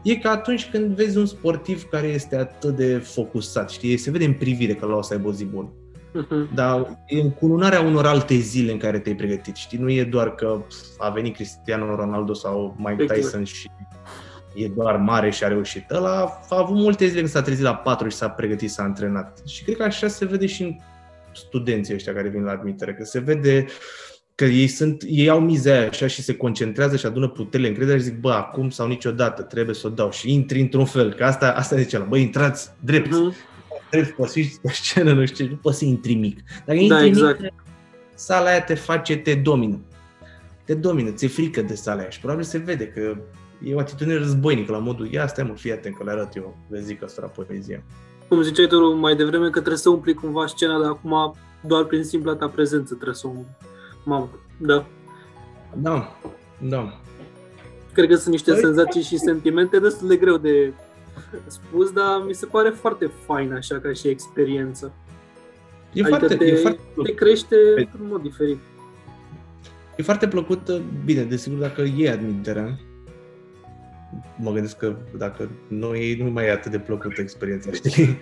[0.02, 4.24] E ca atunci când vezi un sportiv care este atât de focusat, știi, se vede
[4.24, 5.72] în privire că l-o să aibă o zi bună.
[6.12, 6.54] Uh-huh.
[6.54, 9.78] Dar e încununarea unor alte zile în care te-ai pregătit, știi?
[9.78, 10.62] Nu e doar că
[10.98, 13.20] a venit Cristiano Ronaldo sau Mike exact.
[13.20, 13.70] Tyson și
[14.54, 15.90] e doar mare și a reușit.
[15.90, 19.42] Ăla a avut multe zile când s-a trezit la 4 și s-a pregătit, s-a antrenat.
[19.46, 20.76] Și cred că așa se vede și în
[21.32, 23.66] studenții ăștia care vin la admitere, că se vede
[24.34, 27.98] că ei, sunt, ei au miza aia așa și se concentrează și adună puterile încredere
[27.98, 31.24] și zic, bă, acum sau niciodată trebuie să o dau și intri într-un fel, că
[31.24, 33.34] asta, asta zice la, bă, intrați drept, uh-huh.
[33.90, 36.40] drept, poți fi pe scenă, nu știu, nu poți să intri mic.
[36.64, 37.40] Dacă intri da, exact.
[37.40, 37.52] mic,
[38.14, 39.80] sala aia te face, te domină.
[40.64, 43.16] Te domină, ți-e frică de sala aia și probabil se vede că
[43.64, 46.56] e o atitudine războinică la modul, ia stai mă, fii atent că le arăt eu,
[46.68, 47.84] le zic asta la poezie.
[48.28, 51.34] Cum ziceai tu mai devreme că trebuie să umpli cumva scena, dar acum
[51.66, 53.56] doar prin simpla ta prezență trebuie să umpli.
[54.04, 54.86] Mamă, da.
[55.74, 56.16] Da,
[56.58, 57.00] da.
[57.92, 58.60] Cred că sunt niște păi...
[58.60, 60.72] senzații și sentimente destul de greu de
[61.46, 64.92] spus, dar mi se pare foarte fain așa ca și experiență.
[65.92, 68.58] E adică foarte, te, e foarte te crește păi- într-un mod diferit.
[69.96, 72.78] E foarte plăcut, bine, desigur, dacă e admiterea,
[74.36, 78.18] mă gândesc că dacă nu e, nu mai e atât de plăcută experiența, știi?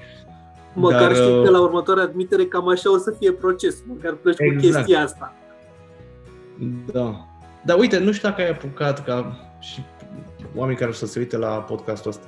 [0.74, 4.36] Măcar Dar, știi că la următoarea admitere cam așa o să fie procesul, măcar pleci
[4.38, 4.60] exact.
[4.60, 5.34] cu chestia asta.
[6.92, 7.28] Da.
[7.64, 9.80] Dar uite, nu știu dacă ai apucat ca și
[10.54, 12.26] oameni care o să se uite la podcastul ăsta,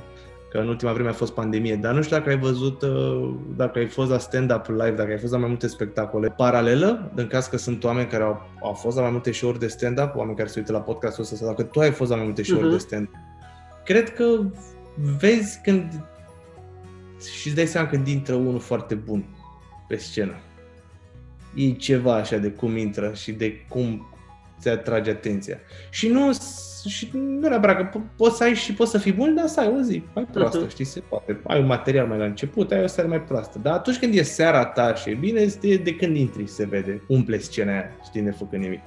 [0.50, 3.78] că în ultima vreme a fost pandemie, dar nu știu dacă ai văzut, uh, dacă
[3.78, 7.46] ai fost la stand-up live, dacă ai fost la mai multe spectacole paralelă, în caz
[7.46, 10.48] că sunt oameni care au, au fost la mai multe show-uri de stand-up, oameni care
[10.48, 12.72] se uită la podcastul ăsta, sau dacă tu ai fost la mai multe show-uri uh-huh.
[12.72, 13.14] de stand-up,
[13.84, 14.24] cred că
[15.18, 16.04] vezi când
[17.40, 19.24] și îți dai seama când intră unul foarte bun
[19.88, 20.34] pe scenă.
[21.54, 24.11] E ceva așa de cum intră și de cum
[24.62, 25.58] ți atrage atenția.
[25.90, 26.32] Și nu,
[26.88, 29.60] și nu neapărat că po- poți să ai și poți să fii bun, dar să
[29.60, 30.70] ai o zi mai proastă, uh-huh.
[30.70, 31.40] știi, se poate.
[31.46, 33.58] Ai un material mai la început, ai o seară mai proastă.
[33.58, 37.02] Dar atunci când e seara ta și e bine, este de când intri se vede,
[37.08, 38.80] umple scena aia, știi, nefăcând nimic.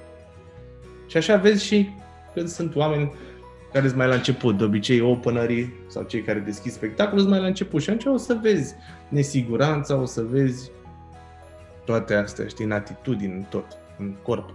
[1.06, 1.88] Și așa vezi și
[2.34, 3.12] când sunt oameni
[3.72, 7.40] care sunt mai la început, de obicei openerii sau cei care deschid spectacolul sunt mai
[7.40, 8.74] la început și atunci o să vezi
[9.08, 10.70] nesiguranța, o să vezi
[11.84, 13.64] toate astea, știi, în atitudine, în tot,
[13.98, 14.54] în corp,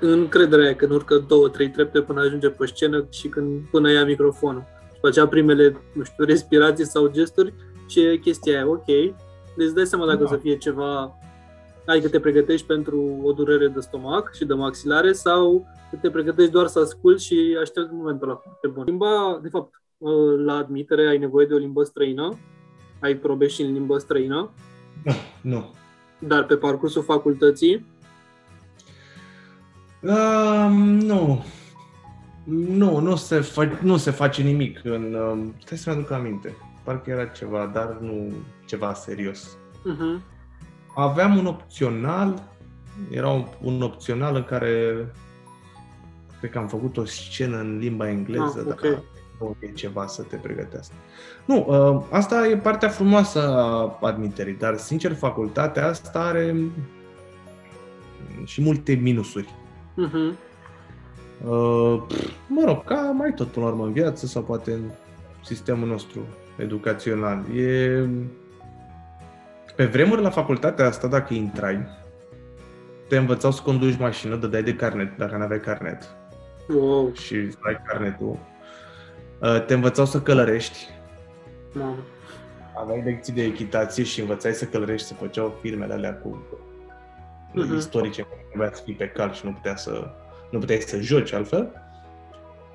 [0.00, 4.04] încrederea aia când urcă două, trei trepte până ajunge pe scenă și când până ia
[4.04, 4.64] microfonul.
[4.92, 7.54] Și facea primele, nu știu, respirații sau gesturi
[7.88, 8.84] și e chestia aia, ok,
[9.56, 10.24] deci dai seama dacă da.
[10.24, 11.18] o să fie ceva,
[11.86, 15.66] adică te pregătești pentru o durere de stomac și de maxilare sau
[16.00, 18.84] te pregătești doar să asculti și aștepți momentul ăla foarte bun.
[18.84, 19.82] Limba, de fapt,
[20.44, 22.38] la admitere ai nevoie de o limbă străină,
[23.00, 24.50] ai probe și în limbă străină.
[25.04, 25.12] Da,
[25.50, 25.74] nu.
[26.18, 27.86] Dar pe parcursul facultății
[30.02, 30.68] Uh,
[31.02, 31.44] nu.
[32.44, 34.80] Nu, nu se, fa- nu se face nimic.
[34.84, 36.56] În, uh, stai să-mi aduc aminte.
[36.82, 38.32] Parcă era ceva, dar nu
[38.64, 39.56] ceva serios.
[39.56, 40.22] Uh-huh.
[40.94, 42.42] Aveam un opțional,
[43.10, 45.06] era un, un opțional în care
[46.38, 48.90] cred că am făcut o scenă în limba engleză, ah, okay.
[48.90, 49.02] dar
[49.38, 50.94] nu e ceva să te pregătească.
[51.44, 56.56] Nu, uh, asta e partea frumoasă a admiterii, dar sincer facultatea asta are
[58.44, 59.54] și multe minusuri.
[59.94, 60.36] Mhm.
[61.44, 62.02] Uh,
[62.48, 64.90] mă rog, ca mai tot până la urmă în viață sau poate în
[65.44, 66.20] sistemul nostru
[66.56, 67.56] educațional.
[67.56, 68.04] E...
[69.76, 71.86] Pe vremuri la facultatea asta, dacă intrai,
[73.08, 76.14] te învățau să conduci mașină, dădeai de carnet dacă nu aveai carnet
[76.74, 78.38] Wow, și ai carnetul.
[79.40, 80.88] Uh, Te învățau să călărești,
[81.72, 81.96] mamă.
[82.82, 86.42] aveai lecții de echitație și învățai să călărești, se făceau filmele alea cu
[87.52, 87.76] Mhm.
[87.76, 90.10] istorice, care trebuia să fii pe cal și nu putea să,
[90.50, 91.72] nu puteai să joci altfel.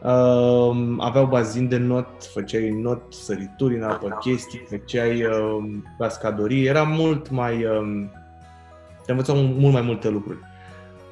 [0.02, 6.84] Um, aveau bazin de not, făceai not, sărituri în apă, chestii, făceai um, cascadorii, era
[6.84, 7.66] mult mai...
[7.66, 8.12] Um,
[9.06, 10.40] te învățau mult mai multe lucruri.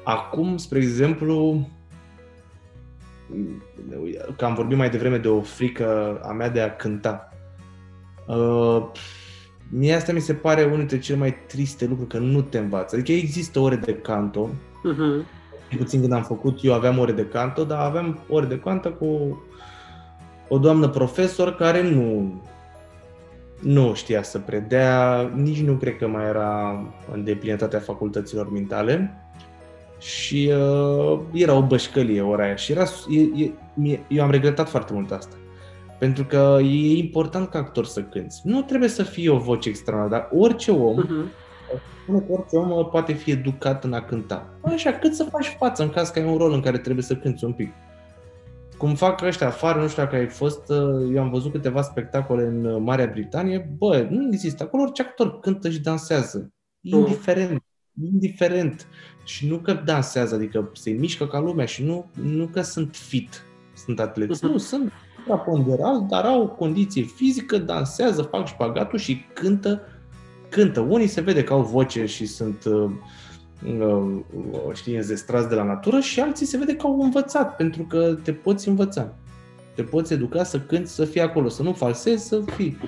[0.04, 1.66] Acum, spre exemplu,
[4.36, 7.32] că am vorbit mai devreme de o frică a mea de a cânta.
[8.26, 8.86] Uh,
[9.68, 12.96] mie asta mi se pare unul dintre cele mai triste lucruri, că nu te învață.
[12.96, 14.50] Adică există ore de canto,
[14.82, 15.24] Mhm.
[15.68, 18.90] cel puțin când am făcut, eu aveam ore de canto, dar aveam ore de canto
[18.92, 19.42] cu
[20.48, 22.34] o doamnă profesor care nu,
[23.60, 29.20] nu știa să predea, nici nu cred că mai era în deplinătatea facultăților mentale
[29.98, 34.68] și uh, era o bășcălie ora aia și era, e, e, mie, eu am regretat
[34.68, 35.36] foarte mult asta.
[35.98, 38.40] Pentru că e important ca actor să cânți.
[38.44, 41.30] Nu trebuie să fie o voce extraordinară, dar orice om Mhm.
[42.02, 44.48] spune că orice om uh, poate fi educat în a cânta.
[44.62, 47.16] Așa, cât să faci față în caz că ai un rol în care trebuie să
[47.16, 47.72] cânti un pic.
[48.78, 52.42] Cum fac ăștia afară, nu știu dacă ai fost, uh, eu am văzut câteva spectacole
[52.42, 54.62] în uh, Marea Britanie, bă, nu există.
[54.62, 56.52] Acolo orice actor cântă și dansează.
[56.80, 57.62] Indiferent.
[58.12, 58.86] Indiferent.
[59.24, 63.44] Și nu că dansează, adică se mișcă ca lumea și nu, nu că sunt fit,
[63.74, 64.44] sunt atleți.
[64.44, 64.52] Mhm.
[64.52, 64.92] Nu, sunt
[65.34, 69.80] ponderal, dar au condiție fizică, dansează, fac șpagatul și cântă
[70.48, 70.80] cântă.
[70.80, 72.90] Unii se vede că au voce și sunt, uh,
[73.78, 74.22] uh,
[74.72, 78.32] știi, înzestrați de la natură și alții se vede că au învățat, pentru că te
[78.32, 79.14] poți învăța.
[79.74, 82.78] Te poți educa să cânti, să fii acolo, să nu falsezi, să fii.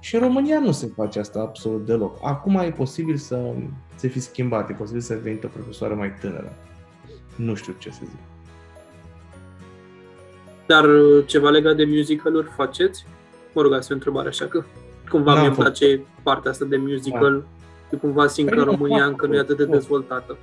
[0.00, 2.18] Și în România nu se face asta absolut deloc.
[2.22, 3.54] Acum e posibil să
[3.94, 6.52] se fi schimbat, e posibil să devenit o profesoară mai tânără.
[7.36, 8.35] Nu știu ce să zic.
[10.66, 13.06] Dar uh, ceva legat de musical-uri faceți?
[13.52, 14.64] Mă rog, asta e o întrebare așa că
[15.08, 15.64] cumva N-am mi-e făcut.
[15.64, 17.44] place partea asta de musical.
[17.90, 19.72] Eu cumva simt că Păi nu, România fac, încă nu e atât de fac.
[19.72, 20.36] dezvoltată.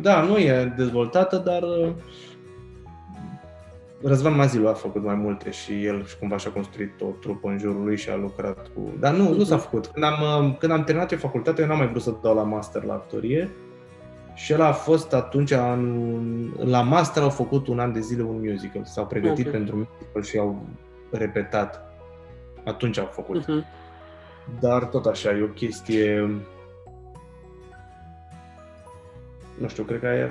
[0.00, 1.88] Da, nu e dezvoltată, dar uh,
[4.02, 7.58] Răzvan Mazilu a făcut mai multe și el și cumva și-a construit o trupă în
[7.58, 8.92] jurul lui și a lucrat cu...
[9.00, 9.86] Dar nu, nu s-a făcut.
[9.86, 12.42] Când am, uh, când am terminat eu facultatea, eu n-am mai vrut să dau la
[12.42, 13.50] master la actorie
[14.34, 18.40] și el a fost atunci, în, la master au făcut un an de zile un
[18.50, 18.84] musical.
[18.84, 19.52] S-au pregătit Ok.
[19.52, 20.66] pentru musical și au
[21.10, 21.94] repetat.
[22.64, 23.46] Atunci au făcut.
[23.46, 23.64] Mhm.
[24.60, 26.30] Dar tot așa, e o chestie...
[29.60, 30.30] Nu știu, cred că e...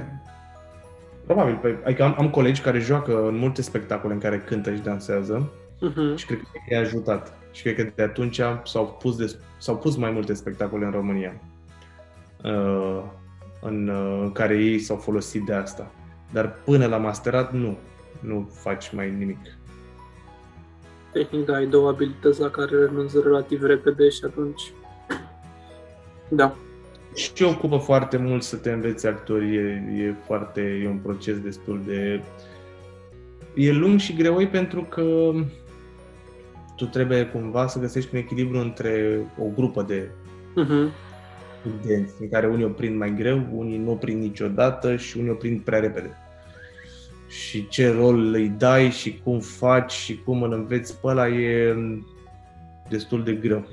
[1.25, 4.81] Probabil, pe, adică am, am colegi care joacă în multe spectacole în care cântă și
[4.81, 6.15] dansează Mhm.
[6.15, 7.37] și cred că i-a ajutat.
[7.51, 11.33] Și cred că de atunci s-au pus, de, s-au pus mai multe spectacole în România
[12.43, 13.03] uh,
[13.63, 15.91] în uh, care ei s-au folosit de asta.
[16.31, 17.77] Dar până la masterat, nu.
[18.19, 19.39] Nu faci mai nimic.
[21.11, 24.61] Tehnic, da, ai două abilități la care renunți relativ repede și atunci...
[26.29, 26.55] Da.
[27.15, 31.81] Și ocupă foarte mult să te înveți actori, e, e foarte, e un proces destul
[31.85, 32.21] de...
[33.55, 35.31] E lung și greoi pentru că
[36.75, 40.09] tu trebuie cumva să găsești un echilibru între o grupă de
[40.55, 40.91] Mhm.
[41.69, 45.29] Studenți, în care unii o prind mai greu, unii nu o prind niciodată și unii
[45.31, 46.17] o prind prea repede.
[47.29, 51.75] Și ce rol îi dai și cum faci și cum îl înveți pe ăla e
[52.89, 53.67] destul de greu,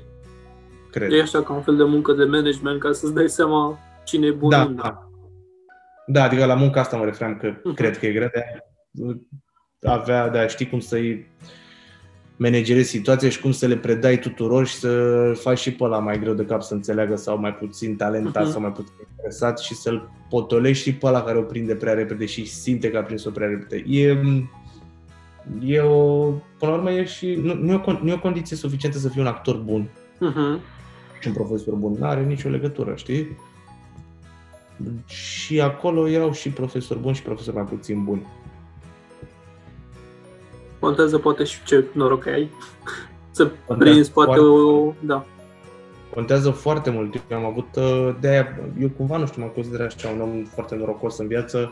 [0.91, 1.11] cred.
[1.11, 4.31] E așa ca un fel de muncă de management ca să-ți dai seama cine e
[4.31, 4.81] bun da, unde.
[4.81, 5.05] da.
[6.07, 7.73] Da, adică la munca asta mă referam că Mhm.
[7.73, 8.43] cred că e greu de
[9.87, 11.27] a avea, de a ști cum să-i
[12.41, 16.19] managerezi situația și cum să le predai tuturor și să faci și pe ăla mai
[16.19, 18.51] greu de cap să înțeleagă sau mai puțin talentat Mhm.
[18.51, 22.25] sau mai puțin interesat și să-l potolești și pe ăla care o prinde prea repede
[22.25, 23.83] și simte că a prins-o prea repede.
[23.87, 24.17] E,
[25.65, 26.23] e o,
[26.59, 28.97] până la urmă e și, nu, nu, e o, con- nu e o condiție suficientă
[28.97, 29.89] să fii un actor bun
[30.19, 30.59] Mhm.
[31.21, 31.95] și un profesor bun.
[31.99, 33.37] Nu are nicio legătură, știi?
[35.05, 38.25] Și acolo erau și profesori buni și profesori mai puțin buni.
[40.81, 42.49] Contează poate și ce noroc ai.
[43.31, 44.93] Să Contează prinzi poate foarte o...
[44.99, 45.25] Da.
[46.13, 47.21] Contează foarte mult.
[47.31, 50.43] Eu am avut uh, de aia, eu cumva nu știu, mă consider așa un om
[50.43, 51.71] foarte norocos în viață.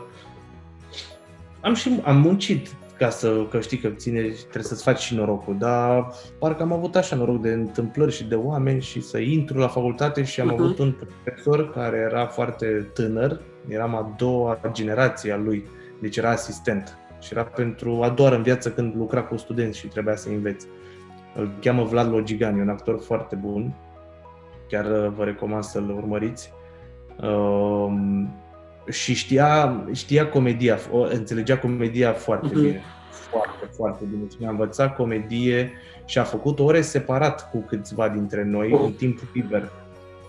[1.60, 5.56] Am și am muncit ca să, că știi că ține, trebuie să-ți faci și norocul,
[5.58, 9.68] dar parcă am avut așa noroc de întâmplări și de oameni și să intru la
[9.68, 10.58] facultate și am uh-huh.
[10.58, 15.64] avut un profesor care era foarte tânăr, eram a doua generație a lui,
[16.00, 19.86] deci era asistent și era pentru a doua în viață când lucra cu studenți și
[19.86, 20.66] trebuia să înveți.
[21.34, 23.74] Îl cheamă Vlad Logigani, un actor foarte bun,
[24.68, 26.52] chiar uh, vă recomand să-l urmăriți.
[27.22, 27.92] Uh,
[28.88, 32.60] și știa, știa comedia, o, înțelegea comedia foarte uh-huh.
[32.60, 32.82] bine.
[33.10, 34.22] Foarte, foarte bine.
[34.38, 35.72] Și a învățat comedie
[36.04, 38.80] și a făcut ore separat cu câțiva dintre noi uh.
[38.84, 39.70] în timpul liber.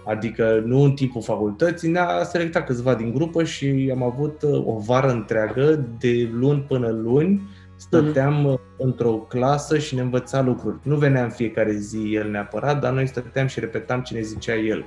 [0.05, 4.79] Adică nu în timpul facultății, ne-a selectat câțiva din grupă și am avut uh, o
[4.79, 7.41] vară întreagă, de luni până luni,
[7.75, 8.77] stăteam uh-huh.
[8.77, 10.77] într-o clasă și ne învăța lucruri.
[10.83, 14.55] Nu venea în fiecare zi el neapărat, dar noi stăteam și repetam ce ne zicea
[14.55, 14.85] el.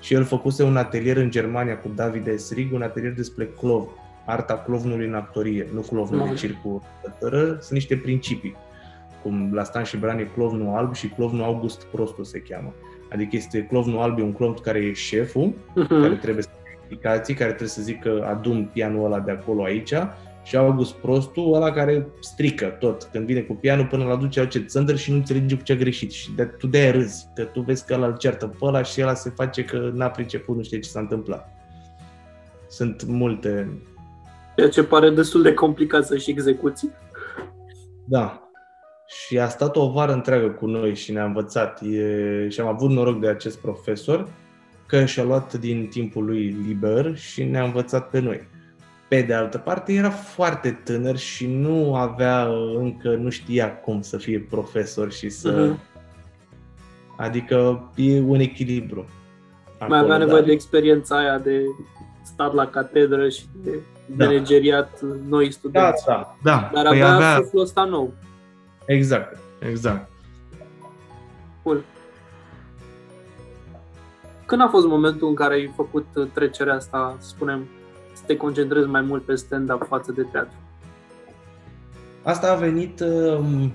[0.00, 3.88] Și el făcuse un atelier în Germania cu David Esrig, un atelier despre clov,
[4.26, 6.82] arta clovnului în actorie, nu clovnul de circul
[7.60, 8.56] Sunt niște principii,
[9.22, 12.74] cum la Stan și Bran e clovnul alb și clovnul August Prostu se cheamă.
[13.12, 15.88] Adică este clovnul alb, e un clovn care e șeful, uh-huh.
[15.88, 19.94] care trebuie să explicații, care trebuie să zică adun pianul ăla de acolo aici
[20.42, 23.08] și August Prostu, ăla care strică tot.
[23.12, 25.76] Când vine cu pianul până la duce ce țândăr și nu înțelege cu ce a
[25.76, 26.10] greșit.
[26.12, 29.02] Și de, tu de-aia râzi, că tu vezi că ăla îl ceartă pe ăla și
[29.02, 31.48] ăla se face că n-a priceput, nu știe ce s-a întâmplat.
[32.68, 33.68] Sunt multe...
[34.56, 36.90] Ceea ce pare destul de complicat să-și execuții.
[38.04, 38.49] Da.
[39.10, 41.82] Și a stat o vară întreagă cu noi și ne-a învățat.
[41.82, 42.48] E...
[42.48, 44.28] Și am avut noroc de acest profesor
[44.86, 48.48] că și-a luat din timpul lui liber și ne-a învățat pe noi
[49.10, 54.16] pe de altă parte, era foarte tânăr și nu avea încă, nu știa cum să
[54.16, 55.72] fie profesor și să...
[55.72, 55.78] Uh-huh.
[57.16, 59.08] Adică e un echilibru.
[59.88, 60.46] Mai avea nevoie dar...
[60.46, 61.62] de experiența aia de
[62.22, 64.24] stat la catedră și de da.
[64.24, 66.04] manageriat noi studenți.
[66.06, 66.70] Da, da, da.
[66.72, 68.12] Dar păi avea, avea suflul ăsta nou.
[68.90, 70.10] Exact, exact.
[71.62, 71.84] Cool.
[74.46, 77.68] Când a fost momentul în care ai făcut trecerea asta, să spunem,
[78.12, 80.54] să te concentrezi mai mult pe stand-up față de teatru?
[82.22, 83.72] Asta a venit um,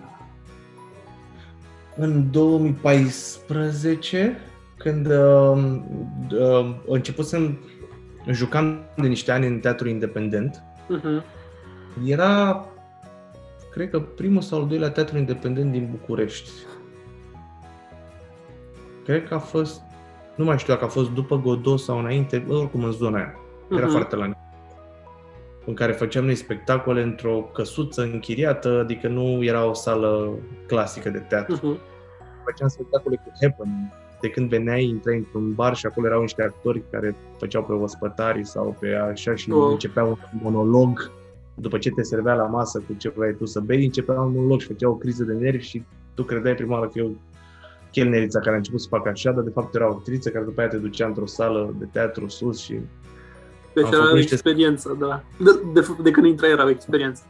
[1.96, 4.38] în 2014,
[4.78, 5.86] când um,
[6.32, 7.50] uh, început să
[8.32, 10.64] jucam de niște ani în teatru independent.
[10.98, 11.24] Uh-huh.
[12.06, 12.66] Era,
[13.76, 16.50] cred că primul sau al doilea teatru independent din București.
[19.06, 19.82] Cred că a fost,
[20.36, 23.40] nu mai știu dacă a fost după Godot sau înainte, oricum în zona aia.
[23.72, 23.92] Era uh-huh.
[23.92, 24.32] foarte la
[25.66, 30.30] în care făceam noi spectacole într-o căsuță închiriată, adică nu era o sală
[30.68, 31.56] clasică de teatru.
[31.56, 31.80] Uh-huh.
[32.44, 33.88] Făceam spectacole cu happening.
[34.22, 38.46] De când veneai, intrai într-un bar și acolo erau niște actori care făceau pe ospătari
[38.46, 39.68] sau pe așa și uh.
[39.70, 41.12] începeau un monolog.
[41.56, 44.60] După ce te servea la masă cu ce vrei tu să bei, începea un monolog
[44.60, 45.84] și făcea o criză de nervi și
[46.14, 47.18] tu credeai prima oară că eu
[47.92, 50.60] chelnerița care a început să facă așa, dar de fapt era o actriță care după
[50.60, 52.80] aia te ducea într-o sală de teatru sus și
[53.74, 55.24] deci era o experiență, da.
[55.38, 57.24] De, de, de când intrai era o experiență.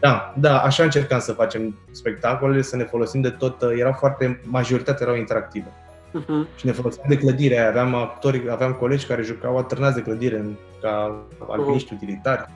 [0.00, 5.06] Da, da, așa încercam să facem spectacolele, să ne folosim de tot, era foarte, majoritatea
[5.06, 5.72] erau interactive.
[6.20, 6.56] Uh-huh.
[6.56, 10.54] Și ne foloseam de clădire, aveam actori, aveam colegi care jucau atârnați de clădire în,
[10.80, 11.96] ca alpiniști uh-huh.
[11.96, 12.48] utilitari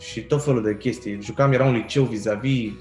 [0.00, 1.22] și tot felul de chestii.
[1.22, 2.72] Jucam, era un liceu vis-a-vis,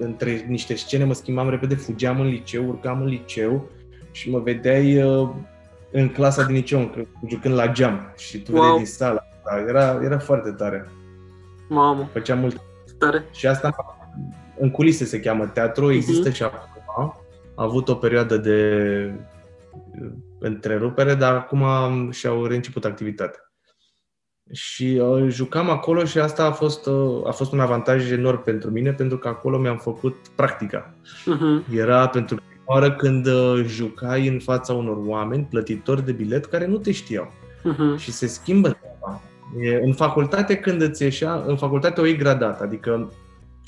[0.00, 3.70] între niște scene mă schimbam repede, fugeam în liceu, urcam în liceu
[4.10, 5.28] și mă vedeai uh,
[5.90, 6.90] în clasa din liceu,
[7.28, 8.60] jucând la geam și tu wow.
[8.60, 10.88] vedeai din sala da, era, era foarte tare.
[11.68, 12.08] Mamă.
[12.12, 12.60] Făcea mult.
[12.98, 13.24] Tare.
[13.32, 13.74] Și asta
[14.58, 16.34] în culise se cheamă teatru, există uh-huh.
[16.34, 17.14] și acum.
[17.54, 19.12] A avut o perioadă de
[20.38, 21.64] întrerupere, dar acum
[22.10, 23.45] și-au reînceput activitatea.
[24.52, 28.70] Și uh, jucam acolo și asta a fost, uh, a fost un avantaj enorm pentru
[28.70, 30.94] mine, pentru că acolo mi-am făcut practica.
[31.04, 31.76] Uh-huh.
[31.76, 36.66] Era pentru prima oară când uh, jucai în fața unor oameni, plătitori de bilet, care
[36.66, 37.32] nu te știau.
[37.58, 37.98] Uh-huh.
[37.98, 39.20] Și se schimbă treaba.
[39.82, 43.12] În facultate, când îți ieșea, în facultate o iei gradat, adică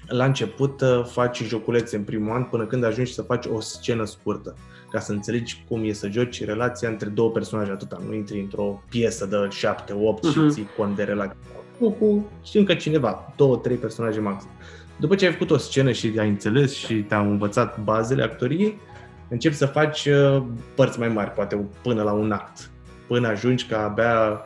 [0.09, 4.05] la început uh, faci joculețe în primul an până când ajungi să faci o scenă
[4.05, 4.57] scurtă,
[4.91, 8.03] ca să înțelegi cum e să joci relația între două personaje atâta.
[8.07, 10.33] Nu intri într-o piesă de 7-8 uh-huh.
[10.33, 10.49] și mhm.
[10.49, 11.39] ții cont de relație
[11.79, 14.51] cu, cu și încă cineva, două, trei personaje maxim.
[14.97, 18.81] După ce ai făcut o scenă și ai înțeles și te-am învățat bazele actoriei,
[19.29, 20.43] începi să faci uh,
[20.75, 22.71] părți mai mari, poate până la un act,
[23.07, 24.41] până ajungi ca abia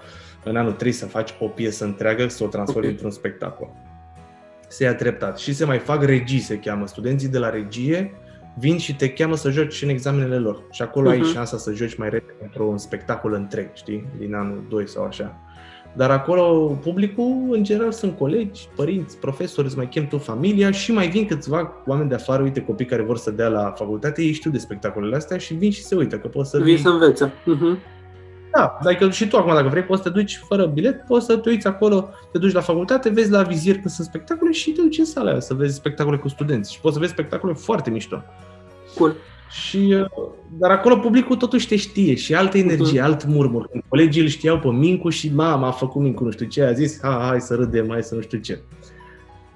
[0.44, 3.68] în anul 3 să faci o piesă întreagă, să o transformi într-un spectacol.
[4.72, 5.38] Se ia treptat.
[5.38, 6.86] Și se mai fac regii, se cheamă.
[6.86, 8.14] Studenții de la regie
[8.58, 10.62] vin și te cheamă să joci și în examenele lor.
[10.70, 11.12] Și acolo uh-huh.
[11.12, 11.32] ai mhm.
[11.32, 14.06] șansa să joci mai repede într-un spectacol întreg, știi?
[14.18, 15.40] Din anul 2 sau așa.
[15.96, 20.92] Dar acolo publicul, în general, sunt colegi, părinți, profesori, îți mai chem tu familia și
[20.92, 24.32] mai vin câțiva oameni de afară, uite, copii care vor să dea la facultate, ei
[24.32, 27.28] știu de spectacolele astea și vin și se uită, că poți să Vin să învețe.
[27.28, 27.91] Uh-huh.
[28.52, 31.36] Da, dacă și tu acum, dacă vrei, poți să te duci fără bilet, poți să
[31.36, 34.80] te uiți acolo, te duci la facultate, vezi la vizier când sunt spectacole și te
[34.80, 36.72] duci în sala aia să vezi spectacole cu studenți.
[36.72, 38.22] Și poți să vezi spectacole foarte mișto.
[38.94, 39.14] Cool.
[39.50, 40.28] Și, uh,
[40.58, 43.04] dar acolo publicul totuși te știe și altă energie, uh-huh.
[43.04, 43.66] alt murmur.
[43.66, 46.72] Când colegii îl știau pe Mincu și mama a făcut Mincu nu știu ce, a
[46.72, 48.60] zis, ha, hai să râdem, hai să nu știu ce.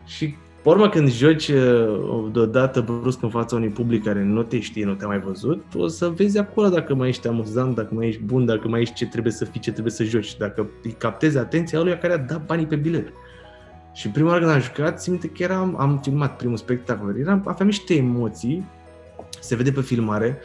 [0.05, 0.35] Și
[0.67, 4.85] pe urmă, când joci uh, deodată brusc în fața unui public care nu te știe,
[4.85, 8.23] nu te-a mai văzut, o să vezi acolo dacă mai ești amuzant, dacă mai ești
[8.23, 11.39] bun, dacă mai ești ce trebuie să fii, ce trebuie să joci, dacă îi captezi
[11.39, 13.13] atenția lui care a dat banii pe bilet.
[13.93, 17.67] Și prima oară când am jucat, țin că eram, am filmat primul spectacol, eram, aveam
[17.67, 18.67] niște emoții,
[19.41, 20.39] se vede pe filmare,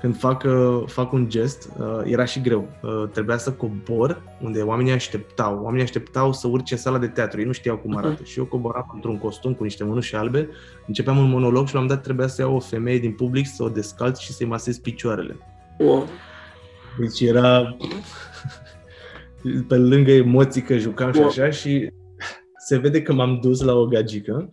[0.00, 2.68] când fac, uh, fac un gest, uh, era și greu.
[2.82, 5.60] Uh, trebuia să cobor unde oamenii așteptau.
[5.62, 7.40] Oamenii așteptau să urce în sala de teatru.
[7.40, 8.22] Ei nu știau cum arată.
[8.22, 8.26] Uh-huh.
[8.26, 10.48] Și eu coboram într-un costum cu niște mânuși albe,
[10.86, 13.62] începeam un monolog și la un dat trebuia să iau o femeie din public, să
[13.62, 15.36] o descalț și să-i masez picioarele.
[15.78, 16.06] Wow.
[16.98, 17.76] Deci era
[19.68, 21.30] pe lângă emoții că jucam wow.
[21.30, 21.90] și așa și
[22.66, 24.50] se vede că m-am dus la o gagică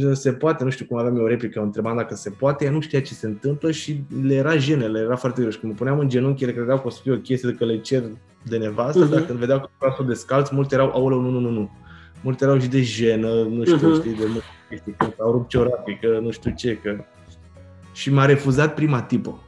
[0.00, 2.64] nu se poate, nu știu cum aveam eu o replică, o întrebam dacă se poate,
[2.64, 5.52] ea nu știa ce se întâmplă și le era jenă, le era foarte greu.
[5.52, 7.56] Și când mă puneam în genunchi, ele credeau că o să fie o chestie de
[7.56, 8.02] că le cer
[8.42, 9.10] de nevastă, uh-huh.
[9.10, 11.70] dar când vedeau că pasul de scalț, multe erau, aoleu, nu, nu, nu, nu.
[12.20, 14.00] Multe erau și de jenă, nu știu, uh-huh.
[14.00, 17.04] știi, de multe chestii, că au rupt ciorapii, că nu știu ce, că...
[17.92, 19.42] Și m-a refuzat prima tipă.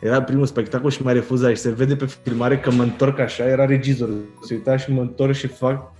[0.00, 3.44] Era primul spectacol și m-a refuzat și se vede pe filmare că mă întorc așa,
[3.44, 4.20] era regizorul.
[4.42, 5.92] Se uita și mă întorc și fac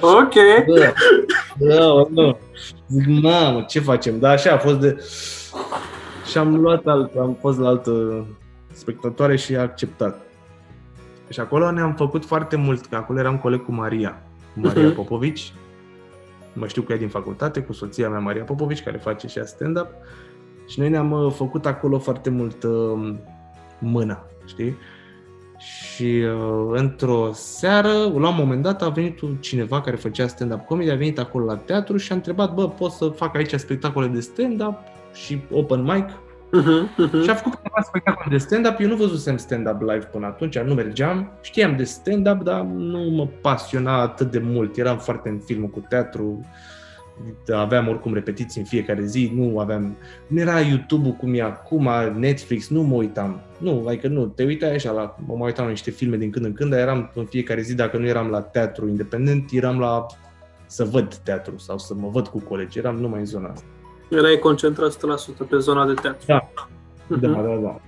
[0.00, 0.34] ok.
[1.58, 2.36] Da, da, da.
[2.88, 4.18] Zic, mamă, ce facem?
[4.18, 4.96] Da, așa a fost de...
[6.30, 8.26] Și am luat alt, am fost la altă
[8.72, 10.20] spectatoare și a acceptat.
[11.28, 14.22] Și acolo ne-am făcut foarte mult, că acolo eram coleg cu Maria,
[14.54, 14.94] cu Maria uh-huh.
[14.94, 15.52] Popovici.
[16.52, 19.88] Mă știu că e din facultate, cu soția mea, Maria Popovici, care face și stand-up.
[20.68, 23.14] Și noi ne-am uh, făcut acolo foarte mult uh,
[23.78, 24.76] mână, știi?
[25.60, 30.90] Și uh, într-o seară, la un moment dat, a venit cineva care făcea stand-up comedy,
[30.90, 34.20] a venit acolo la teatru și a întrebat, bă, pot să fac aici spectacole de
[34.20, 34.78] stand-up
[35.14, 36.04] și open mic?
[36.50, 37.22] Uh-huh, uh-huh.
[37.22, 38.80] Și a făcut câteva spectacole de stand-up.
[38.80, 41.32] Eu nu văzusem stand-up live până atunci, nu mergeam.
[41.40, 44.76] Știam de stand-up, dar nu mă pasiona atât de mult.
[44.76, 46.40] Eram foarte în filmul cu teatru,
[47.52, 49.96] aveam oricum repetiții în fiecare zi, nu aveam,
[50.26, 53.40] nu era YouTube-ul cum e acum, Netflix, nu mă uitam.
[53.58, 56.44] Nu, adică nu, te uitai așa, la, mă mai uitam la niște filme din când
[56.44, 60.06] în când, dar eram în fiecare zi, dacă nu eram la teatru independent, eram la
[60.66, 63.66] să văd teatru sau să mă văd cu colegi, eram numai în zona asta.
[64.10, 64.98] Erai concentrat 100%
[65.48, 66.24] pe zona de teatru.
[66.26, 67.20] Da, uh-huh.
[67.20, 67.80] da, da, da.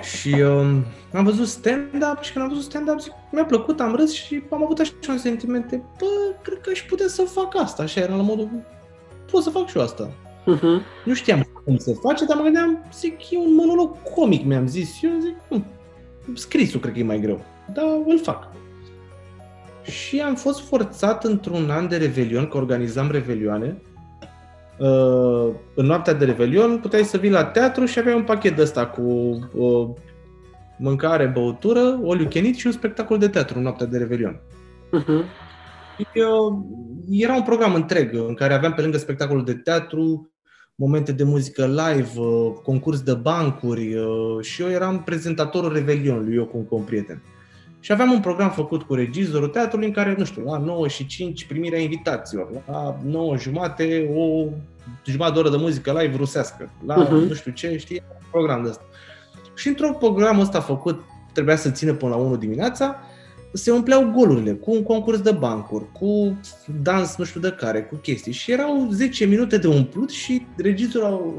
[0.00, 4.12] Și um, am văzut stand-up și când am văzut stand-up zic, mi-a plăcut, am râs
[4.12, 6.06] și am avut așa un sentiment de, bă,
[6.42, 7.82] cred că aș putea să fac asta.
[7.82, 8.48] Așa era la modul,
[9.30, 10.10] pot să fac și eu asta.
[10.42, 11.04] Uh-huh.
[11.04, 15.02] Nu știam cum se face, dar mă gândeam, zic, e un monolog comic, mi-am zis.
[15.02, 15.64] Eu zic, hm,
[16.34, 18.48] scrisul cred că e mai greu, dar îl fac.
[19.82, 23.93] Și am fost forțat într-un an de Revelion, că organizam Revelioane, uh,
[25.74, 28.86] în noaptea de Revelion puteai să vii la teatru și aveai un pachet de ăsta
[28.86, 29.88] cu uh,
[30.78, 34.40] mâncare, băutură, oliu chenit și un spectacol de teatru în noaptea de Revelion.
[34.98, 35.24] Uh-huh.
[36.14, 36.66] Eu,
[37.10, 40.30] era un program întreg în care aveam pe lângă spectacolul de teatru
[40.74, 46.44] momente de muzică live, uh, concurs de bancuri uh, și eu eram prezentatorul Revelionului, eu
[46.44, 47.22] cu un prieten.
[47.84, 51.06] Și aveam un program făcut cu regizorul teatrului în care, nu știu, la 9 și
[51.06, 54.46] 5 primirea invitațiilor, la 9 jumate o
[55.06, 57.28] jumătate de oră de muzică live rusească, la uh-huh.
[57.28, 58.82] nu știu ce, știi, program de ăsta.
[59.54, 62.96] Și într-un program ăsta făcut, trebuia să țină până la 1 dimineața,
[63.52, 66.38] se umpleau golurile cu un concurs de bancuri, cu
[66.82, 68.32] dans nu știu de care, cu chestii.
[68.32, 71.34] Și erau 10 minute de umplut și regizorul,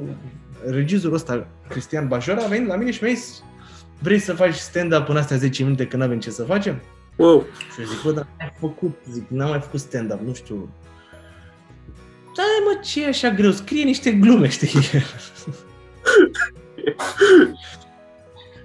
[0.70, 3.43] regizorul ăsta, Cristian Bajor, a venit la mine și mi-a zis
[4.00, 6.82] vrei să faci stand-up în astea 10 minute când avem ce să facem?
[7.16, 7.46] Wow.
[7.74, 10.70] Și eu zic, bă, dar ai făcut, zic, n-am mai făcut stand-up, nu știu.
[12.36, 13.52] Da, mă, ce e așa greu?
[13.52, 14.70] Scrie niște glume, știi?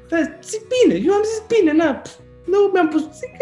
[0.08, 2.02] da, zic, bine, eu am zis, bine, na,
[2.44, 3.36] nu mi-am pus, zic,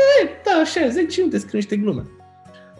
[0.44, 2.02] da, așa, 10 minute scrie niște glume.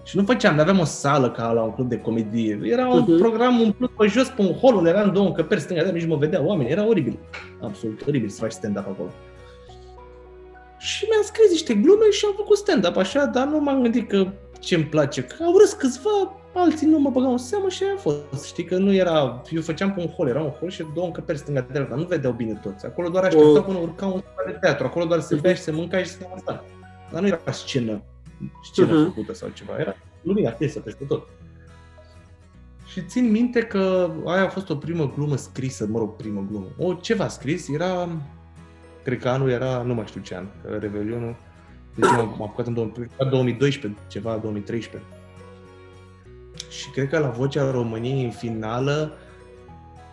[0.09, 2.61] Și nu făceam, nu aveam o sală ca la un club de comedie.
[2.63, 3.19] Era un uh-huh.
[3.19, 6.17] program umplut pe jos, pe un hol, unde eram două încăperi stânga, dar nici mă
[6.17, 6.71] vedea oameni.
[6.71, 7.19] Era oribil.
[7.63, 9.09] Absolut oribil să faci stand-up acolo.
[10.79, 14.27] Și mi-am scris niște glume și am făcut stand-up așa, dar nu m-am gândit că
[14.61, 17.93] ce îmi place, că au râs câțiva, alții nu mă băgau în seamă și aia
[17.97, 18.45] a fost.
[18.47, 21.39] Știi că nu era, eu făceam pe un hol, era un hol și două încăperi
[21.39, 22.87] stânga de dar nu vedeau bine toți.
[22.87, 23.63] Acolo doar așteptau wow.
[23.63, 26.65] până urca un de teatru, acolo doar se bea și se mânca și se asta.
[27.13, 28.03] Dar nu era scenă,
[28.63, 29.07] scenă uh-huh.
[29.07, 31.29] făcută sau ceva, era lumina tiesă peste tot.
[32.87, 36.67] Și țin minte că aia a fost o primă glumă scrisă, mă rog, primă glumă.
[36.79, 38.09] O, ceva scris, era,
[39.05, 40.47] cred că anul era, nu mai știu ce an,
[40.79, 41.37] Revelionul,
[41.95, 42.75] deci m-am apucat în
[43.31, 45.11] 2012, ceva, 2013.
[46.71, 49.13] Și cred că la Vocea României în finală,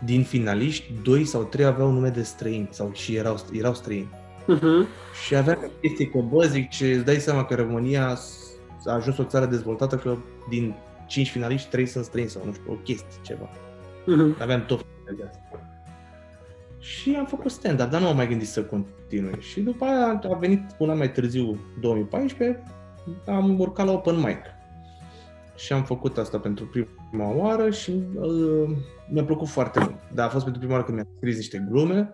[0.04, 4.10] din finaliști, doi sau trei aveau nume de străini sau și erau, erau străini.
[4.54, 4.88] Uh-huh.
[5.26, 8.18] Și avea chestii că, bă, zic, ce îți dai seama că România
[8.86, 10.18] a ajuns o țară dezvoltată că
[10.50, 10.76] din
[11.08, 13.50] cinci finaliști, trei sunt străini sau nu știu, o chestie, ceva.
[13.50, 14.42] Uh-huh.
[14.42, 14.86] Aveam tot
[15.18, 15.60] de asta.
[16.80, 19.40] Și am făcut stand-up, dar nu am mai gândit să continui.
[19.40, 22.64] Și după aia a venit un an mai târziu, 2014,
[23.26, 24.40] am urcat la open mic.
[25.56, 28.70] Și am făcut asta pentru prima oară și uh,
[29.10, 29.96] mi-a plăcut foarte mult.
[30.14, 32.10] Dar a fost pentru prima oară când mi-am scris niște glume,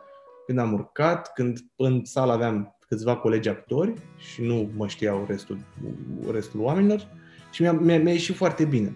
[0.46, 5.58] când am urcat, când în sală aveam câțiva colegi actori și nu mă știau restul,
[6.32, 7.08] restul oamenilor
[7.52, 8.96] și mi-a, mi-a, mi-a ieșit foarte bine.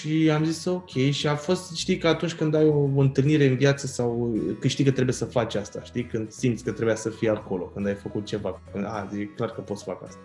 [0.00, 3.46] Și am zis ok și a fost, știi că atunci când ai o, o întâlnire
[3.46, 6.94] în viață sau că știi că trebuie să faci asta, știi, când simți că trebuia
[6.94, 10.02] să fii acolo, când ai făcut ceva, când, a, zic, clar că poți să fac
[10.02, 10.20] asta.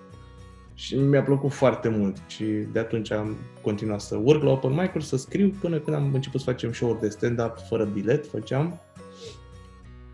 [0.73, 5.01] Și mi-a plăcut foarte mult și de atunci am continuat să urc la open mic
[5.01, 8.79] să scriu până când am început să facem show-uri de stand-up fără bilet, făceam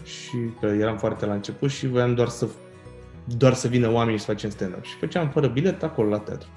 [0.04, 2.48] și că eram foarte la început și voiam doar să
[3.38, 4.84] doar să vină oamenii să facem stand-up.
[4.84, 6.48] Și făceam fără bilet acolo la teatru.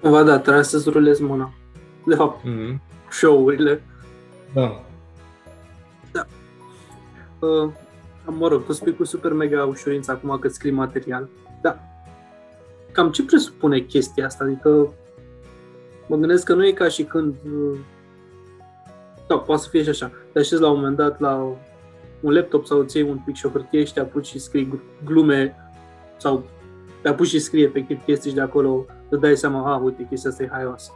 [0.00, 1.52] Va da, trebuie să-ți rulezi mâna.
[2.06, 2.78] De fapt, mm-hmm.
[3.10, 3.82] show-urile.
[4.54, 4.84] Da.
[6.12, 6.26] Da.
[7.46, 7.70] Uh,
[8.24, 11.28] mă rog, tu spui cu super mega ușurință acum că scrii material.
[11.62, 11.78] Da.
[12.92, 14.44] Cam ce presupune chestia asta?
[14.44, 14.92] Adică
[16.06, 17.78] mă gândesc că nu e ca și când uh,
[19.26, 20.10] da, poate să fie și așa.
[20.32, 21.56] Te așezi la un moment dat la
[22.22, 24.80] un laptop sau îți iei un pic și o hârtie și te apuci și scrii
[25.04, 25.56] glume
[26.16, 26.44] sau
[27.02, 30.30] te apuci și scrii efectiv chestii și de acolo îți dai seama, a, uite, chestia
[30.30, 30.92] asta e haioasă.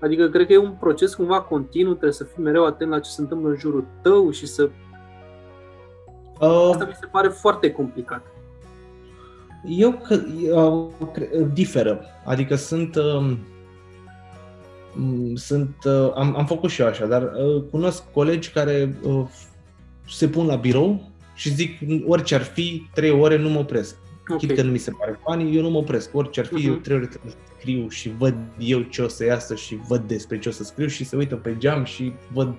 [0.00, 3.10] Adică cred că e un proces cumva continuu, trebuie să fii mereu atent la ce
[3.10, 4.70] se întâmplă în jurul tău și să...
[6.40, 8.22] Uh, asta mi se pare foarte complicat.
[9.64, 10.20] Eu că
[10.52, 12.04] uh, diferă.
[12.24, 12.96] Adică sunt...
[12.96, 13.36] Uh,
[15.34, 19.24] sunt uh, am, am făcut și eu așa, dar uh, cunosc colegi care uh,
[20.08, 23.96] se pun la birou și zic orice ar fi, trei ore nu mă opresc.
[24.28, 24.38] Okay.
[24.38, 26.14] Chit că nu mi se pare funny, eu nu mă opresc.
[26.14, 26.66] Orice ar fi, uh-huh.
[26.66, 30.00] eu trei ore trebuie să scriu și văd eu ce o să iasă și văd
[30.00, 32.54] despre ce o să scriu și se uită pe geam și văd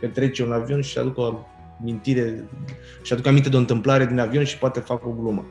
[0.00, 1.46] că trece un avion și aduc o
[1.80, 2.48] amintire
[3.02, 5.46] și aduc aminte de o întâmplare din avion și poate fac o glumă.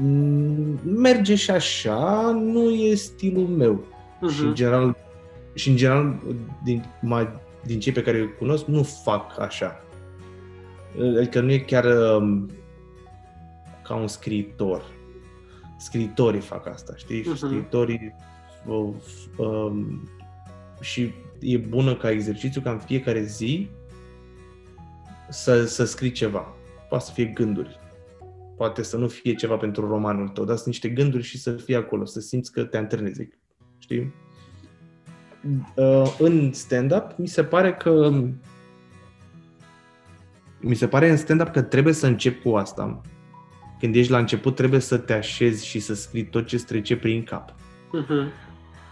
[0.00, 3.84] Mm, merge și așa, nu e stilul meu.
[3.84, 4.34] Uh-huh.
[4.34, 4.96] Și în general,
[5.54, 6.22] și în general
[6.64, 7.28] din, mai,
[7.64, 9.82] din cei pe care îi cunosc, nu fac așa.
[11.16, 12.50] Adică nu e chiar um,
[13.82, 14.82] ca un scriitor.
[15.78, 17.22] Scriitorii fac asta, știi?
[17.22, 17.36] Uh-huh.
[17.36, 18.14] Scriitorii
[18.66, 18.94] uh,
[19.36, 20.08] um,
[20.80, 23.68] și e bună ca exercițiu ca în fiecare zi
[25.28, 26.54] să, să scrii ceva.
[26.88, 27.78] Poate să fie gânduri.
[28.56, 31.76] Poate să nu fie ceva pentru romanul tău, dar sunt niște gânduri și să fie
[31.76, 33.28] acolo, să simți că te antrenezi.
[33.78, 34.14] Știi?
[35.74, 38.20] Uh, în stand-up mi se pare că
[40.60, 43.00] mi se pare în stand-up că trebuie să încep cu asta.
[43.80, 47.22] Când ești la început, trebuie să te așezi și să scrii tot ce trece prin
[47.22, 47.50] cap.
[47.50, 48.46] Uh-huh.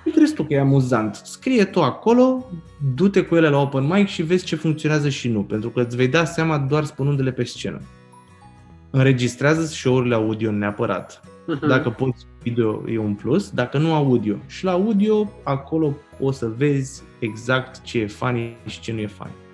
[0.05, 1.15] Nu crezi tu că e amuzant.
[1.15, 2.47] Scrie tu acolo,
[2.95, 5.97] du-te cu ele la open mic și vezi ce funcționează și nu, pentru că îți
[5.97, 7.81] vei da seama doar spunându-le pe scenă.
[8.91, 11.21] Înregistrează show-urile audio neapărat.
[11.21, 11.69] Uh-huh.
[11.69, 14.37] Dacă poți video e un plus, dacă nu audio.
[14.47, 19.07] Și la audio, acolo o să vezi exact ce e funny și ce nu e
[19.07, 19.46] funny.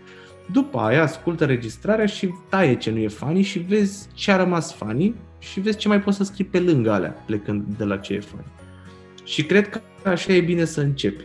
[0.52, 4.74] După aia ascultă registrarea și taie ce nu e funny și vezi ce a rămas
[4.74, 8.14] funny și vezi ce mai poți să scrii pe lângă alea, plecând de la ce
[8.14, 8.46] e funny.
[9.24, 11.24] Și cred că așa e bine să începi.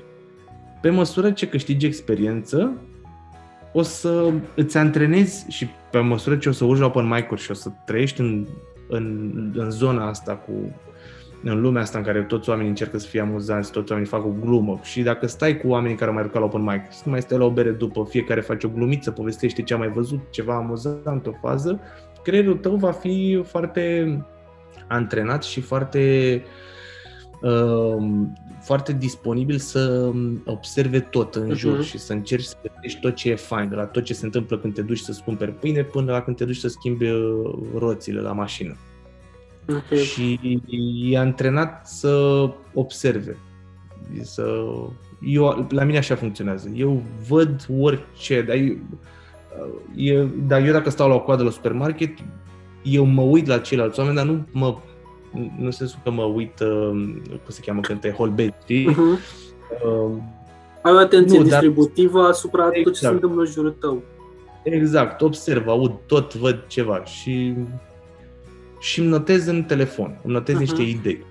[0.81, 2.73] Pe măsură ce câștigi experiență,
[3.73, 7.51] o să îți antrenezi și pe măsură ce o să urci la open mic și
[7.51, 8.47] o să trăiești în,
[8.87, 10.51] în, în zona asta cu
[11.43, 14.34] în lumea asta în care toți oamenii încercă să fie amuzanți, toți oamenii fac o
[14.39, 17.22] glumă și dacă stai cu oamenii care au mai rugat la open mic, să mai
[17.22, 20.55] stai la o bere după, fiecare face o glumiță, povestește ce a mai văzut, ceva
[20.55, 21.80] amuzant, o fază,
[22.23, 24.26] creierul tău va fi foarte
[24.88, 26.43] antrenat și foarte
[27.41, 28.03] uh,
[28.61, 30.11] foarte disponibil să
[30.45, 31.55] observe tot în uh-huh.
[31.57, 34.26] jur și să încerci să găsești tot ce e fain, de la tot ce se
[34.26, 37.53] întâmplă când te duci să-ți cumperi pâine până la când te duci să schimbi uh,
[37.76, 38.76] roțile la mașină.
[39.69, 39.98] Okay.
[39.98, 40.39] Și
[41.10, 43.38] i-a antrenat să observe.
[44.22, 44.64] Să...
[45.22, 46.69] Eu, la mine așa funcționează.
[46.76, 48.76] Eu văd orice, dar eu,
[49.95, 52.18] eu, dar eu dacă stau la o coadă la supermarket,
[52.84, 54.77] eu mă uit la ceilalți oameni, dar nu mă
[55.60, 56.89] nu sensul că mă uit, uh,
[57.27, 58.91] cum se cheamă, când te holbezi, știi?
[58.91, 59.19] Uh-huh.
[59.85, 60.18] Uh,
[60.81, 62.30] Ai o atenție nu, distributivă dar...
[62.30, 62.84] asupra exact.
[62.84, 63.14] tot ce se exact.
[63.14, 64.03] întâmplă în jurul tău.
[64.64, 67.53] Exact, observ, aud tot, văd ceva și
[68.79, 70.59] și îmi notez în telefon, îmi notez uh-huh.
[70.59, 71.25] niște idei.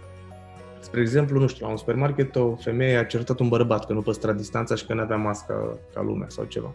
[0.81, 4.03] Spre exemplu, nu știu, la un supermarket o femeie a certat un bărbat că nu
[4.03, 6.75] păstra distanța și că nu avea mască ca lumea sau ceva.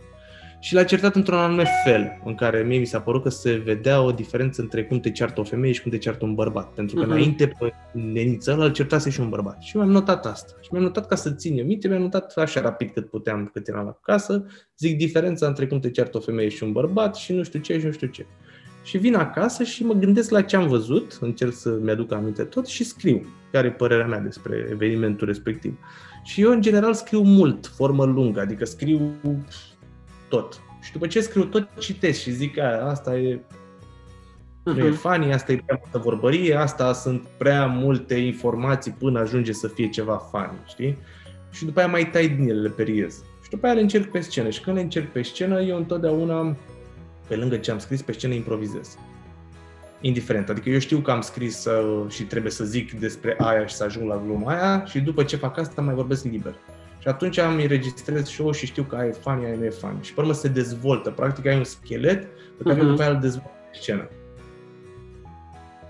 [0.59, 4.01] Și l-a certat într-un anume fel, în care mie mi s-a părut că se vedea
[4.01, 6.73] o diferență între cum te ceartă o femeie și cum te ceartă un bărbat.
[6.73, 7.09] Pentru că uh-huh.
[7.09, 9.61] înainte, pe neniță, îl certase și un bărbat.
[9.61, 10.53] Și mi-am notat asta.
[10.61, 13.67] Și mi-am notat ca să țin eu minte, mi-am notat așa rapid cât puteam, cât
[13.67, 14.45] eram la casă,
[14.77, 17.79] zic diferența între cum te ceartă o femeie și un bărbat și nu știu ce
[17.79, 18.25] și nu știu ce.
[18.83, 22.67] Și vin acasă și mă gândesc la ce am văzut, încerc să-mi aduc aminte tot
[22.67, 25.77] și scriu care e părerea mea despre evenimentul respectiv.
[26.23, 29.15] Și eu, în general, scriu mult, formă lungă, adică scriu
[30.29, 30.61] tot.
[30.81, 34.75] Și după ce scriu tot, citesc și zic că asta e uh-huh.
[34.75, 34.97] nu e mhm.
[34.97, 39.89] funny, asta e prea multă vorbărie, asta sunt prea multe informații până ajunge să fie
[39.89, 40.97] ceva funny, știi?
[41.51, 43.23] Și după aia mai tai din ele, le periez.
[43.43, 44.49] Și după aia le încerc pe scenă.
[44.49, 46.55] Și când le încerc pe scenă, eu întotdeauna
[47.27, 48.97] pe lângă ce am scris pe scenă, improvizez.
[50.01, 50.49] Indiferent.
[50.49, 53.83] Adică eu știu că am scris uh, și trebuie să zic despre aia și să
[53.83, 56.55] ajung la gluma aia și după ce fac asta mai vorbesc liber.
[56.99, 59.97] Și atunci am înregistrez show și știu că aia e funny, aia nu e funny.
[60.01, 61.09] Și pe urmă se dezvoltă.
[61.09, 62.27] Practic ai un schelet
[62.57, 62.87] pe care uh-huh.
[62.87, 64.09] după aia îl dezvoltă pe scenă.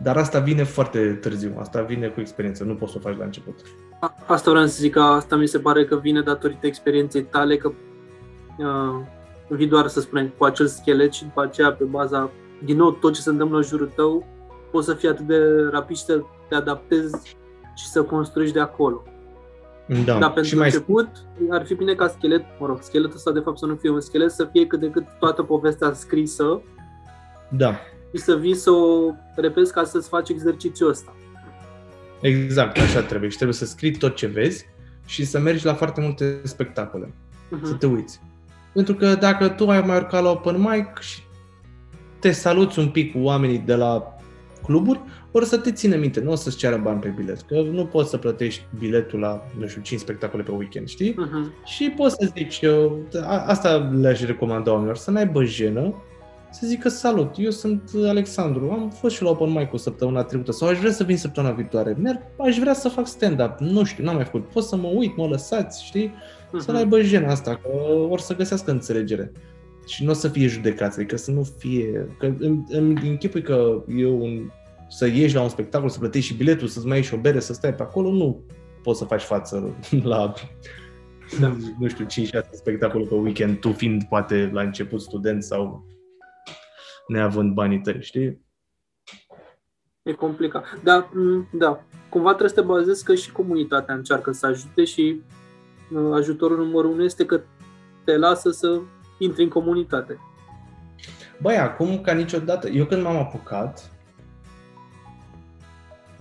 [0.01, 3.23] Dar asta vine foarte târziu, asta vine cu experiență, nu poți să o faci la
[3.23, 3.59] început.
[4.27, 7.71] Asta vreau să zic, că asta mi se pare că vine datorită experienței tale, că
[8.57, 9.05] uh,
[9.55, 12.31] vii doar, să spunem, cu acel schelet și după aceea, pe baza,
[12.63, 14.25] din nou, tot ce se întâmplă în jurul tău,
[14.71, 17.37] poți să fii atât de rapid și să te adaptezi
[17.75, 19.03] și să construiești de acolo.
[20.05, 20.17] Da.
[20.17, 21.09] Dar pentru și mai început,
[21.49, 23.99] ar fi bine ca schelet, mă rog, scheletul ăsta de fapt să nu fie un
[23.99, 26.61] schelet, să fie cât de cât toată povestea scrisă.
[27.49, 27.75] Da.
[28.15, 31.15] Și să vii să o repezi ca să-ți faci exercițiul ăsta.
[32.21, 33.29] Exact, așa trebuie.
[33.29, 34.65] Și trebuie să scrii tot ce vezi
[35.05, 37.05] și să mergi la foarte multe spectacole.
[37.05, 37.63] Uh-huh.
[37.63, 38.21] Să te uiți.
[38.73, 41.19] Pentru că dacă tu ai mai urcat la open mic și
[42.19, 44.15] te saluți un pic cu oamenii de la
[44.63, 47.85] cluburi, ori să te țină minte, nu o să-ți ceară bani pe bilet, că nu
[47.85, 51.13] poți să plătești biletul la, nu știu, 5 spectacole pe weekend, știi?
[51.13, 51.65] Uh-huh.
[51.65, 55.93] Și poți să zici, eu, a, asta le-aș recomanda oamenilor, să n-aibă jenă,
[56.51, 60.51] să zică salut, eu sunt Alexandru, am fost și la open mic o săptămâna trecută
[60.51, 61.97] sau aș vrea să vin săptămâna viitoare,
[62.37, 65.27] aș vrea să fac stand-up, nu știu, n-am mai făcut, pot să mă uit, mă
[65.27, 66.13] lăsați, știi?
[66.51, 66.59] Uh-huh.
[66.59, 67.67] să n-aibă jena asta, că
[68.09, 69.31] ori să găsească înțelegere.
[69.87, 72.07] Și nu o să fie judecați, adică să nu fie...
[72.17, 74.51] Că îmi, îmi închipui că eu un,
[74.89, 77.39] să ieși la un spectacol, să plătești și biletul, să-ți mai ieși și o bere,
[77.39, 78.43] să stai pe acolo, nu
[78.83, 80.33] poți să faci față la,
[81.39, 81.57] da.
[81.79, 82.07] nu știu, 5-6
[82.51, 85.85] spectacole pe weekend, tu fiind poate la început student sau
[87.07, 88.45] neavând banii tăi, știi?
[90.03, 90.65] E complicat.
[90.83, 91.09] Da,
[91.51, 91.83] da.
[92.09, 95.40] Cumva trebuie să te bazezi că și comunitatea încearcă să ajute și Uh,
[96.13, 97.41] ajutorul numărul unu este că
[98.03, 98.79] te lasă să
[99.17, 100.19] intri în comunitate.
[101.41, 103.91] Băi, acum ca niciodată, eu când m-am apucat,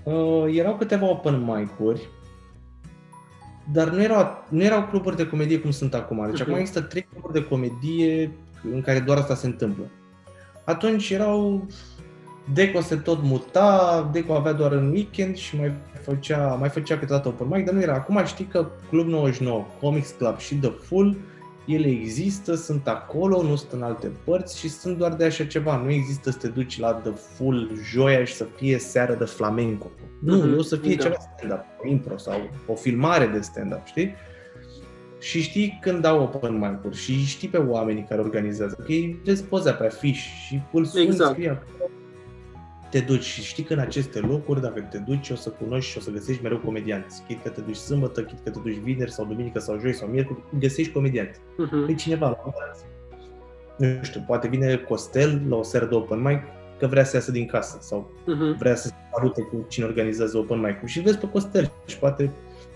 [0.02, 2.08] uh, erau câteva open mic-uri,
[3.72, 6.26] dar nu erau, nu erau cluburi de comedie cum sunt acum.
[6.26, 6.42] Deci uh-huh.
[6.42, 8.32] acum există trei cluburi de comedie
[8.72, 9.84] în care doar asta se întâmplă.
[10.64, 11.66] Atunci erau
[12.52, 17.28] Deco se tot muta, Deco avea doar în weekend și mai făcea, mai făcea câteodată
[17.28, 17.94] open mic, dar nu era.
[17.94, 21.16] Acum știi că Club 99, Comics Club și The Full,
[21.66, 25.76] ele există, sunt acolo, nu sunt în alte părți și sunt doar de așa ceva.
[25.76, 29.90] Nu există să te duci la The Full joia și să fie seară de flamenco.
[30.20, 30.58] Nu, mm-hmm.
[30.58, 31.02] o să fie da.
[31.02, 34.14] ceva stand-up, o impro sau o filmare de stand-up, știi?
[35.18, 39.44] Și știi când dau open mic-uri și știi pe oamenii care organizează, că ei vezi
[39.44, 41.30] poza pe afiș și îl suni, exact.
[41.30, 41.90] scrie acolo
[42.90, 45.98] te duci și știi că în aceste locuri, dacă te duci, o să cunoști și
[45.98, 47.22] o să găsești mereu comedianți.
[47.26, 50.08] Chit că te duci sâmbătă, chit că te duci vineri sau duminică sau joi sau
[50.08, 51.38] miercuri, găsești comedianți.
[51.38, 51.86] Uh-huh.
[51.86, 52.36] Păi cineva la
[53.80, 56.42] nu știu, poate vine Costel la o seară de open mic
[56.78, 58.58] că vrea să iasă din casă sau uh-huh.
[58.58, 62.30] vrea să se salute cu cine organizează open mic și vezi pe Costel și poate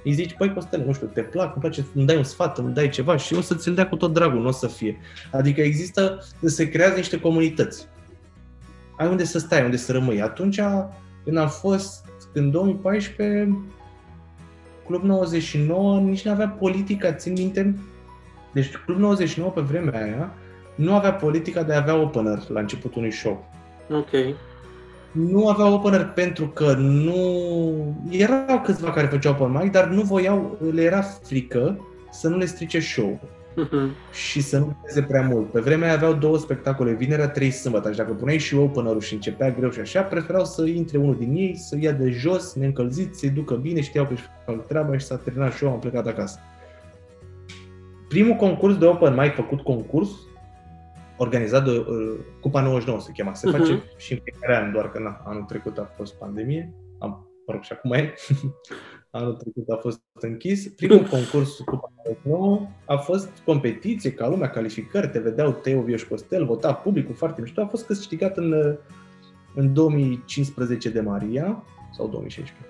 [0.05, 2.75] îi zici, păi Costel, nu știu, te plac, îmi place, îmi dai un sfat, îmi
[2.75, 5.01] dai ceva și o să ți-l dea cu tot dragul, nu o să fie.
[5.33, 7.89] Adică există, se creează niște comunități
[8.97, 10.23] ai unde să stai, unde să rămâi.
[10.23, 10.61] Atunci,
[11.25, 13.59] când am fost, în 2014,
[14.87, 17.79] Club 99 nici nu avea politica, țin minte,
[18.53, 20.35] deci Club 99 pe vremea aia
[20.75, 23.53] nu avea politica de a avea opener la începutul unui show.
[23.91, 24.37] Ok.
[25.13, 27.17] nu aveau opener pentru că nu...
[28.11, 31.79] Erau câțiva care făceau open mic, dar nu voiau, le era frică
[32.11, 33.21] să nu le strice show
[33.57, 34.13] uh-huh.
[34.29, 35.51] și să nu pese prea mult.
[35.51, 39.51] Pe vremea aveau două spectacole, vinerea, trei sâmbătă și dacă puneai și opener și începea
[39.51, 43.31] greu și așa, preferau să intre unul din ei, să ia de jos, neîncălzit, să-i
[43.31, 46.39] ducă bine, știau că își fac treaba și s-a terminat show, am plecat acasă.
[48.09, 50.09] Primul concurs de open mic făcut concurs
[51.17, 53.35] organizat de uh, Cupa 99 se chema.
[53.35, 53.53] Se uh-huh.
[53.53, 56.75] face și în fiecare an, doar că na, anul trecut a fost pandemie.
[56.99, 57.11] Am,
[57.47, 58.15] mă rog, și acum e.
[59.15, 60.69] anul trecut a fost închis.
[60.69, 66.45] Primul concurs Cupa 99 a fost competiție, ca lumea, calificări, te vedeau Teo Vioș Costel,
[66.45, 67.61] vota publicul foarte mișto.
[67.61, 68.77] A fost câștigat în,
[69.55, 71.65] în 2015 de Maria,
[71.97, 72.69] sau 2016.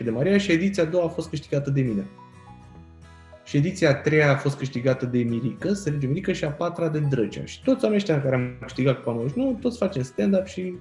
[0.00, 2.06] 2015-2016 de Maria și ediția a doua a fost câștigată de mine.
[3.44, 6.98] Și ediția a treia a fost câștigată de Mirica, Sergiu Mirica și a patra de
[6.98, 7.44] Drăgea.
[7.44, 10.74] Și toți oamenii ăștia care am câștigat cu 99, toți facem stand-up și...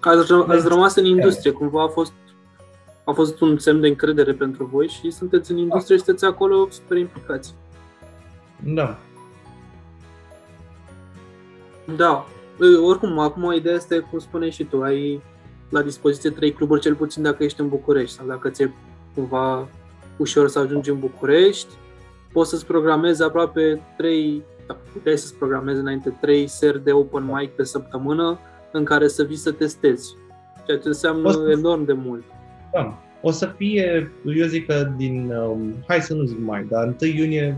[0.00, 2.12] Ați, ați rămas în industrie, cumva a fost,
[3.08, 6.68] a fost un semn de încredere pentru voi și sunteți în industrie și sunteți acolo
[6.70, 7.54] super implicați.
[8.74, 8.98] Da.
[11.96, 12.26] Da.
[12.84, 15.22] Oricum, acum ideea este, cum spuneai și tu, ai
[15.68, 18.72] la dispoziție trei cluburi, cel puțin dacă ești în București sau dacă ți-e
[19.14, 19.68] cumva
[20.16, 21.74] ușor să ajungi în București,
[22.32, 27.50] poți să-ți programezi aproape 3, da, puteai să-ți programezi înainte 3 seri de open mic
[27.50, 28.38] pe săptămână
[28.72, 30.16] în care să vii să testezi,
[30.66, 31.50] ceea ce înseamnă să...
[31.50, 32.24] enorm de mult.
[32.76, 32.98] Da.
[33.22, 37.10] O să fie, eu zic că din, um, hai să nu zic mai, dar 1
[37.10, 37.56] iunie,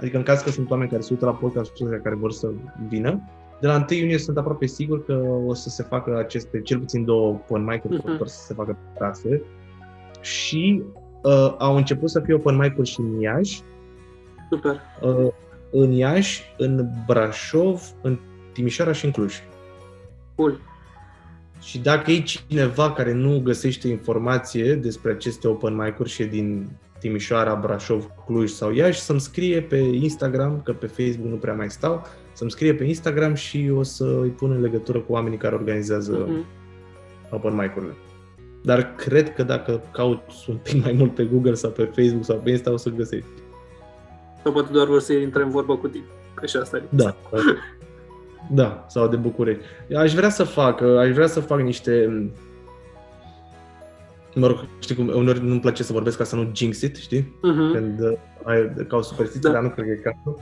[0.00, 2.48] adică în caz că sunt oameni care se uită la podcastul care vor să
[2.88, 3.20] vină,
[3.60, 5.12] de la 1 iunie sunt aproape sigur că
[5.46, 8.24] o să se facă aceste, cel puțin două open mic-uri, uh-huh.
[8.24, 9.42] să se facă pe trase.
[10.20, 10.82] Și
[11.22, 13.62] uh, au început să fie open mic-uri și în Iași.
[14.50, 14.80] Super.
[15.02, 15.32] Uh,
[15.70, 18.18] în Iași, în Brașov, în
[18.52, 19.34] Timișoara și în Cluj.
[20.34, 20.60] Cool.
[21.60, 27.54] Și dacă e cineva care nu găsește informație despre aceste open mic-uri și din Timișoara,
[27.54, 32.06] Brașov, Cluj sau Iași, să-mi scrie pe Instagram, că pe Facebook nu prea mai stau,
[32.32, 36.26] să-mi scrie pe Instagram și o să îi pun în legătură cu oamenii care organizează
[36.26, 37.30] uh-huh.
[37.30, 37.92] open mic-urile.
[38.62, 42.36] Dar cred că dacă cauți un pic mai mult pe Google sau pe Facebook sau
[42.36, 43.28] pe Insta, o să găsești.
[44.42, 46.04] Sau poate doar vor să intre în vorbă cu tine,
[46.34, 46.82] că și asta e.
[46.90, 47.16] Da.
[48.50, 49.62] da, sau de București.
[49.96, 52.10] Aș vrea să fac, aș vrea să fac niște
[54.34, 57.22] mă rog, știi cum, uneori nu-mi place să vorbesc ca să nu jinx it, știi?
[57.22, 57.72] Uh-huh.
[57.72, 58.12] Când uh,
[58.44, 59.54] ai, ca o superstiție, da.
[59.54, 60.40] dar nu cred că e cazul.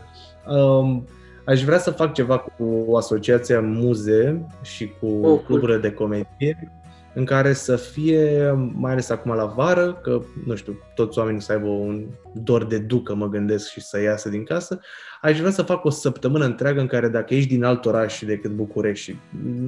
[0.59, 1.07] Um,
[1.45, 5.91] aș vrea să fac ceva cu asociația Muze și cu oh, cluburile cool.
[5.91, 6.71] de comedie
[7.15, 11.53] în care să fie, mai ales acum la vară, că, nu știu, toți oamenii să
[11.53, 14.81] aibă un dor de ducă, mă gândesc, și să iasă din casă,
[15.23, 18.51] aș vrea să fac o săptămână întreagă în care dacă ești din alt oraș decât
[18.51, 19.17] București și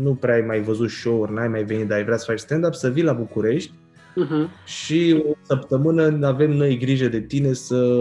[0.03, 2.75] nu prea ai mai văzut show-uri, n-ai mai venit, dar ai vrea să faci stand-up,
[2.75, 3.73] să vii la București
[4.25, 4.65] uh-huh.
[4.65, 7.97] și o săptămână avem noi grijă de tine să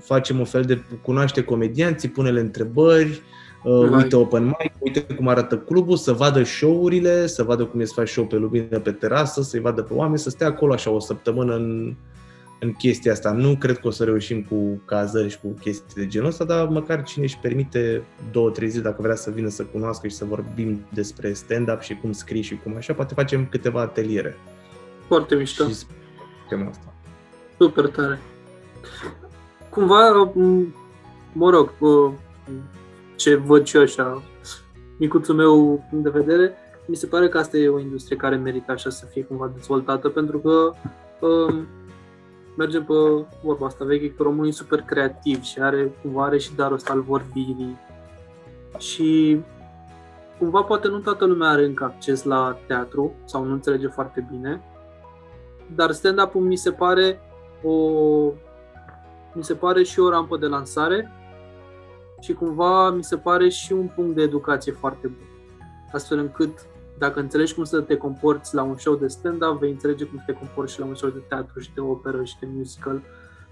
[0.00, 3.22] facem un fel de cunoaște comedianții, pune-le întrebări,
[3.64, 7.84] uh, uite open mic, uite cum arată clubul, să vadă show-urile, să vadă cum e
[7.84, 10.90] să faci show pe lumină pe terasă, să-i vadă pe oameni, să stea acolo așa
[10.90, 11.96] o săptămână în,
[12.64, 13.32] în chestia asta.
[13.32, 16.68] Nu cred că o să reușim cu cazări și cu chestii de genul ăsta, dar
[16.68, 20.24] măcar cine își permite două, trei zile, dacă vrea să vină să cunoască și să
[20.24, 24.36] vorbim despre stand-up și cum scrii și cum așa, poate facem câteva ateliere.
[25.06, 25.68] Foarte mișto.
[25.68, 25.84] Și
[26.68, 26.94] asta.
[27.58, 28.18] Super tare.
[29.68, 30.32] Cumva,
[31.32, 31.70] mă rog,
[33.16, 34.22] ce văd și eu așa,
[34.98, 36.52] micuțul meu punct de vedere,
[36.86, 40.08] mi se pare că asta e o industrie care merită așa să fie cumva dezvoltată,
[40.08, 40.72] pentru că
[41.26, 41.66] um,
[42.56, 42.94] mergem pe
[43.42, 46.92] vorba asta veche, că românul e super creativ și are cumva are și darul ăsta
[46.92, 47.78] al vorbirii
[48.78, 49.40] și
[50.38, 54.62] cumva poate nu toată lumea are încă acces la teatru sau nu înțelege foarte bine,
[55.74, 57.20] dar stand-up-ul mi se pare
[57.62, 57.76] o
[59.32, 61.10] mi se pare și o rampă de lansare
[62.20, 65.26] și cumva mi se pare și un punct de educație foarte bun.
[65.92, 66.66] Astfel încât
[66.98, 70.24] dacă înțelegi cum să te comporți la un show de stand-up, vei înțelege cum să
[70.26, 73.02] te comporți și la un show de teatru și de operă și de musical.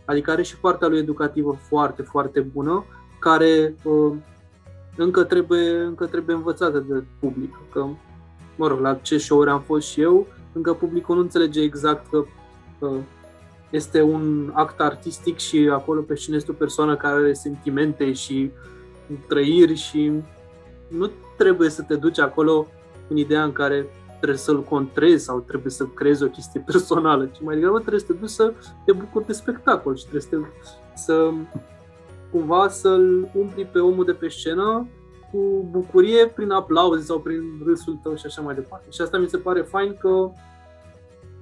[0.05, 2.85] Adică are și partea lui educativă foarte, foarte bună,
[3.21, 4.13] care uh,
[4.97, 7.55] încă, trebuie, încă trebuie învățată de public.
[7.73, 7.87] Că,
[8.57, 12.25] mă rog, la ce show am fost și eu, încă publicul nu înțelege exact că
[12.79, 12.99] uh,
[13.71, 18.51] este un act artistic și acolo pe cine este o persoană care are sentimente și
[19.29, 20.13] trăiri și
[20.89, 22.67] nu trebuie să te duci acolo
[23.13, 23.87] în ideea în care
[24.17, 28.07] trebuie să-l contrezi sau trebuie să creezi o chestie personală, ci mai degrabă trebuie să
[28.07, 28.53] te duci să
[28.85, 30.37] te bucuri de spectacol și trebuie să, te,
[30.95, 31.31] să
[32.31, 34.89] cumva să-l umpli pe omul de pe scenă
[35.33, 38.87] cu bucurie prin aplauze sau prin râsul tău și așa mai departe.
[38.91, 40.31] Și asta mi se pare fain că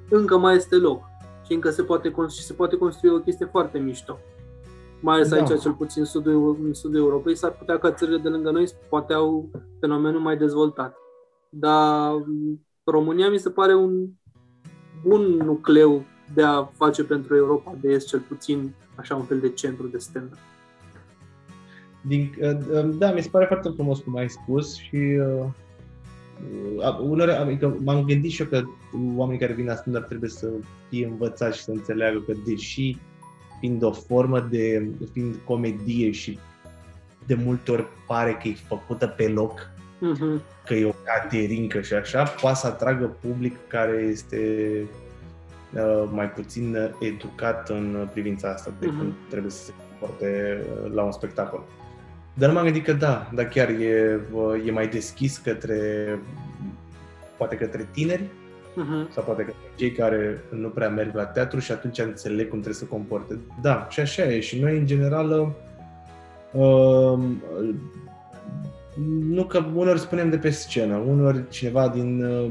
[0.08, 1.02] încă mai este loc
[1.46, 4.18] și încă se poate, și se poate construi o chestie foarte mișto.
[5.00, 5.36] Mai ales da.
[5.36, 8.68] aici, cel puțin în sudul, în sudul Europei, s-ar putea ca țările de lângă noi
[8.88, 10.96] poate au fenomenul mai dezvoltat.
[11.52, 12.12] Dar
[12.84, 14.08] România mi se pare un
[15.02, 16.04] bun nucleu
[16.34, 19.98] de a face pentru Europa de Est, cel puțin așa un fel de centru de
[19.98, 20.38] stand
[22.00, 25.46] Din, uh, da, mi se pare foarte frumos cum ai spus și uh,
[26.76, 28.62] uh uneori, adică m-am gândit și eu că
[29.16, 30.50] oamenii care vin la stand trebuie să
[30.88, 32.96] fie învățați și să înțeleagă că deși
[33.60, 36.38] fiind o formă de, fiind comedie și
[37.26, 39.70] de multe ori pare că e făcută pe loc,
[40.00, 40.40] uh-huh.
[40.66, 44.38] că e o caterincă și așa, poate să atragă public care este
[45.74, 48.98] uh, mai puțin educat în privința asta de uh-huh.
[48.98, 51.64] cum trebuie să se comporte uh, la un spectacol.
[52.34, 56.18] Dar m-am gândit că da, dar chiar e, uh, e mai deschis către,
[57.36, 59.12] poate către tineri, uh-huh.
[59.12, 62.74] sau poate către cei care nu prea merg la teatru și atunci înțeleg cum trebuie
[62.74, 63.38] să comporte.
[63.62, 64.40] Da, și așa e.
[64.40, 65.54] Și noi, în general,
[66.52, 67.18] uh,
[69.28, 72.50] nu că uneori spunem de pe scenă, uneori cineva din uh,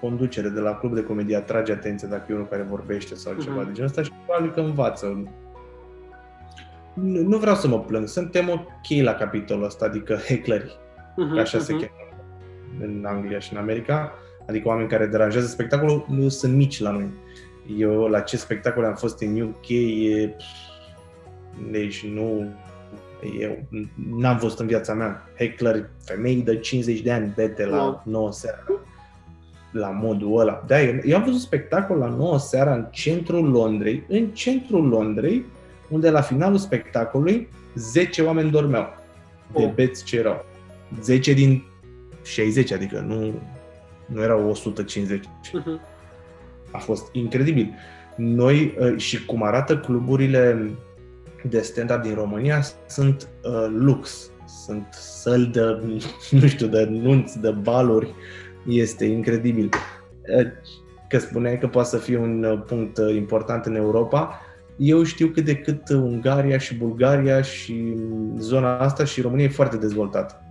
[0.00, 3.44] conducere de la club de comedie atrage atenția dacă e unul care vorbește sau uh-huh.
[3.44, 5.24] ceva de genul ăsta și probabil că învață.
[6.94, 11.58] Nu, nu vreau să mă plâng, suntem ok la capitolul ăsta, adică heckleri, uh-huh, așa
[11.58, 11.62] uh-huh.
[11.62, 11.88] se cheamă
[12.80, 14.12] în Anglia și în America,
[14.46, 17.08] adică oameni care deranjează spectacolul, nu sunt mici la noi.
[17.76, 20.34] Eu la ce spectacole am fost în UK, e...
[21.70, 22.54] deci nu
[23.40, 23.58] eu
[24.16, 28.64] n-am văzut în viața mea heckler, femei de 50 de ani, bete la 9 seara,
[29.72, 30.64] la modul ăla.
[30.66, 35.44] Da, eu, eu am văzut spectacol la 9 seara în centrul Londrei, în centrul Londrei,
[35.88, 38.98] unde la finalul spectacolului 10 oameni dormeau
[39.52, 39.72] de oh.
[39.74, 40.44] beți ce erau.
[41.00, 41.64] 10 din
[42.24, 43.34] 60, adică nu,
[44.06, 45.24] nu erau 150.
[45.24, 45.52] Uh-huh.
[45.52, 45.80] Mhm.
[46.70, 47.74] A fost incredibil.
[48.16, 50.70] Noi, uh, și cum arată cluburile
[51.48, 54.30] de stand-up din România sunt uh, lux.
[54.64, 55.60] Sunt săli de,
[56.40, 58.14] nu știu, de nunți, de baluri.
[58.68, 59.68] Este incredibil.
[60.38, 60.46] Uh,
[61.08, 64.40] că spuneai că poate să fie un uh, punct uh, important în Europa.
[64.76, 67.94] Eu știu cât de cât Ungaria și Bulgaria și
[68.38, 70.49] zona asta și România e foarte dezvoltată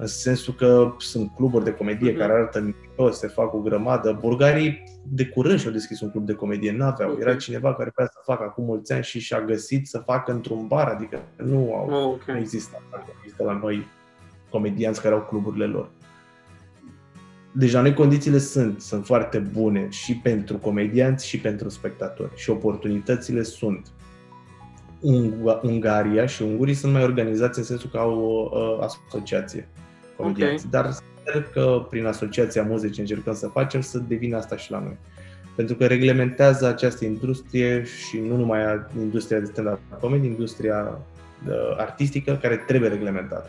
[0.00, 2.16] în sensul că sunt cluburi de comedie uh-huh.
[2.16, 4.18] care arată mișto, se fac o grămadă.
[4.20, 7.10] Bulgarii de curând și-au deschis un club de comedie, n-aveau.
[7.10, 7.22] Okay.
[7.22, 10.66] Era cineva care vrea să facă acum mulți ani și și-a găsit să facă într-un
[10.66, 12.34] bar, adică nu au, oh, okay.
[12.34, 12.82] nu există,
[13.18, 13.86] există la noi
[14.50, 15.90] comedianți care au cluburile lor.
[17.52, 23.42] Deja noi condițiile sunt, sunt foarte bune și pentru comedianți și pentru spectatori și oportunitățile
[23.42, 23.92] sunt.
[25.62, 29.68] Ungaria și ungurii sunt mai organizați în sensul că au o uh, asociație
[30.20, 30.66] comedianți.
[30.66, 30.82] Okay.
[30.82, 34.96] Dar sper că prin Asociația Muzicii încercăm să facem să devină asta și la noi.
[35.56, 38.60] Pentru că reglementează această industrie și nu numai
[38.98, 40.98] industria de stand-up comedy, industria
[41.48, 43.48] uh, artistică care trebuie reglementată.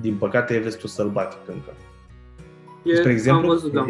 [0.00, 1.72] Din păcate e vestul sălbatic încă.
[2.82, 3.84] E, Spre exemplu, am văzut, da.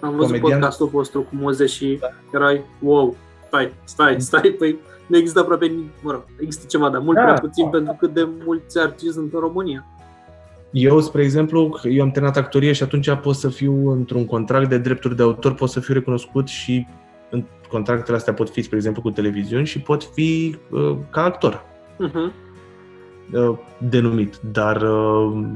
[0.00, 0.50] Am văzut comedian...
[0.50, 2.08] podcastul vostru cu muze și da.
[2.32, 5.72] erai, wow, stai, stai, stai, păi nu există aproape,
[6.02, 7.70] mă rog, există ceva, dar mult da, prea puțin da.
[7.70, 9.86] pentru cât de mulți artiști sunt în România.
[10.76, 14.78] Eu, spre exemplu, eu am terminat actorie și atunci pot să fiu într-un contract de
[14.78, 16.86] drepturi de autor, pot să fiu recunoscut și
[17.30, 21.64] în contractele astea pot fi, spre exemplu, cu televiziuni și pot fi uh, ca actor.
[21.94, 22.32] Uh-huh.
[23.32, 24.36] Uh, denumit.
[24.52, 25.46] Dar uh,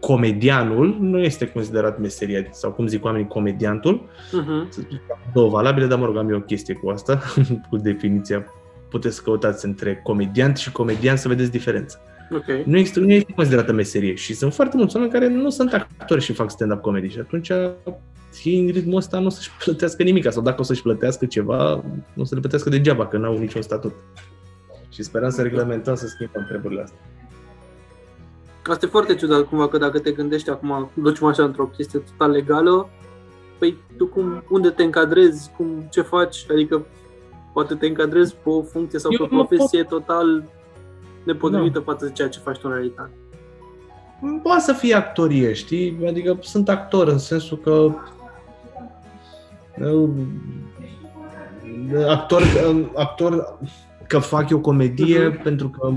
[0.00, 4.08] comedianul nu este considerat meseria, sau cum zic oamenii, comediantul.
[4.28, 4.84] Uh-huh.
[5.32, 7.20] Două valabile, dar mă rog, am eu o chestie cu asta,
[7.70, 8.44] cu definiția.
[8.88, 11.98] Puteți să căutați între comediant și comedian să vedeți diferența.
[12.32, 12.62] Okay.
[12.66, 16.20] Nu, există, nu este considerată meserie și sunt foarte mulți oameni care nu sunt actori
[16.20, 17.52] și fac stand-up comedy și atunci
[18.34, 21.74] și în ritmul ăsta nu o să-și plătească nimic sau dacă o să-și plătească ceva,
[22.12, 23.94] nu o să le plătească degeaba, că n-au niciun statut.
[24.88, 26.98] Și sperăm să reglementăm, să schimbăm treburile astea.
[28.64, 32.30] Asta e foarte ciudat cumva, că dacă te gândești acum, ducem așa într-o chestie total
[32.30, 32.88] legală,
[33.58, 36.86] păi tu cum, unde te încadrezi, cum, ce faci, adică
[37.52, 39.98] poate te încadrezi pe o funcție sau Eu pe o profesie pot...
[39.98, 40.44] total
[41.24, 41.84] nepotrivită da.
[41.92, 43.10] față de ceea ce faci tu în realitate.
[44.42, 45.98] Poate să fie actorie, știi?
[46.08, 47.70] Adică sunt actor în sensul că
[49.80, 50.10] uh,
[52.08, 53.58] actor, uh, actor
[54.06, 55.42] că fac eu comedie uh-huh.
[55.42, 55.92] pentru că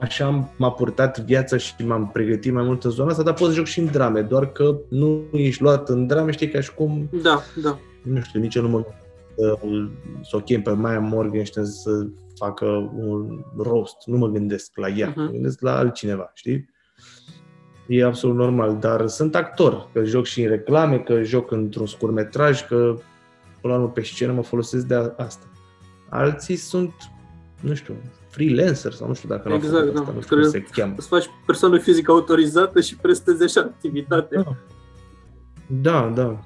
[0.00, 3.54] așa m-a purtat viața și m-am pregătit mai mult în zona asta, dar pot să
[3.54, 7.08] joc și în drame, doar că nu ești luat în drame, știi, ca și cum...
[7.22, 7.78] Da, da.
[8.02, 8.84] Nu știu, nici eu nu mă
[9.40, 9.58] să,
[10.22, 12.06] să o chem pe Maya Morgenstern să
[12.40, 15.16] facă un roast, nu mă gândesc la ea, uh-huh.
[15.16, 16.68] mă gândesc la altcineva, știi?
[17.86, 22.66] E absolut normal, dar sunt actor, că joc și în reclame, că joc într-un scurmetraj,
[22.66, 22.94] că
[23.60, 25.46] până la urmă pe scenă mă folosesc de asta.
[26.08, 26.92] Alții sunt,
[27.60, 27.94] nu știu,
[28.28, 30.00] freelancer sau nu știu dacă exact, l-au făcut da.
[30.00, 30.94] asta, nu știu cum se cheamă.
[30.98, 34.36] Să faci persoană fizică autorizată și prestezi așa activitate.
[34.36, 34.56] Da.
[35.66, 36.38] da, da.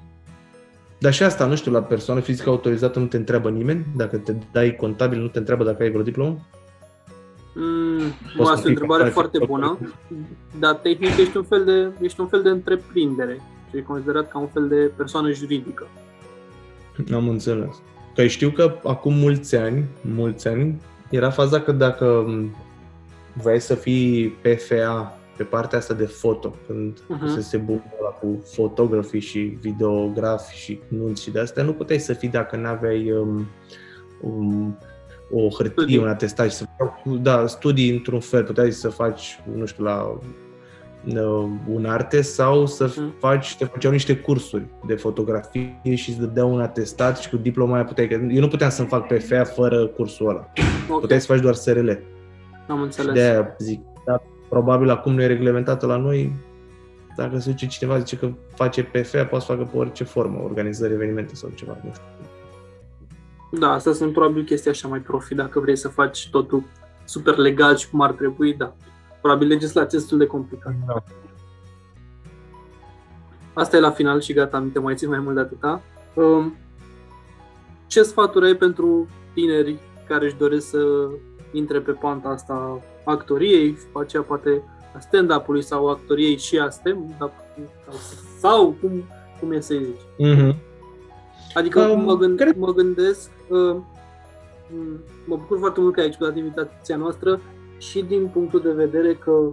[1.04, 3.86] Dar și asta, nu știu, la persoană fizică autorizată nu te întreabă nimeni?
[3.96, 6.38] Dacă te dai contabil, nu te întreabă dacă ai vreo diplomă?
[7.54, 8.02] Mm,
[8.40, 9.78] asta e o întrebare foarte bună,
[10.58, 13.40] dar tehnic ești un fel de, ești un fel de întreprindere
[13.70, 15.86] și e considerat ca un fel de persoană juridică.
[17.14, 17.82] Am înțeles.
[18.14, 22.26] Că știu că acum mulți ani, mulți ani, era faza că dacă
[23.42, 27.38] vrei să fii PFA pe partea asta de foto, când uh-huh.
[27.38, 32.28] se boomul cu fotografii și videografi și nunți și de astea, nu puteai să fii
[32.28, 33.46] dacă nu aveai um,
[34.20, 34.78] um,
[35.30, 35.98] o hârtie, studii.
[35.98, 36.64] un atestat și să
[37.20, 40.18] da, studii într-un fel, puteai să faci, nu știu, la
[41.06, 43.18] uh, un arte sau să uh-huh.
[43.18, 47.74] faci, te făceau niște cursuri de fotografie și îți dădeau un atestat și cu diploma
[47.74, 50.50] aia puteai, că eu nu puteam să-mi fac PFA fără cursul ăla.
[50.88, 50.98] Okay.
[51.00, 51.90] Puteai să faci doar SRL.
[52.68, 53.08] Am înțeles.
[53.08, 53.93] Și de-aia zic, da,
[54.54, 56.32] probabil acum nu e reglementată la noi,
[57.16, 60.92] dacă se duce cineva zice că face PFA, poate să facă pe orice formă, organizări,
[60.92, 62.04] evenimente sau ceva, nu știu.
[63.58, 66.64] Da, asta sunt probabil chestii așa mai profi, dacă vrei să faci totul
[67.04, 68.74] super legal și cum ar trebui, da.
[69.20, 70.76] Probabil legislația este destul de complicată.
[70.86, 71.02] Da.
[73.52, 75.82] Asta e la final și gata, nu te mai țin mai mult de atâta.
[76.14, 76.54] Um,
[77.86, 79.78] ce sfaturi ai pentru tineri
[80.08, 81.08] care își doresc să
[81.52, 84.62] intre pe panta asta actoriei, aceea poate
[84.96, 87.30] a stand-up-ului sau actoriei și a stand
[88.38, 89.04] sau cum,
[89.40, 90.28] cum e să-i zici.
[90.28, 90.56] Mm-hmm.
[91.54, 92.56] Adică um, mă, gând, cred...
[92.56, 93.76] mă gândesc, uh,
[95.24, 97.40] mă bucur foarte mult că ai acceptat invitația noastră
[97.78, 99.52] și din punctul de vedere că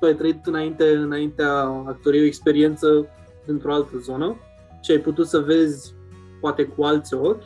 [0.00, 3.06] tu ai trăit înainte, înaintea actoriei o experiență
[3.46, 4.36] într-o altă zonă
[4.82, 5.94] și ai putut să vezi
[6.40, 7.42] poate cu alți ochi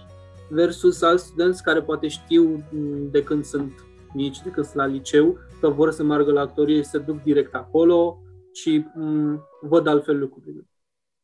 [0.48, 2.64] versus alți studenți care poate știu
[3.10, 3.84] de când sunt
[4.14, 7.22] mici, de când sunt la liceu, că vor să meargă la actorie și se duc
[7.22, 8.18] direct acolo
[8.52, 10.68] și m- văd altfel lucrurile.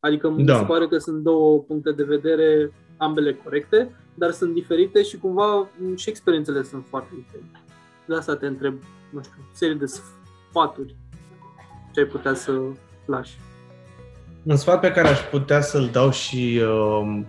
[0.00, 0.34] Adică da.
[0.34, 5.18] mi se pare că sunt două puncte de vedere, ambele corecte, dar sunt diferite și
[5.18, 7.62] cumva și experiențele sunt foarte diferite.
[8.06, 8.74] De asta te întreb,
[9.12, 10.96] nu știu, serie de sfaturi
[11.92, 12.60] ce ai putea să
[13.06, 13.38] lași.
[14.42, 17.20] Un sfat pe care aș putea să-l dau și uh,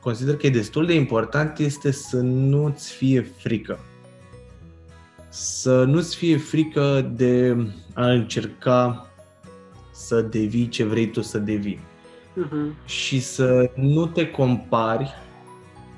[0.00, 3.78] consider că e destul de important este să nu-ți fie frică.
[5.36, 7.56] Să nu-ți fie frică de
[7.94, 9.08] a încerca
[9.92, 11.78] să devii ce vrei tu să devii.
[11.78, 12.84] Uh-huh.
[12.84, 15.14] Și să nu te compari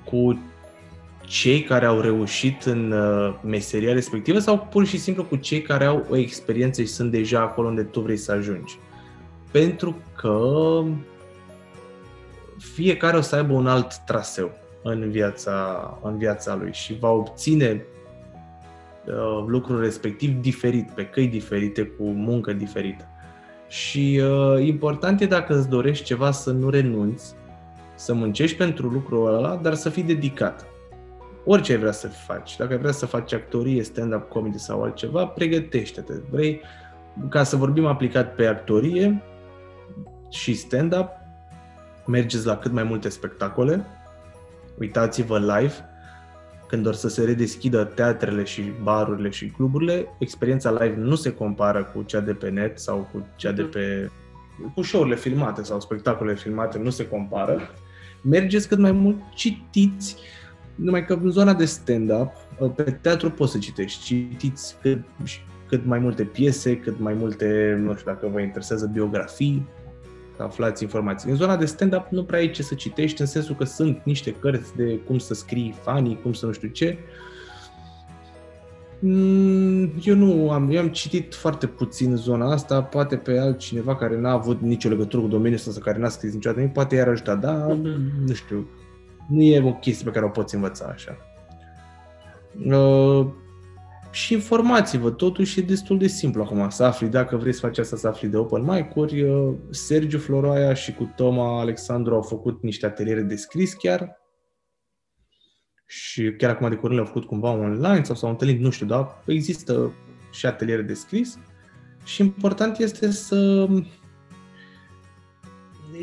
[0.05, 0.41] cu
[1.27, 5.85] cei care au reușit în uh, meseria respectivă sau pur și simplu cu cei care
[5.85, 8.79] au o experiență și sunt deja acolo unde tu vrei să ajungi.
[9.51, 10.41] Pentru că
[12.59, 14.51] fiecare o să aibă un alt traseu
[14.83, 17.85] în viața, în viața lui și va obține
[19.09, 23.05] uh, lucrul respectiv diferit, pe căi diferite, cu muncă diferită.
[23.69, 27.35] Și uh, important e dacă îți dorești ceva să nu renunți,
[27.95, 30.67] să muncești pentru lucrul ăla, dar să fii dedicat.
[31.45, 32.57] Orice ai vrea să faci.
[32.57, 36.13] Dacă ai vrea să faci actorie, stand-up comedy sau altceva, pregătește-te.
[36.31, 36.61] Vrei,
[37.29, 39.23] ca să vorbim aplicat pe actorie
[40.31, 41.09] și stand-up,
[42.07, 43.87] mergeți la cât mai multe spectacole,
[44.79, 45.75] uitați-vă live,
[46.67, 51.85] când or să se redeschidă teatrele și barurile și cluburile, experiența live nu se compară
[51.95, 53.71] cu cea de pe net sau cu cea de mhm.
[53.71, 54.11] pe...
[54.75, 57.61] cu show-urile filmate sau spectacolele filmate, nu se compară.
[58.23, 60.17] Mergeți cât mai mult, citiți,
[60.75, 62.31] numai că în zona de stand-up,
[62.75, 64.99] pe teatru poți să citești, citiți cât,
[65.69, 69.76] cât mai multe piese, cât mai multe, nu știu dacă vă interesează biografii, să
[70.39, 71.31] aflați informații.
[71.31, 74.33] În zona de stand-up nu prea ai ce să citești, în sensul că sunt niște
[74.33, 76.99] cărți de cum să scrii fanii, cum să nu știu ce.
[78.99, 84.21] Mm, eu nu am, eu am citit foarte puțin zona asta, poate pe altcineva care
[84.21, 87.09] n-a avut nicio legătură cu domeniul ăsta sau care n-a scris niciodată nimic, poate i-ar
[87.09, 88.27] ajuta, dar mm-hmm.
[88.27, 88.69] nu știu,
[89.29, 91.17] nu e o chestie pe care o poți învăța așa.
[92.65, 93.27] Uh,
[94.17, 97.97] și informați-vă, totuși e destul de simplu acum să afli, dacă vrei să faci asta,
[97.97, 99.23] să afli de open mic-uri.
[99.23, 104.17] Uh, Sergiu Floroaia și cu Toma Alexandru au făcut niște ateliere de scris chiar
[105.87, 109.23] și chiar acum de curând le-au făcut cumva online sau s-au întâlnit, nu știu, dar
[109.27, 109.93] există
[110.33, 111.39] și ateliere de scris
[112.05, 113.69] și important este să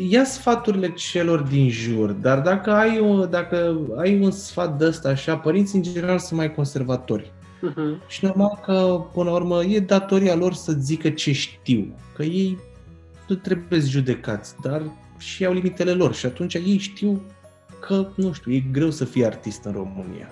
[0.09, 5.09] ia sfaturile celor din jur, dar dacă ai, o, dacă ai un sfat de ăsta
[5.09, 7.32] așa, părinții în general sunt mai conservatori.
[7.69, 8.07] Uh-huh.
[8.07, 11.95] Și normal că, până la urmă, e datoria lor să zică ce știu.
[12.15, 12.57] Că ei
[13.27, 14.81] nu trebuie să judecați, dar
[15.17, 16.13] și au limitele lor.
[16.13, 17.21] Și atunci ei știu
[17.79, 20.31] că, nu știu, e greu să fii artist în România.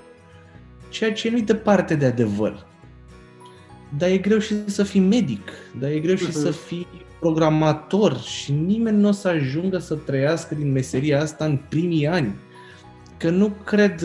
[0.89, 2.65] Ceea ce nu-i departe de adevăr.
[3.97, 6.19] Dar e greu și să fii medic, dar e greu uh-huh.
[6.19, 6.39] și mhm.
[6.39, 6.87] să fii
[7.19, 12.35] programator și nimeni nu o să ajungă să trăiască din meseria asta în primii ani.
[13.21, 14.01] Că nu cred,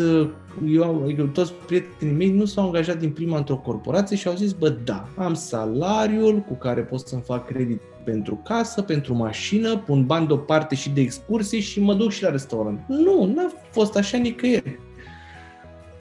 [0.67, 4.53] eu, adică toți prietenii mei nu s-au angajat din prima într-o corporație și au zis,
[4.53, 10.07] bă, da, am salariul cu care pot să-mi fac credit pentru casă, pentru mașină, pun
[10.07, 12.81] bani deoparte și de excursii și mă duc și la restaurant.
[12.89, 14.79] Nu, n-a fost așa nicăieri.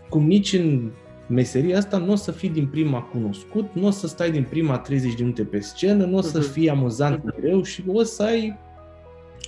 [0.10, 0.92] Cum nici în
[1.28, 4.78] meseria asta nu o să fii din prima cunoscut, nu o să stai din prima
[4.78, 6.52] 30 de minute pe scenă, nu o să mhm.
[6.52, 7.36] fii amuzant uh-huh.
[7.36, 8.58] mereu și o să ai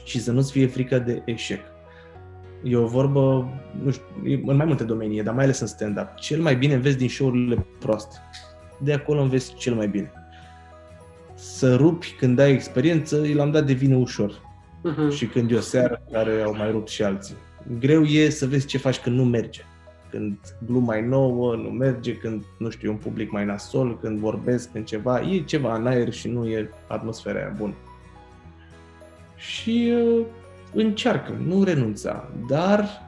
[0.03, 1.75] și să nu-ți fie frică de eșec.
[2.67, 3.49] E o vorbă,
[3.83, 4.03] nu știu,
[4.45, 6.15] în mai multe domenii, dar mai ales în stand-up.
[6.15, 8.15] Cel mai bine înveți din show-urile proaste.
[8.77, 10.11] De acolo înveți cel mai bine.
[11.33, 14.31] Să rupi când ai experiență, l-am dat de vină ușor.
[14.31, 15.15] Uh-huh.
[15.15, 17.35] Și când e o seară care au mai rupt și alții.
[17.79, 19.61] Greu e să vezi ce faci când nu merge
[20.09, 24.71] când gluma e nouă, nu merge, când, nu știu, un public mai nasol, când vorbesc,
[24.71, 27.73] când ceva, e ceva în aer și nu e atmosfera aia bună.
[29.35, 30.25] Și uh,
[30.81, 33.01] încearcă, nu renunța, dar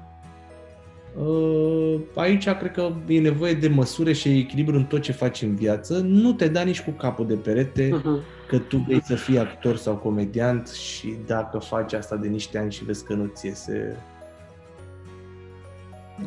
[1.18, 5.56] uh, aici cred că e nevoie de măsură și echilibru în tot ce faci în
[5.56, 5.98] viață.
[5.98, 8.48] Nu te da nici cu capul de perete uh-huh.
[8.48, 12.72] că tu vrei să fii actor sau comediant și dacă faci asta de niște ani
[12.72, 13.98] și vezi că nu ți iese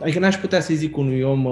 [0.00, 1.46] Adică n-aș putea să-i zic unui om,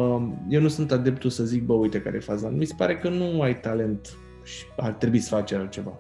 [0.49, 2.49] eu nu sunt adeptul să zic, bă, uite care e faza.
[2.49, 5.99] Mi se pare că nu ai talent și ar trebui să faci altceva.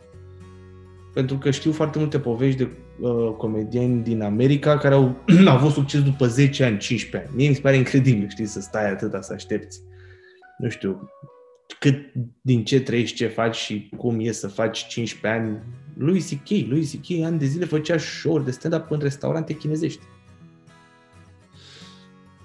[1.14, 2.68] Pentru că știu foarte multe povești de
[3.00, 5.16] uh, comedieni din America care au,
[5.48, 7.36] au avut succes după 10 ani, 15 ani.
[7.36, 9.80] Mie mi se pare incredibil, știi, să stai atâta, să aștepți.
[10.58, 11.10] Nu știu,
[11.78, 15.58] cât din ce trăiești, ce faci și cum e să faci 15 ani.
[15.96, 17.24] Lui C.K., lui C.K.
[17.24, 20.00] ani de zile făcea show de stand-up în restaurante chinezești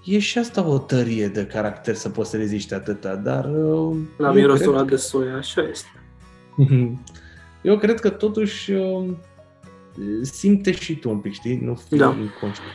[0.05, 3.45] e și asta o tărie de caracter să poți să reziști atâta, dar...
[3.45, 5.89] Uh, La mirosul ăla de soia, așa este.
[7.61, 9.09] Eu cred că totuși uh,
[10.21, 11.59] simte și tu un pic, știi?
[11.63, 12.05] Nu fi da.
[12.05, 12.71] inconștient.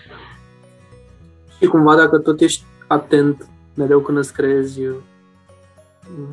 [1.58, 4.94] Și cumva dacă tot ești atent mereu când îți creezi uh,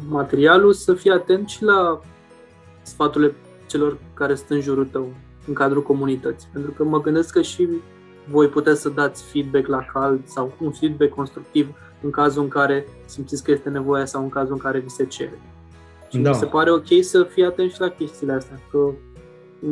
[0.09, 2.01] materialul, să fii atent și la
[2.81, 3.35] sfaturile
[3.68, 5.14] celor care sunt în jurul tău,
[5.47, 6.49] în cadrul comunității.
[6.53, 7.68] Pentru că mă gândesc că și
[8.30, 12.85] voi puteți să dați feedback la cald sau un feedback constructiv în cazul în care
[13.05, 15.39] simțiți că este nevoie sau în cazul în care vi se cere.
[16.09, 16.30] Și da.
[16.30, 18.91] mi se pare ok să fii atent și la chestiile astea, că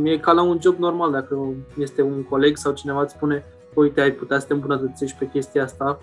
[0.04, 3.44] e ca la un job normal, dacă este un coleg sau cineva îți spune
[3.74, 6.00] uite, ai putea să te îmbunătățești pe chestia asta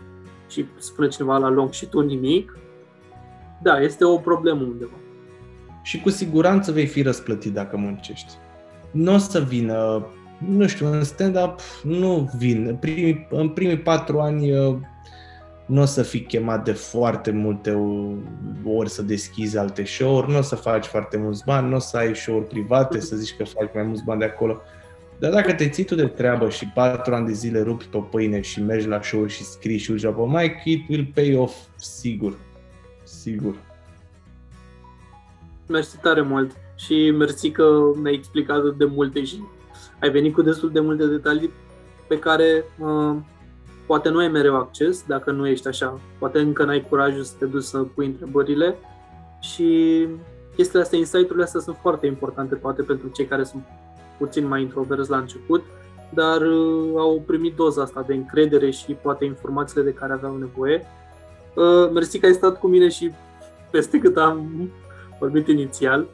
[0.49, 2.59] și spune cineva la loc și tu nimic,
[3.63, 4.97] da, este o problemă undeva.
[5.83, 8.33] Și cu siguranță vei fi răsplătit dacă muncești.
[8.91, 10.07] Nu o să vină
[10.49, 12.77] nu știu, în stand-up nu vin.
[12.81, 14.77] Primii, în primii patru ani uh,
[15.67, 17.79] nu o să fii chemat de foarte multe
[18.65, 21.97] ori să deschizi alte show-uri, nu o să faci foarte mulți bani, nu o să
[21.97, 24.61] ai show-uri private, să zici că faci mai mulți bani de acolo.
[25.19, 28.41] Dar dacă te ții tu de treabă și patru ani de zile rupi pe pâine
[28.41, 32.39] și mergi la show-uri și scrii și urci pe mic, it will pay off, sigur.
[33.03, 33.55] Sigur.
[35.69, 37.65] Mersi tare mult și mersi că
[38.03, 39.43] mi-ai explicat de multe și
[40.01, 41.51] ai venit cu destul de multe detalii
[42.09, 43.17] pe care uh,
[43.93, 46.01] poate nu ai mereu acces dacă nu ești așa.
[46.19, 48.77] Poate încă n-ai curajul să te duci să pui întrebările
[49.41, 50.09] și
[50.55, 53.63] chestiile astea, insight-urile astea sunt foarte importante poate pentru cei care sunt
[54.19, 55.65] puțin mai introverți la început,
[56.15, 60.87] dar uh, au primit doza asta de încredere și poate informațiile de care aveau nevoie.
[61.55, 63.11] Uh, mersi că ai stat cu mine și
[63.71, 64.71] peste cât am
[65.19, 66.07] vorbit inițial.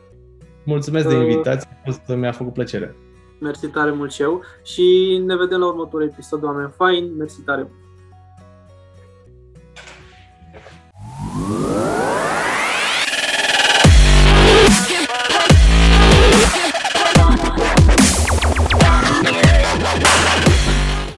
[0.65, 1.69] Mulțumesc de uh, invitație,
[2.17, 2.97] mi-a făcut plăcere.
[3.41, 7.61] Mersi tare mult și eu și ne vedem la următorul episod, oameni faini, mersi tare
[7.61, 7.87] mult!